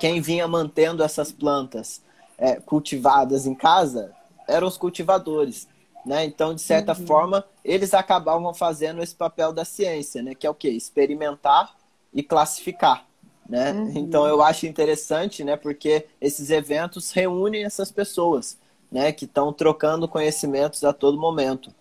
quem 0.01 0.21
vinha 0.21 0.49
mantendo 0.49 1.03
essas 1.03 1.31
plantas 1.33 2.03
é, 2.39 2.57
cultivadas 2.57 3.47
em 3.47 3.55
casa 3.55 4.15
eram 4.49 4.67
os 4.67 4.77
cultivadores. 4.77 5.69
Né? 6.05 6.25
Então, 6.25 6.55
de 6.55 6.61
certa 6.61 6.93
uhum. 6.93 7.07
forma, 7.07 7.45
eles 7.65 7.93
acabavam 7.93 8.55
fazendo 8.55 9.03
esse 9.03 9.15
papel 9.15 9.53
da 9.53 9.65
ciência, 9.65 10.23
né? 10.23 10.35
que 10.35 10.47
é 10.47 10.51
o 10.51 10.55
quê? 10.55 10.69
Experimentar 10.69 11.75
e 12.15 12.23
classificar. 12.23 13.05
Né? 13.49 13.73
Uhum. 13.73 13.93
Então, 13.97 14.27
eu 14.27 14.41
acho 14.41 14.67
interessante, 14.67 15.43
né? 15.43 15.57
porque 15.57 16.07
esses 16.21 16.51
eventos 16.51 17.11
reúnem 17.11 17.65
essas 17.65 17.91
pessoas 17.91 18.57
né? 18.91 19.11
que 19.11 19.25
estão 19.25 19.53
trocando 19.53 20.07
conhecimentos 20.07 20.85
a 20.85 20.93
todo 20.93 21.19
momento. 21.19 21.75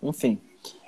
Enfim. 0.00 0.40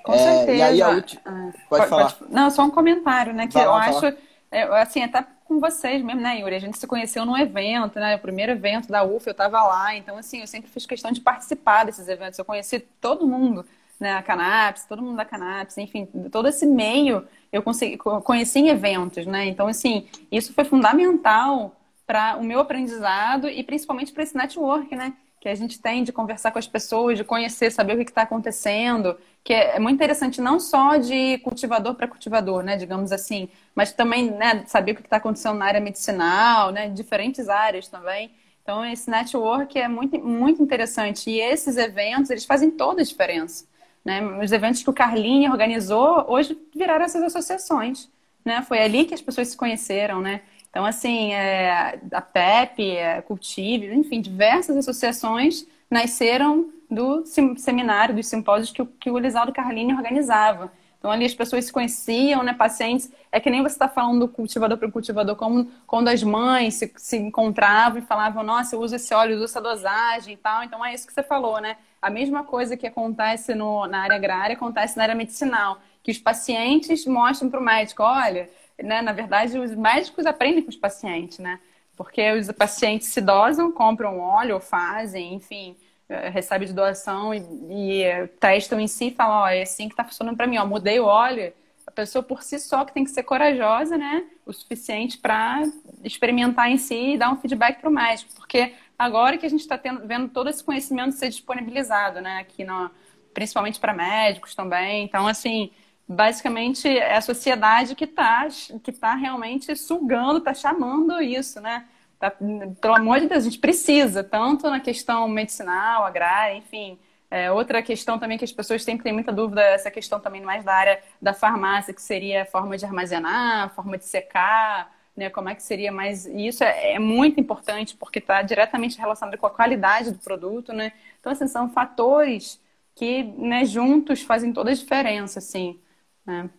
Com 0.05 0.13
é, 0.13 0.17
certeza. 0.17 0.51
E 0.51 0.61
aí, 0.61 0.81
a 0.81 0.89
última... 0.89 1.21
Ah, 1.25 1.49
pode, 1.51 1.65
pode, 1.67 1.89
falar. 1.89 2.13
Pode... 2.13 2.33
Não, 2.33 2.49
só 2.51 2.63
um 2.63 2.69
comentário, 2.69 3.33
né? 3.33 3.47
Que 3.47 3.57
eu 3.57 3.73
acho, 3.73 4.05
é, 4.51 4.63
assim, 4.79 5.01
até 5.01 5.25
com 5.45 5.59
vocês 5.59 6.03
mesmo, 6.03 6.21
né, 6.21 6.39
Yuri? 6.39 6.55
A 6.55 6.59
gente 6.59 6.77
se 6.77 6.85
conheceu 6.85 7.25
num 7.25 7.37
evento, 7.37 7.99
né? 7.99 8.15
O 8.15 8.19
primeiro 8.19 8.51
evento 8.51 8.87
da 8.87 9.03
UF, 9.03 9.25
eu 9.25 9.31
estava 9.31 9.63
lá. 9.63 9.95
Então, 9.95 10.17
assim, 10.17 10.41
eu 10.41 10.47
sempre 10.47 10.69
fiz 10.69 10.85
questão 10.85 11.11
de 11.11 11.21
participar 11.21 11.85
desses 11.85 12.07
eventos. 12.07 12.37
Eu 12.37 12.45
conheci 12.45 12.79
todo 13.01 13.27
mundo, 13.27 13.65
né? 13.99 14.13
A 14.13 14.21
Canaps, 14.21 14.85
todo 14.85 15.01
mundo 15.01 15.17
da 15.17 15.25
Canaps, 15.25 15.77
enfim, 15.79 16.07
todo 16.31 16.47
esse 16.47 16.65
meio 16.67 17.27
eu 17.51 17.63
consegui, 17.63 17.97
conheci 17.97 18.59
em 18.59 18.69
eventos, 18.69 19.25
né? 19.25 19.45
Então, 19.45 19.67
assim, 19.67 20.07
isso 20.31 20.53
foi 20.53 20.65
fundamental 20.65 21.75
para 22.05 22.37
o 22.37 22.43
meu 22.43 22.59
aprendizado 22.59 23.49
e 23.49 23.63
principalmente 23.63 24.11
para 24.11 24.21
esse 24.21 24.37
network, 24.37 24.95
né? 24.95 25.13
Que 25.45 25.49
a 25.49 25.55
gente 25.55 25.79
tem 25.79 26.03
de 26.03 26.11
conversar 26.11 26.49
com 26.49 26.57
as 26.57 26.65
pessoas, 26.65 27.19
de 27.19 27.23
conhecer, 27.23 27.71
saber 27.71 27.93
o 27.93 27.97
que 28.03 28.09
está 28.09 28.23
acontecendo 28.23 29.15
que 29.45 29.53
é, 29.53 29.75
é 29.75 29.79
muito 29.79 29.93
interessante 29.95 30.41
não 30.41 30.59
só 30.59 30.97
de 30.97 31.37
cultivador 31.37 31.93
para 31.93 32.07
cultivador, 32.07 32.63
né, 32.63 32.75
digamos 32.75 33.11
assim, 33.11 33.47
mas 33.75 33.93
também 33.93 34.31
né, 34.31 34.63
saber 34.65 34.93
o 34.93 34.95
que 34.95 35.01
está 35.03 35.17
acontecendo 35.17 35.55
na 35.55 35.65
área 35.65 35.79
medicinal, 35.79 36.71
né, 36.71 36.89
diferentes 36.89 37.47
áreas 37.47 37.87
também. 37.87 38.31
Então 38.63 38.83
esse 38.83 39.07
network 39.07 39.77
é 39.77 39.87
muito, 39.87 40.17
muito 40.17 40.63
interessante 40.63 41.29
e 41.29 41.39
esses 41.39 41.77
eventos 41.77 42.31
eles 42.31 42.43
fazem 42.43 42.71
toda 42.71 43.01
a 43.01 43.05
diferença. 43.05 43.65
Né? 44.03 44.19
Os 44.43 44.51
eventos 44.51 44.81
que 44.81 44.89
o 44.89 44.93
Carlinho 44.93 45.51
organizou 45.51 46.25
hoje 46.27 46.57
viraram 46.75 47.05
essas 47.05 47.21
associações, 47.21 48.09
né? 48.43 48.63
Foi 48.63 48.79
ali 48.79 49.05
que 49.05 49.13
as 49.13 49.21
pessoas 49.21 49.49
se 49.49 49.57
conheceram, 49.57 50.21
né? 50.21 50.41
Então 50.75 50.85
assim, 50.85 51.31
é, 51.31 51.97
a 52.11 52.19
PEP, 52.19 52.99
a 52.99 53.21
Cultive, 53.21 53.95
enfim, 53.95 54.19
diversas 54.19 54.75
associações 54.75 55.65
nasceram 55.89 56.69
do 56.91 57.23
seminário, 57.55 58.13
dos 58.13 58.27
simpósios 58.27 58.73
que 58.73 58.81
o, 58.81 58.85
que 58.85 59.09
o 59.09 59.17
Elisaldo 59.17 59.53
Carlini 59.53 59.93
organizava. 59.93 60.69
Então, 60.99 61.09
ali 61.09 61.23
as 61.23 61.33
pessoas 61.33 61.63
se 61.63 61.71
conheciam, 61.71 62.43
né, 62.43 62.53
pacientes. 62.53 63.09
É 63.31 63.39
que 63.39 63.49
nem 63.49 63.61
você 63.61 63.75
está 63.75 63.87
falando 63.87 64.19
do 64.19 64.27
cultivador 64.27 64.77
para 64.77 64.89
o 64.89 64.91
cultivador, 64.91 65.37
como 65.37 65.71
quando 65.87 66.09
as 66.09 66.21
mães 66.21 66.73
se, 66.73 66.91
se 66.97 67.15
encontravam 67.15 67.99
e 67.99 68.01
falavam, 68.01 68.43
nossa, 68.43 68.75
eu 68.75 68.81
uso 68.81 68.97
esse 68.97 69.13
óleo, 69.13 69.31
eu 69.31 69.35
uso 69.37 69.45
essa 69.45 69.61
dosagem 69.61 70.33
e 70.33 70.37
tal. 70.37 70.61
Então, 70.61 70.83
é 70.83 70.93
isso 70.93 71.07
que 71.07 71.13
você 71.13 71.23
falou, 71.23 71.61
né? 71.61 71.77
A 72.01 72.09
mesma 72.09 72.43
coisa 72.43 72.75
que 72.75 72.85
acontece 72.85 73.55
no, 73.55 73.87
na 73.87 73.99
área 73.99 74.17
agrária 74.17 74.57
acontece 74.57 74.97
na 74.97 75.03
área 75.03 75.15
medicinal. 75.15 75.79
Que 76.03 76.11
os 76.11 76.17
pacientes 76.17 77.05
mostram 77.05 77.49
para 77.49 77.61
o 77.61 77.63
médico, 77.63 78.03
olha, 78.03 78.49
né, 78.81 79.01
na 79.01 79.13
verdade, 79.13 79.57
os 79.57 79.73
médicos 79.75 80.25
aprendem 80.25 80.63
com 80.63 80.69
os 80.69 80.75
pacientes, 80.75 81.39
né? 81.39 81.59
Porque 81.95 82.31
os 82.33 82.51
pacientes 82.51 83.07
se 83.07 83.21
dosam, 83.21 83.71
compram 83.71 84.19
óleo, 84.19 84.59
fazem, 84.59 85.33
enfim, 85.33 85.77
eh, 86.09 86.29
recebe 86.29 86.65
de 86.65 86.73
doação 86.73 87.33
e, 87.33 87.39
e 87.69 88.03
eh, 88.03 88.27
testam 88.39 88.79
em 88.79 88.87
si 88.87 89.07
e 89.07 89.11
falam, 89.11 89.37
ó, 89.37 89.47
é 89.47 89.61
assim 89.61 89.87
que 89.87 89.95
tá 89.95 90.03
funcionando 90.03 90.35
para 90.35 90.47
mim, 90.47 90.57
ó, 90.57 90.65
mudei 90.65 90.99
o 90.99 91.05
óleo. 91.05 91.53
A 91.87 91.91
pessoa 91.91 92.23
por 92.23 92.43
si 92.43 92.59
só 92.59 92.83
que 92.83 92.93
tem 92.93 93.03
que 93.03 93.11
ser 93.11 93.23
corajosa, 93.23 93.97
né? 93.97 94.25
O 94.45 94.51
suficiente 94.51 95.17
para 95.17 95.63
experimentar 96.03 96.69
em 96.69 96.77
si 96.77 97.13
e 97.13 97.17
dar 97.17 97.31
um 97.31 97.37
feedback 97.37 97.79
para 97.79 97.89
o 97.89 97.93
médico. 97.93 98.33
Porque 98.35 98.73
agora 98.97 99.37
que 99.37 99.45
a 99.45 99.49
gente 99.49 99.61
está 99.61 99.79
vendo 100.03 100.29
todo 100.29 100.49
esse 100.49 100.63
conhecimento 100.63 101.13
ser 101.13 101.29
disponibilizado, 101.29 102.21
né? 102.21 102.39
Aqui, 102.39 102.63
no, 102.63 102.91
principalmente 103.33 103.79
para 103.79 103.93
médicos 103.93 104.55
também. 104.55 105.05
Então, 105.05 105.27
assim, 105.27 105.71
basicamente 106.07 106.87
é 106.87 107.15
a 107.15 107.21
sociedade 107.21 107.95
que 107.95 108.05
está 108.05 108.47
que 108.83 108.91
tá 108.91 109.15
realmente 109.15 109.75
sugando, 109.75 110.39
está 110.39 110.53
chamando 110.53 111.21
isso, 111.21 111.59
né? 111.61 111.85
Tá, 112.19 112.31
pelo 112.31 112.95
amor 112.95 113.19
de 113.19 113.27
Deus, 113.27 113.41
a 113.41 113.49
gente 113.49 113.59
precisa, 113.59 114.23
tanto 114.23 114.69
na 114.69 114.79
questão 114.79 115.27
medicinal, 115.27 116.05
agrária, 116.05 116.55
enfim. 116.57 116.97
É, 117.29 117.51
outra 117.51 117.81
questão 117.81 118.17
também 118.19 118.37
que 118.37 118.45
as 118.45 118.51
pessoas 118.51 118.83
sempre 118.83 119.03
têm 119.03 119.11
muita 119.13 119.31
dúvida, 119.31 119.61
essa 119.61 119.91
questão 119.91 120.19
também 120.19 120.41
mais 120.41 120.63
da 120.63 120.73
área 120.73 121.01
da 121.21 121.33
farmácia, 121.33 121.93
que 121.93 122.01
seria 122.01 122.43
a 122.43 122.45
forma 122.45 122.77
de 122.77 122.85
armazenar, 122.85 123.65
a 123.65 123.69
forma 123.69 123.97
de 123.97 124.05
secar, 124.05 124.95
né? 125.15 125.29
Como 125.29 125.49
é 125.49 125.55
que 125.55 125.63
seria 125.63 125.91
mais. 125.91 126.25
E 126.25 126.47
isso 126.47 126.63
é, 126.63 126.93
é 126.93 126.99
muito 126.99 127.39
importante, 127.39 127.95
porque 127.97 128.19
está 128.19 128.41
diretamente 128.41 128.97
relacionado 128.97 129.37
com 129.37 129.47
a 129.47 129.49
qualidade 129.49 130.11
do 130.11 130.19
produto, 130.19 130.71
né? 130.73 130.93
Então, 131.19 131.31
assim, 131.31 131.47
são 131.47 131.69
fatores 131.69 132.61
que 132.95 133.23
né, 133.23 133.65
juntos 133.65 134.21
fazem 134.21 134.53
toda 134.53 134.71
a 134.71 134.73
diferença, 134.73 135.39
assim. 135.39 135.79
Né? 136.25 136.49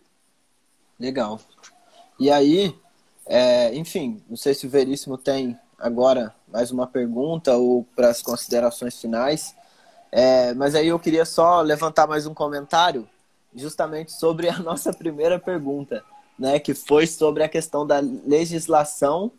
Legal. 0.99 1.39
E 2.19 2.31
aí, 2.31 2.75
é, 3.25 3.75
enfim, 3.75 4.23
não 4.29 4.37
sei 4.37 4.53
se 4.53 4.65
o 4.65 4.69
Veríssimo 4.69 5.17
tem 5.17 5.57
agora 5.77 6.33
mais 6.47 6.71
uma 6.71 6.87
pergunta 6.87 7.55
ou 7.55 7.85
para 7.95 8.09
as 8.09 8.21
considerações 8.21 8.99
finais, 8.99 9.55
é, 10.11 10.53
mas 10.53 10.73
aí 10.73 10.87
eu 10.87 10.99
queria 10.99 11.25
só 11.25 11.61
levantar 11.61 12.07
mais 12.07 12.25
um 12.25 12.33
comentário 12.33 13.07
justamente 13.53 14.11
sobre 14.11 14.49
a 14.49 14.57
nossa 14.59 14.93
primeira 14.93 15.37
pergunta, 15.37 16.03
né, 16.39 16.59
que 16.59 16.73
foi 16.73 17.05
sobre 17.05 17.43
a 17.43 17.49
questão 17.49 17.85
da 17.85 17.99
legislação 17.99 19.31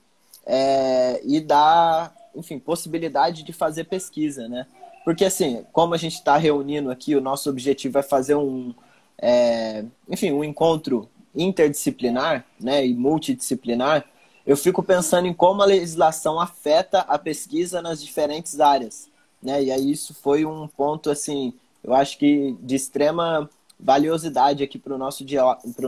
é, 0.44 1.20
e 1.24 1.40
da, 1.40 2.12
enfim, 2.34 2.58
possibilidade 2.58 3.42
de 3.42 3.52
fazer 3.52 3.84
pesquisa, 3.84 4.48
né? 4.48 4.66
Porque 5.04 5.24
assim, 5.24 5.64
como 5.72 5.94
a 5.94 5.96
gente 5.96 6.14
está 6.14 6.36
reunindo 6.36 6.90
aqui, 6.90 7.14
o 7.14 7.20
nosso 7.20 7.48
objetivo 7.48 7.98
é 7.98 8.02
fazer 8.02 8.34
um, 8.34 8.74
é, 9.20 9.84
enfim, 10.08 10.32
um 10.32 10.44
encontro 10.44 11.08
interdisciplinar 11.34 12.44
né, 12.60 12.86
e 12.86 12.94
multidisciplinar, 12.94 14.04
eu 14.46 14.56
fico 14.56 14.82
pensando 14.82 15.26
em 15.26 15.34
como 15.34 15.62
a 15.62 15.66
legislação 15.66 16.40
afeta 16.40 17.00
a 17.00 17.18
pesquisa 17.18 17.82
nas 17.82 18.02
diferentes 18.02 18.60
áreas. 18.60 19.08
Né? 19.42 19.64
E 19.64 19.70
aí 19.70 19.90
isso 19.90 20.14
foi 20.14 20.44
um 20.44 20.66
ponto, 20.66 21.10
assim, 21.10 21.52
eu 21.84 21.94
acho 21.94 22.18
que 22.18 22.56
de 22.60 22.74
extrema 22.74 23.48
valiosidade 23.78 24.64
aqui 24.64 24.78
para 24.78 24.94
o 24.94 24.98
nosso, 24.98 25.24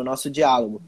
nosso 0.04 0.30
diálogo. 0.30 0.82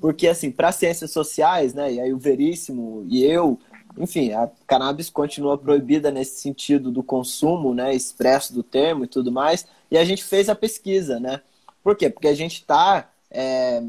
Porque, 0.00 0.26
assim, 0.28 0.50
para 0.50 0.72
ciências 0.72 1.10
sociais, 1.10 1.74
né, 1.74 1.94
e 1.94 2.00
aí 2.00 2.12
o 2.12 2.18
Veríssimo 2.18 3.04
e 3.08 3.24
eu, 3.24 3.58
enfim, 3.98 4.32
a 4.32 4.48
cannabis 4.66 5.10
continua 5.10 5.58
proibida 5.58 6.10
nesse 6.10 6.40
sentido 6.40 6.90
do 6.90 7.02
consumo, 7.02 7.74
né, 7.74 7.94
expresso 7.94 8.54
do 8.54 8.62
termo 8.62 9.04
e 9.04 9.08
tudo 9.08 9.30
mais, 9.30 9.66
e 9.90 9.98
a 9.98 10.04
gente 10.04 10.24
fez 10.24 10.48
a 10.48 10.54
pesquisa, 10.54 11.20
né? 11.20 11.40
Por 11.86 11.94
quê? 11.94 12.10
Porque 12.10 12.26
a 12.26 12.34
gente 12.34 12.54
está 12.54 13.12
é, 13.30 13.80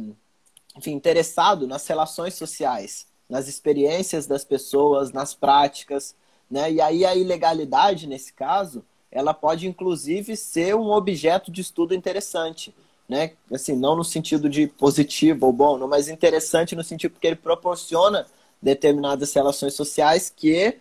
enfim, 0.78 0.92
interessado 0.92 1.66
nas 1.66 1.88
relações 1.88 2.36
sociais, 2.36 3.08
nas 3.28 3.48
experiências 3.48 4.28
das 4.28 4.46
pessoas, 4.46 5.12
nas 5.12 5.34
práticas, 5.34 6.14
né? 6.48 6.72
E 6.72 6.80
aí 6.80 7.04
a 7.04 7.16
ilegalidade, 7.16 8.06
nesse 8.06 8.34
caso, 8.34 8.86
ela 9.12 9.34
pode 9.34 9.68
inclusive 9.68 10.38
ser 10.38 10.76
um 10.76 10.92
objeto 10.92 11.50
de 11.50 11.62
estudo 11.62 11.96
interessante, 11.96 12.72
né? 13.10 13.32
Assim, 13.52 13.76
não 13.76 13.96
no 13.96 14.04
sentido 14.04 14.48
de 14.48 14.68
positivo 14.68 15.48
ou 15.48 15.52
bom, 15.52 15.88
mas 15.88 16.08
interessante 16.08 16.76
no 16.76 16.84
sentido 16.84 17.14
porque 17.14 17.26
ele 17.26 17.36
proporciona 17.36 18.28
determinadas 18.62 19.34
relações 19.34 19.74
sociais 19.74 20.30
que, 20.30 20.78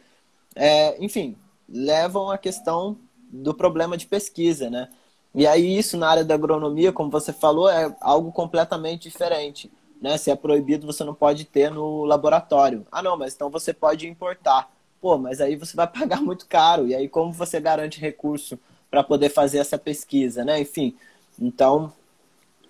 é, 0.54 1.02
enfim, 1.02 1.34
levam 1.66 2.30
à 2.30 2.36
questão 2.36 2.94
do 3.32 3.54
problema 3.54 3.96
de 3.96 4.06
pesquisa, 4.06 4.68
né? 4.68 4.90
E 5.36 5.46
aí 5.46 5.76
isso 5.76 5.98
na 5.98 6.08
área 6.08 6.24
da 6.24 6.34
agronomia, 6.34 6.90
como 6.90 7.10
você 7.10 7.30
falou, 7.30 7.68
é 7.68 7.94
algo 8.00 8.32
completamente 8.32 9.02
diferente. 9.10 9.70
Né? 10.00 10.16
Se 10.16 10.30
é 10.30 10.34
proibido, 10.34 10.86
você 10.86 11.04
não 11.04 11.14
pode 11.14 11.44
ter 11.44 11.70
no 11.70 12.04
laboratório. 12.04 12.86
Ah, 12.90 13.02
não, 13.02 13.18
mas 13.18 13.34
então 13.34 13.50
você 13.50 13.74
pode 13.74 14.08
importar. 14.08 14.70
Pô, 14.98 15.18
mas 15.18 15.42
aí 15.42 15.54
você 15.54 15.76
vai 15.76 15.86
pagar 15.92 16.22
muito 16.22 16.46
caro. 16.46 16.88
E 16.88 16.94
aí 16.94 17.06
como 17.06 17.34
você 17.34 17.60
garante 17.60 18.00
recurso 18.00 18.58
para 18.90 19.02
poder 19.02 19.28
fazer 19.28 19.58
essa 19.58 19.76
pesquisa, 19.76 20.42
né? 20.42 20.58
Enfim, 20.58 20.96
então, 21.38 21.92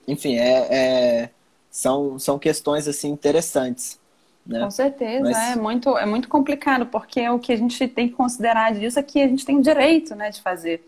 enfim, 0.09 0.37
é, 0.37 0.67
é, 0.69 1.31
são, 1.71 2.19
são 2.19 2.37
questões 2.37 2.89
assim 2.89 3.11
interessantes. 3.11 3.97
Né? 4.45 4.61
Com 4.61 4.71
certeza, 4.73 5.23
Mas... 5.23 5.37
é, 5.37 5.57
muito, 5.57 5.97
é 5.97 6.07
muito 6.07 6.29
complicado, 6.29 6.87
porque 6.87 7.29
o 7.29 7.39
que 7.39 7.53
a 7.53 7.57
gente 7.57 7.87
tem 7.87 8.09
que 8.09 8.15
considerar 8.15 8.75
disso 8.75 8.99
é 8.99 9.05
que 9.05 9.23
a 9.23 9.29
gente 9.29 9.45
tem 9.45 9.59
o 9.59 9.63
direito 9.63 10.17
né, 10.17 10.31
de 10.31 10.41
fazer. 10.43 10.85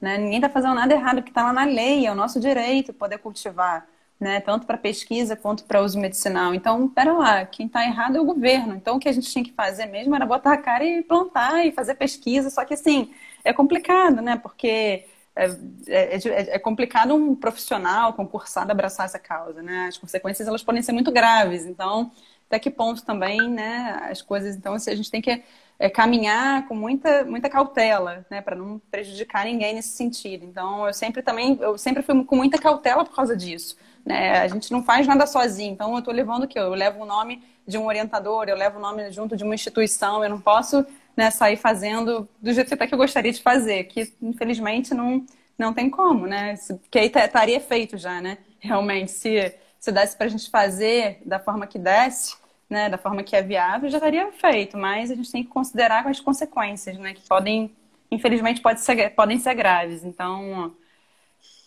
Né? 0.00 0.16
Ninguém 0.18 0.36
está 0.36 0.48
fazendo 0.48 0.74
nada 0.74 0.94
errado, 0.94 1.16
porque 1.16 1.30
está 1.30 1.44
lá 1.44 1.52
na 1.52 1.64
lei, 1.64 2.06
é 2.06 2.12
o 2.12 2.14
nosso 2.14 2.40
direito 2.40 2.92
poder 2.92 3.18
cultivar, 3.18 3.86
né? 4.18 4.40
tanto 4.40 4.66
para 4.66 4.78
pesquisa 4.78 5.36
quanto 5.36 5.64
para 5.64 5.82
uso 5.82 5.98
medicinal. 5.98 6.54
Então, 6.54 6.88
pera 6.88 7.12
lá, 7.12 7.44
quem 7.44 7.66
está 7.66 7.84
errado 7.84 8.16
é 8.16 8.20
o 8.20 8.24
governo. 8.24 8.74
Então, 8.74 8.96
o 8.96 9.00
que 9.00 9.08
a 9.08 9.12
gente 9.12 9.30
tinha 9.30 9.44
que 9.44 9.52
fazer 9.52 9.86
mesmo 9.86 10.14
era 10.14 10.24
botar 10.24 10.54
a 10.54 10.58
cara 10.58 10.84
e 10.84 11.02
plantar 11.02 11.66
e 11.66 11.72
fazer 11.72 11.94
pesquisa. 11.96 12.48
Só 12.50 12.64
que, 12.64 12.74
assim, 12.74 13.12
é 13.44 13.52
complicado, 13.52 14.22
né? 14.22 14.36
Porque 14.36 15.04
é, 15.36 15.46
é, 15.86 16.16
é, 16.16 16.56
é, 16.56 16.58
complicado 16.58 17.14
um 17.14 17.34
profissional 17.34 18.12
concursado 18.14 18.72
abraçar 18.72 19.06
essa 19.06 19.18
causa, 19.18 19.62
né? 19.62 19.86
As 19.88 19.98
consequências 19.98 20.48
elas 20.48 20.62
podem 20.62 20.82
ser 20.82 20.92
muito 20.92 21.12
graves. 21.12 21.64
Então, 21.66 22.10
até 22.46 22.58
que 22.58 22.70
ponto 22.70 23.04
também, 23.04 23.50
né? 23.50 24.08
As 24.10 24.22
coisas. 24.22 24.56
Então, 24.56 24.74
a 24.74 24.78
gente 24.78 25.10
tem 25.10 25.20
que 25.22 25.42
é, 25.80 25.88
caminhar 25.88 26.68
com 26.68 26.74
muita, 26.74 27.24
muita 27.24 27.48
cautela, 27.48 28.24
né, 28.30 28.42
para 28.42 28.54
não 28.54 28.78
prejudicar 28.90 29.46
ninguém 29.46 29.74
nesse 29.74 29.88
sentido. 29.88 30.44
Então, 30.44 30.86
eu 30.86 30.92
sempre 30.92 31.22
também, 31.22 31.58
eu 31.58 31.78
sempre 31.78 32.02
fui 32.02 32.22
com 32.22 32.36
muita 32.36 32.58
cautela 32.58 33.02
por 33.02 33.16
causa 33.16 33.34
disso. 33.34 33.78
Né? 34.04 34.40
A 34.40 34.46
gente 34.46 34.70
não 34.70 34.84
faz 34.84 35.06
nada 35.06 35.26
sozinho. 35.26 35.72
Então, 35.72 35.92
eu 35.94 36.00
estou 36.00 36.12
levando 36.12 36.44
o 36.44 36.46
quê? 36.48 36.58
Eu 36.58 36.74
levo 36.74 37.02
o 37.02 37.06
nome 37.06 37.42
de 37.66 37.78
um 37.78 37.86
orientador, 37.86 38.44
eu 38.46 38.56
levo 38.56 38.76
o 38.76 38.80
nome 38.80 39.10
junto 39.10 39.38
de 39.38 39.42
uma 39.42 39.54
instituição. 39.54 40.22
Eu 40.22 40.28
não 40.28 40.40
posso 40.40 40.84
né, 41.16 41.30
sair 41.30 41.56
fazendo 41.56 42.28
do 42.42 42.52
jeito 42.52 42.76
que 42.76 42.94
eu 42.94 42.98
gostaria 42.98 43.32
de 43.32 43.40
fazer, 43.40 43.84
que 43.84 44.12
infelizmente 44.20 44.92
não, 44.92 45.24
não 45.56 45.72
tem 45.72 45.88
como, 45.88 46.26
né? 46.26 46.56
Porque 46.82 46.98
aí 46.98 47.06
estaria 47.06 47.58
feito 47.58 47.96
já, 47.96 48.20
né? 48.20 48.36
Realmente, 48.60 49.12
se, 49.12 49.54
se 49.78 49.90
desse 49.90 50.14
para 50.14 50.26
a 50.26 50.30
gente 50.30 50.50
fazer 50.50 51.22
da 51.24 51.38
forma 51.38 51.66
que 51.66 51.78
desse, 51.78 52.36
né, 52.70 52.88
da 52.88 52.96
forma 52.96 53.24
que 53.24 53.34
é 53.34 53.42
viável, 53.42 53.90
já 53.90 53.98
estaria 53.98 54.30
feito, 54.30 54.78
mas 54.78 55.10
a 55.10 55.16
gente 55.16 55.32
tem 55.32 55.42
que 55.42 55.50
considerar 55.50 56.06
as 56.06 56.20
consequências, 56.20 56.96
né, 56.96 57.12
que 57.12 57.26
podem, 57.28 57.74
infelizmente, 58.10 58.60
pode 58.60 58.80
ser, 58.80 59.10
podem 59.10 59.40
ser 59.40 59.54
graves. 59.54 60.04
Então, 60.04 60.72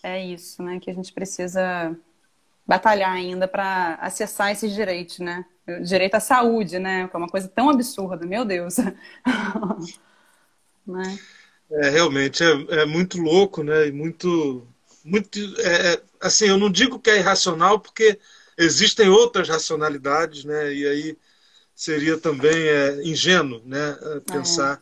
é 0.02 0.24
isso, 0.24 0.64
né, 0.64 0.80
que 0.80 0.90
a 0.90 0.94
gente 0.94 1.12
precisa 1.12 1.96
batalhar 2.66 3.12
ainda 3.12 3.48
para 3.48 3.96
acessar 3.96 4.52
esses 4.52 4.74
direitos, 4.74 5.20
né? 5.20 5.46
Direito 5.86 6.16
à 6.16 6.20
saúde, 6.22 6.80
né, 6.80 7.08
que 7.10 7.16
é 7.16 7.20
uma 7.20 7.28
coisa 7.28 7.50
tão 7.50 7.70
absurda, 7.70 8.26
meu 8.26 8.46
Deus. 8.46 8.78
né? 10.88 11.20
É, 11.70 11.90
realmente, 11.90 12.44
é, 12.44 12.82
é 12.82 12.86
muito 12.86 13.22
louco, 13.22 13.62
né, 13.62 13.88
e 13.88 13.92
muito, 13.92 14.66
muito, 15.04 15.38
é, 15.60 15.94
é 15.94 16.02
assim, 16.22 16.48
eu 16.48 16.58
não 16.58 16.70
digo 16.70 17.00
que 17.00 17.10
é 17.10 17.18
irracional, 17.18 17.80
porque 17.80 18.18
existem 18.58 19.10
outras 19.10 19.50
racionalidades, 19.50 20.44
né? 20.44 20.74
E 20.74 20.88
aí 20.88 21.18
seria 21.76 22.18
também 22.18 22.56
é, 22.56 23.02
ingênuo, 23.04 23.62
né? 23.66 23.98
É, 24.02 24.20
pensar 24.20 24.76
é. 24.76 24.80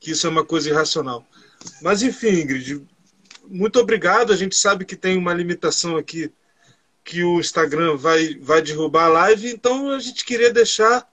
que 0.00 0.10
isso 0.10 0.26
é 0.26 0.30
uma 0.30 0.44
coisa 0.44 0.70
irracional. 0.70 1.26
Mas 1.82 2.02
enfim, 2.02 2.40
Ingrid, 2.40 2.82
muito 3.46 3.78
obrigado. 3.78 4.32
A 4.32 4.36
gente 4.36 4.56
sabe 4.56 4.84
que 4.84 4.96
tem 4.96 5.16
uma 5.16 5.34
limitação 5.34 5.96
aqui 5.96 6.32
que 7.04 7.22
o 7.22 7.38
Instagram 7.38 7.96
vai, 7.96 8.34
vai 8.40 8.60
derrubar 8.60 9.04
a 9.04 9.08
live, 9.08 9.48
então 9.48 9.90
a 9.90 9.98
gente 10.00 10.24
queria 10.24 10.52
deixar 10.52 11.08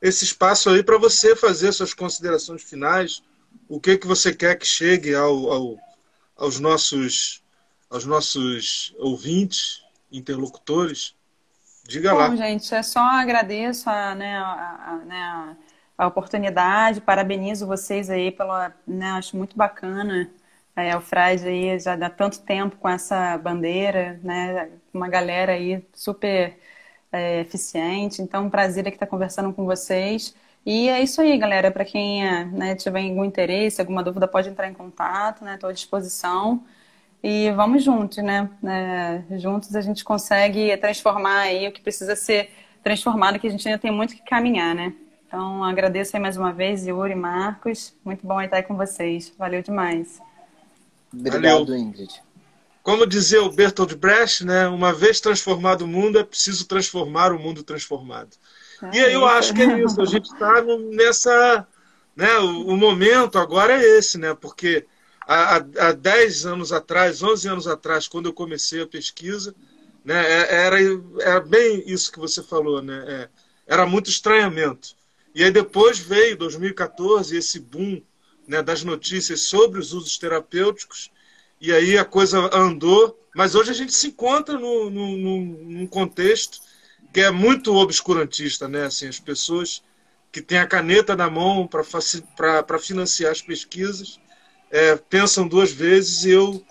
esse 0.00 0.24
espaço 0.24 0.70
aí 0.70 0.82
para 0.82 0.96
você 0.96 1.36
fazer 1.36 1.72
suas 1.72 1.92
considerações 1.92 2.62
finais, 2.62 3.22
o 3.68 3.78
que 3.78 3.98
que 3.98 4.06
você 4.06 4.34
quer 4.34 4.56
que 4.58 4.66
chegue 4.66 5.14
ao, 5.14 5.52
ao, 5.52 5.78
aos 6.36 6.58
nossos 6.58 7.42
aos 7.88 8.04
nossos 8.04 8.94
ouvintes, 8.98 9.82
interlocutores. 10.10 11.14
Diga 11.88 12.12
Bom, 12.12 12.18
lá. 12.18 12.36
gente, 12.36 12.74
é 12.74 12.82
só 12.82 13.00
agradeço 13.00 13.88
a, 13.90 14.14
né, 14.14 14.36
a, 14.38 14.92
a, 14.92 14.96
né, 15.04 15.56
a 15.96 16.06
oportunidade, 16.06 17.00
parabenizo 17.00 17.66
vocês 17.66 18.10
aí 18.10 18.30
pela, 18.30 18.74
né, 18.86 19.10
acho 19.12 19.36
muito 19.36 19.56
bacana 19.56 20.30
é, 20.76 20.94
o 20.96 21.00
Fred 21.00 21.46
aí 21.48 21.78
já 21.80 21.96
dá 21.96 22.10
tanto 22.10 22.40
tempo 22.42 22.76
com 22.76 22.88
essa 22.88 23.38
bandeira, 23.38 24.20
né, 24.22 24.70
uma 24.92 25.08
galera 25.08 25.52
aí 25.52 25.82
super 25.94 26.58
é, 27.12 27.40
eficiente, 27.40 28.22
então 28.22 28.46
um 28.46 28.50
prazer 28.50 28.86
aqui 28.86 28.96
estar 28.96 29.06
conversando 29.06 29.52
com 29.54 29.64
vocês. 29.64 30.34
E 30.66 30.88
é 30.88 31.00
isso 31.02 31.20
aí, 31.20 31.38
galera. 31.38 31.70
Para 31.70 31.84
quem 31.84 32.24
né, 32.52 32.74
tiver 32.74 33.00
algum 33.02 33.24
interesse, 33.24 33.80
alguma 33.80 34.02
dúvida, 34.02 34.26
pode 34.28 34.48
entrar 34.48 34.68
em 34.68 34.74
contato, 34.74 35.44
né? 35.44 35.54
Estou 35.54 35.70
à 35.70 35.72
disposição. 35.72 36.64
E 37.28 37.50
vamos 37.50 37.82
juntos, 37.82 38.18
né? 38.18 38.48
É, 38.62 39.36
juntos 39.36 39.74
a 39.74 39.80
gente 39.80 40.04
consegue 40.04 40.76
transformar 40.76 41.40
aí 41.40 41.66
o 41.66 41.72
que 41.72 41.80
precisa 41.80 42.14
ser 42.14 42.50
transformado, 42.84 43.36
que 43.40 43.48
a 43.48 43.50
gente 43.50 43.66
ainda 43.66 43.80
tem 43.80 43.90
muito 43.90 44.14
que 44.14 44.22
caminhar, 44.22 44.76
né? 44.76 44.94
Então, 45.26 45.64
agradeço 45.64 46.14
aí 46.14 46.22
mais 46.22 46.36
uma 46.36 46.52
vez, 46.52 46.86
Yuri, 46.86 47.16
Marcos. 47.16 47.92
Muito 48.04 48.24
bom 48.24 48.40
estar 48.40 48.58
aí 48.58 48.62
com 48.62 48.76
vocês. 48.76 49.32
Valeu 49.36 49.60
demais. 49.60 50.20
Obrigado, 51.12 51.66
Valeu. 51.66 51.76
Ingrid. 51.76 52.22
como 52.80 53.04
dizia 53.04 53.42
o 53.42 53.50
Bertolt 53.50 53.94
Brecht, 53.96 54.44
né, 54.44 54.68
uma 54.68 54.92
vez 54.92 55.18
transformado 55.20 55.82
o 55.82 55.88
mundo, 55.88 56.20
é 56.20 56.22
preciso 56.22 56.64
transformar 56.68 57.32
o 57.32 57.40
mundo 57.40 57.64
transformado. 57.64 58.36
É 58.80 58.98
e 58.98 59.04
aí 59.04 59.12
eu 59.14 59.26
acho 59.26 59.52
que 59.52 59.62
é 59.62 59.82
isso, 59.82 60.00
a 60.00 60.06
gente 60.06 60.26
está 60.26 60.62
nessa. 60.92 61.66
Né, 62.14 62.38
o, 62.38 62.68
o, 62.68 62.76
momento 62.76 63.36
agora 63.36 63.72
é 63.72 63.98
esse, 63.98 64.16
né, 64.16 64.32
porque 64.32 64.86
há, 65.26 65.56
há 65.56 65.92
10 65.92 66.46
anos 66.46 66.72
atrás, 66.72 67.22
11 67.22 67.48
anos 67.48 67.66
atrás, 67.66 68.06
quando 68.06 68.26
eu 68.26 68.32
comecei 68.32 68.80
a 68.80 68.86
pesquisa, 68.86 69.54
né, 70.04 70.24
é, 70.24 70.54
era, 70.66 70.78
era 71.20 71.40
bem 71.40 71.82
isso 71.86 72.12
que 72.12 72.18
você 72.18 72.42
falou, 72.42 72.80
né, 72.80 73.04
é, 73.08 73.28
era 73.66 73.84
muito 73.84 74.08
estranhamento. 74.08 74.94
E 75.34 75.42
aí 75.42 75.50
depois 75.50 75.98
veio 75.98 76.36
2014 76.36 77.36
esse 77.36 77.58
boom 77.58 78.00
né, 78.46 78.62
das 78.62 78.84
notícias 78.84 79.40
sobre 79.42 79.80
os 79.80 79.92
usos 79.92 80.16
terapêuticos, 80.16 81.10
e 81.60 81.72
aí 81.72 81.98
a 81.98 82.04
coisa 82.04 82.38
andou, 82.56 83.18
mas 83.34 83.54
hoje 83.54 83.70
a 83.70 83.74
gente 83.74 83.92
se 83.92 84.08
encontra 84.08 84.58
no, 84.58 84.88
no, 84.88 85.16
no, 85.16 85.40
num 85.40 85.86
contexto 85.86 86.60
que 87.12 87.20
é 87.20 87.30
muito 87.30 87.74
obscurantista, 87.74 88.68
né? 88.68 88.84
Assim, 88.84 89.08
as 89.08 89.18
pessoas 89.18 89.82
que 90.30 90.42
têm 90.42 90.58
a 90.58 90.66
caneta 90.66 91.16
na 91.16 91.30
mão 91.30 91.66
para 91.66 92.78
financiar 92.78 93.32
as 93.32 93.40
pesquisas 93.40 94.20
é, 94.70 94.96
pensam 94.96 95.46
duas 95.46 95.70
vezes 95.70 96.24
e 96.24 96.30
eu 96.30 96.64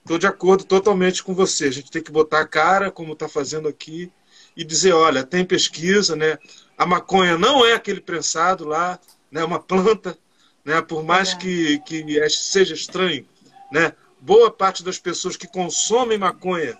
estou 0.00 0.18
de 0.18 0.26
acordo 0.26 0.64
totalmente 0.64 1.22
com 1.22 1.34
você. 1.34 1.66
A 1.66 1.72
gente 1.72 1.90
tem 1.90 2.02
que 2.02 2.10
botar 2.10 2.40
a 2.40 2.46
cara, 2.46 2.90
como 2.90 3.12
está 3.12 3.28
fazendo 3.28 3.68
aqui, 3.68 4.10
e 4.56 4.64
dizer, 4.64 4.92
olha, 4.92 5.24
tem 5.24 5.44
pesquisa, 5.44 6.16
né? 6.16 6.38
A 6.76 6.84
maconha 6.84 7.38
não 7.38 7.64
é 7.64 7.74
aquele 7.74 8.00
prensado 8.00 8.64
lá, 8.66 8.98
né? 9.30 9.44
Uma 9.44 9.60
planta, 9.60 10.16
né? 10.64 10.80
Por 10.82 11.04
mais 11.04 11.32
é. 11.32 11.36
que, 11.36 11.78
que 11.80 12.28
seja 12.30 12.74
estranho, 12.74 13.26
né? 13.70 13.92
Boa 14.20 14.50
parte 14.50 14.82
das 14.82 14.98
pessoas 14.98 15.36
que 15.36 15.46
consomem 15.46 16.18
maconha 16.18 16.76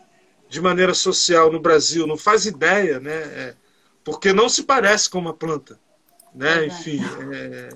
de 0.48 0.60
maneira 0.60 0.92
social 0.92 1.50
no 1.50 1.60
Brasil 1.60 2.06
não 2.06 2.16
faz 2.16 2.44
ideia, 2.44 2.98
né? 2.98 3.14
É, 3.14 3.54
porque 4.02 4.32
não 4.32 4.48
se 4.48 4.64
parece 4.64 5.08
com 5.08 5.18
uma 5.18 5.32
planta, 5.32 5.78
né? 6.34 6.66
Enfim, 6.66 7.00
é, 7.32 7.68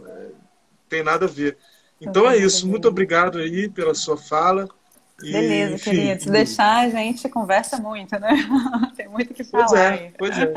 tem 0.89 1.03
nada 1.03 1.27
a 1.27 1.29
ver. 1.29 1.57
Então 2.07 2.31
é 2.31 2.37
isso. 2.37 2.67
Muito 2.67 2.89
obrigado 2.89 3.39
aí 3.39 3.69
pela 3.69 3.95
sua 3.95 4.17
fala. 4.17 4.69
E, 5.23 5.33
Beleza, 5.33 5.75
enfim, 5.75 5.91
querido. 5.91 6.23
Se 6.23 6.31
deixar, 6.31 6.87
a 6.87 6.89
gente 6.89 7.29
conversa 7.29 7.79
muito, 7.79 8.19
né? 8.19 8.31
Tem 8.97 9.09
muito 9.09 9.31
o 9.31 9.35
que 9.35 9.45
falar. 9.45 9.67
Pois 9.69 9.81
é, 9.81 10.13
pois 10.19 10.39
é. 10.39 10.55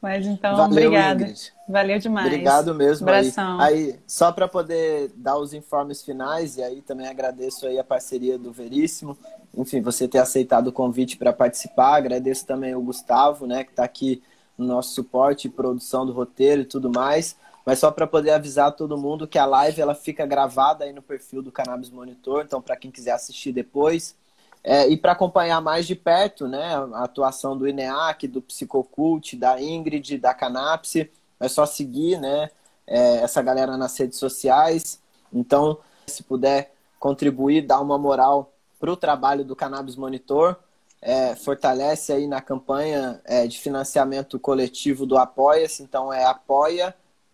Mas 0.00 0.26
então, 0.26 0.56
Valeu, 0.56 0.88
obrigada. 0.88 1.22
Ingrid. 1.22 1.52
Valeu 1.68 1.98
demais. 1.98 2.26
Obrigado 2.26 2.74
mesmo. 2.74 3.08
Abração. 3.08 3.60
Aí, 3.60 3.74
aí 3.74 4.00
só 4.06 4.32
para 4.32 4.48
poder 4.48 5.12
dar 5.14 5.38
os 5.38 5.54
informes 5.54 6.02
finais, 6.02 6.56
e 6.56 6.62
aí 6.62 6.82
também 6.82 7.06
agradeço 7.06 7.66
aí 7.66 7.78
a 7.78 7.84
parceria 7.84 8.36
do 8.36 8.50
Veríssimo. 8.50 9.16
Enfim, 9.56 9.80
você 9.80 10.08
ter 10.08 10.18
aceitado 10.18 10.68
o 10.68 10.72
convite 10.72 11.16
para 11.16 11.32
participar. 11.32 11.96
Agradeço 11.96 12.46
também 12.46 12.74
o 12.74 12.80
Gustavo, 12.80 13.46
né, 13.46 13.62
que 13.62 13.70
está 13.70 13.84
aqui 13.84 14.22
no 14.56 14.66
nosso 14.66 14.94
suporte 14.94 15.46
e 15.46 15.50
produção 15.50 16.04
do 16.04 16.12
roteiro 16.12 16.62
e 16.62 16.66
tudo 16.66 16.90
mais. 16.90 17.36
Mas 17.64 17.78
só 17.78 17.90
para 17.90 18.06
poder 18.06 18.30
avisar 18.30 18.72
todo 18.72 18.98
mundo 18.98 19.28
que 19.28 19.38
a 19.38 19.46
live 19.46 19.80
ela 19.80 19.94
fica 19.94 20.26
gravada 20.26 20.84
aí 20.84 20.92
no 20.92 21.02
perfil 21.02 21.42
do 21.42 21.52
Cannabis 21.52 21.90
Monitor, 21.90 22.42
então 22.44 22.60
para 22.60 22.76
quem 22.76 22.90
quiser 22.90 23.12
assistir 23.12 23.52
depois. 23.52 24.16
É, 24.64 24.88
e 24.88 24.96
para 24.96 25.12
acompanhar 25.12 25.60
mais 25.60 25.86
de 25.86 25.96
perto 25.96 26.46
né, 26.46 26.74
a 26.94 27.04
atuação 27.04 27.56
do 27.56 27.66
INEAC, 27.66 28.28
do 28.28 28.40
Psicocult, 28.40 29.36
da 29.36 29.60
Ingrid, 29.60 30.18
da 30.18 30.32
Canapse, 30.32 31.10
é 31.40 31.48
só 31.48 31.66
seguir 31.66 32.20
né, 32.20 32.48
é, 32.86 33.16
essa 33.16 33.42
galera 33.42 33.76
nas 33.76 33.98
redes 33.98 34.18
sociais. 34.18 35.00
Então, 35.32 35.78
se 36.06 36.22
puder 36.22 36.72
contribuir, 36.98 37.62
dar 37.62 37.80
uma 37.80 37.98
moral 37.98 38.52
para 38.78 38.92
o 38.92 38.96
trabalho 38.96 39.44
do 39.44 39.56
Cannabis 39.56 39.96
Monitor, 39.96 40.56
é, 41.00 41.34
fortalece 41.34 42.12
aí 42.12 42.28
na 42.28 42.40
campanha 42.40 43.20
é, 43.24 43.46
de 43.48 43.58
financiamento 43.58 44.38
coletivo 44.38 45.04
do 45.04 45.18
Apoia-se. 45.18 45.82
Então, 45.82 46.12
é 46.12 46.24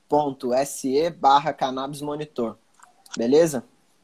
apoia.se 0.08 1.10
barra 1.10 1.52
Cannabis 1.52 2.00
Monitor. 2.00 2.56
Beleza? 3.16 3.62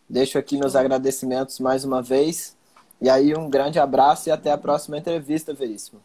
Deixo 0.08 0.38
aqui 0.38 0.58
meus 0.58 0.76
agradecimentos 0.76 1.58
mais 1.58 1.84
uma 1.84 2.02
vez. 2.02 2.56
E 3.00 3.08
aí, 3.08 3.34
um 3.34 3.48
grande 3.48 3.78
abraço 3.78 4.28
e 4.28 4.32
até 4.32 4.52
a 4.52 4.58
próxima 4.58 4.98
entrevista, 4.98 5.54
Veríssimo. 5.54 6.00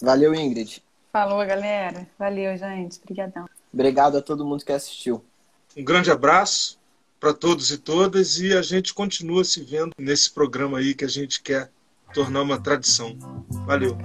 Valeu, 0.00 0.34
Ingrid. 0.34 0.82
Falou, 1.12 1.44
galera. 1.44 2.06
Valeu, 2.18 2.56
gente. 2.56 3.00
Obrigadão. 3.02 3.46
Obrigado 3.72 4.18
a 4.18 4.22
todo 4.22 4.44
mundo 4.44 4.64
que 4.64 4.72
assistiu. 4.72 5.24
Um 5.76 5.84
grande 5.84 6.10
abraço 6.10 6.78
para 7.18 7.34
todos 7.34 7.70
e 7.70 7.78
todas 7.78 8.38
e 8.38 8.54
a 8.54 8.62
gente 8.62 8.94
continua 8.94 9.44
se 9.44 9.62
vendo 9.62 9.92
nesse 9.98 10.30
programa 10.30 10.78
aí 10.78 10.94
que 10.94 11.04
a 11.04 11.08
gente 11.08 11.42
quer 11.42 11.70
tornar 12.14 12.42
uma 12.42 12.60
tradição. 12.60 13.16
Valeu. 13.66 13.96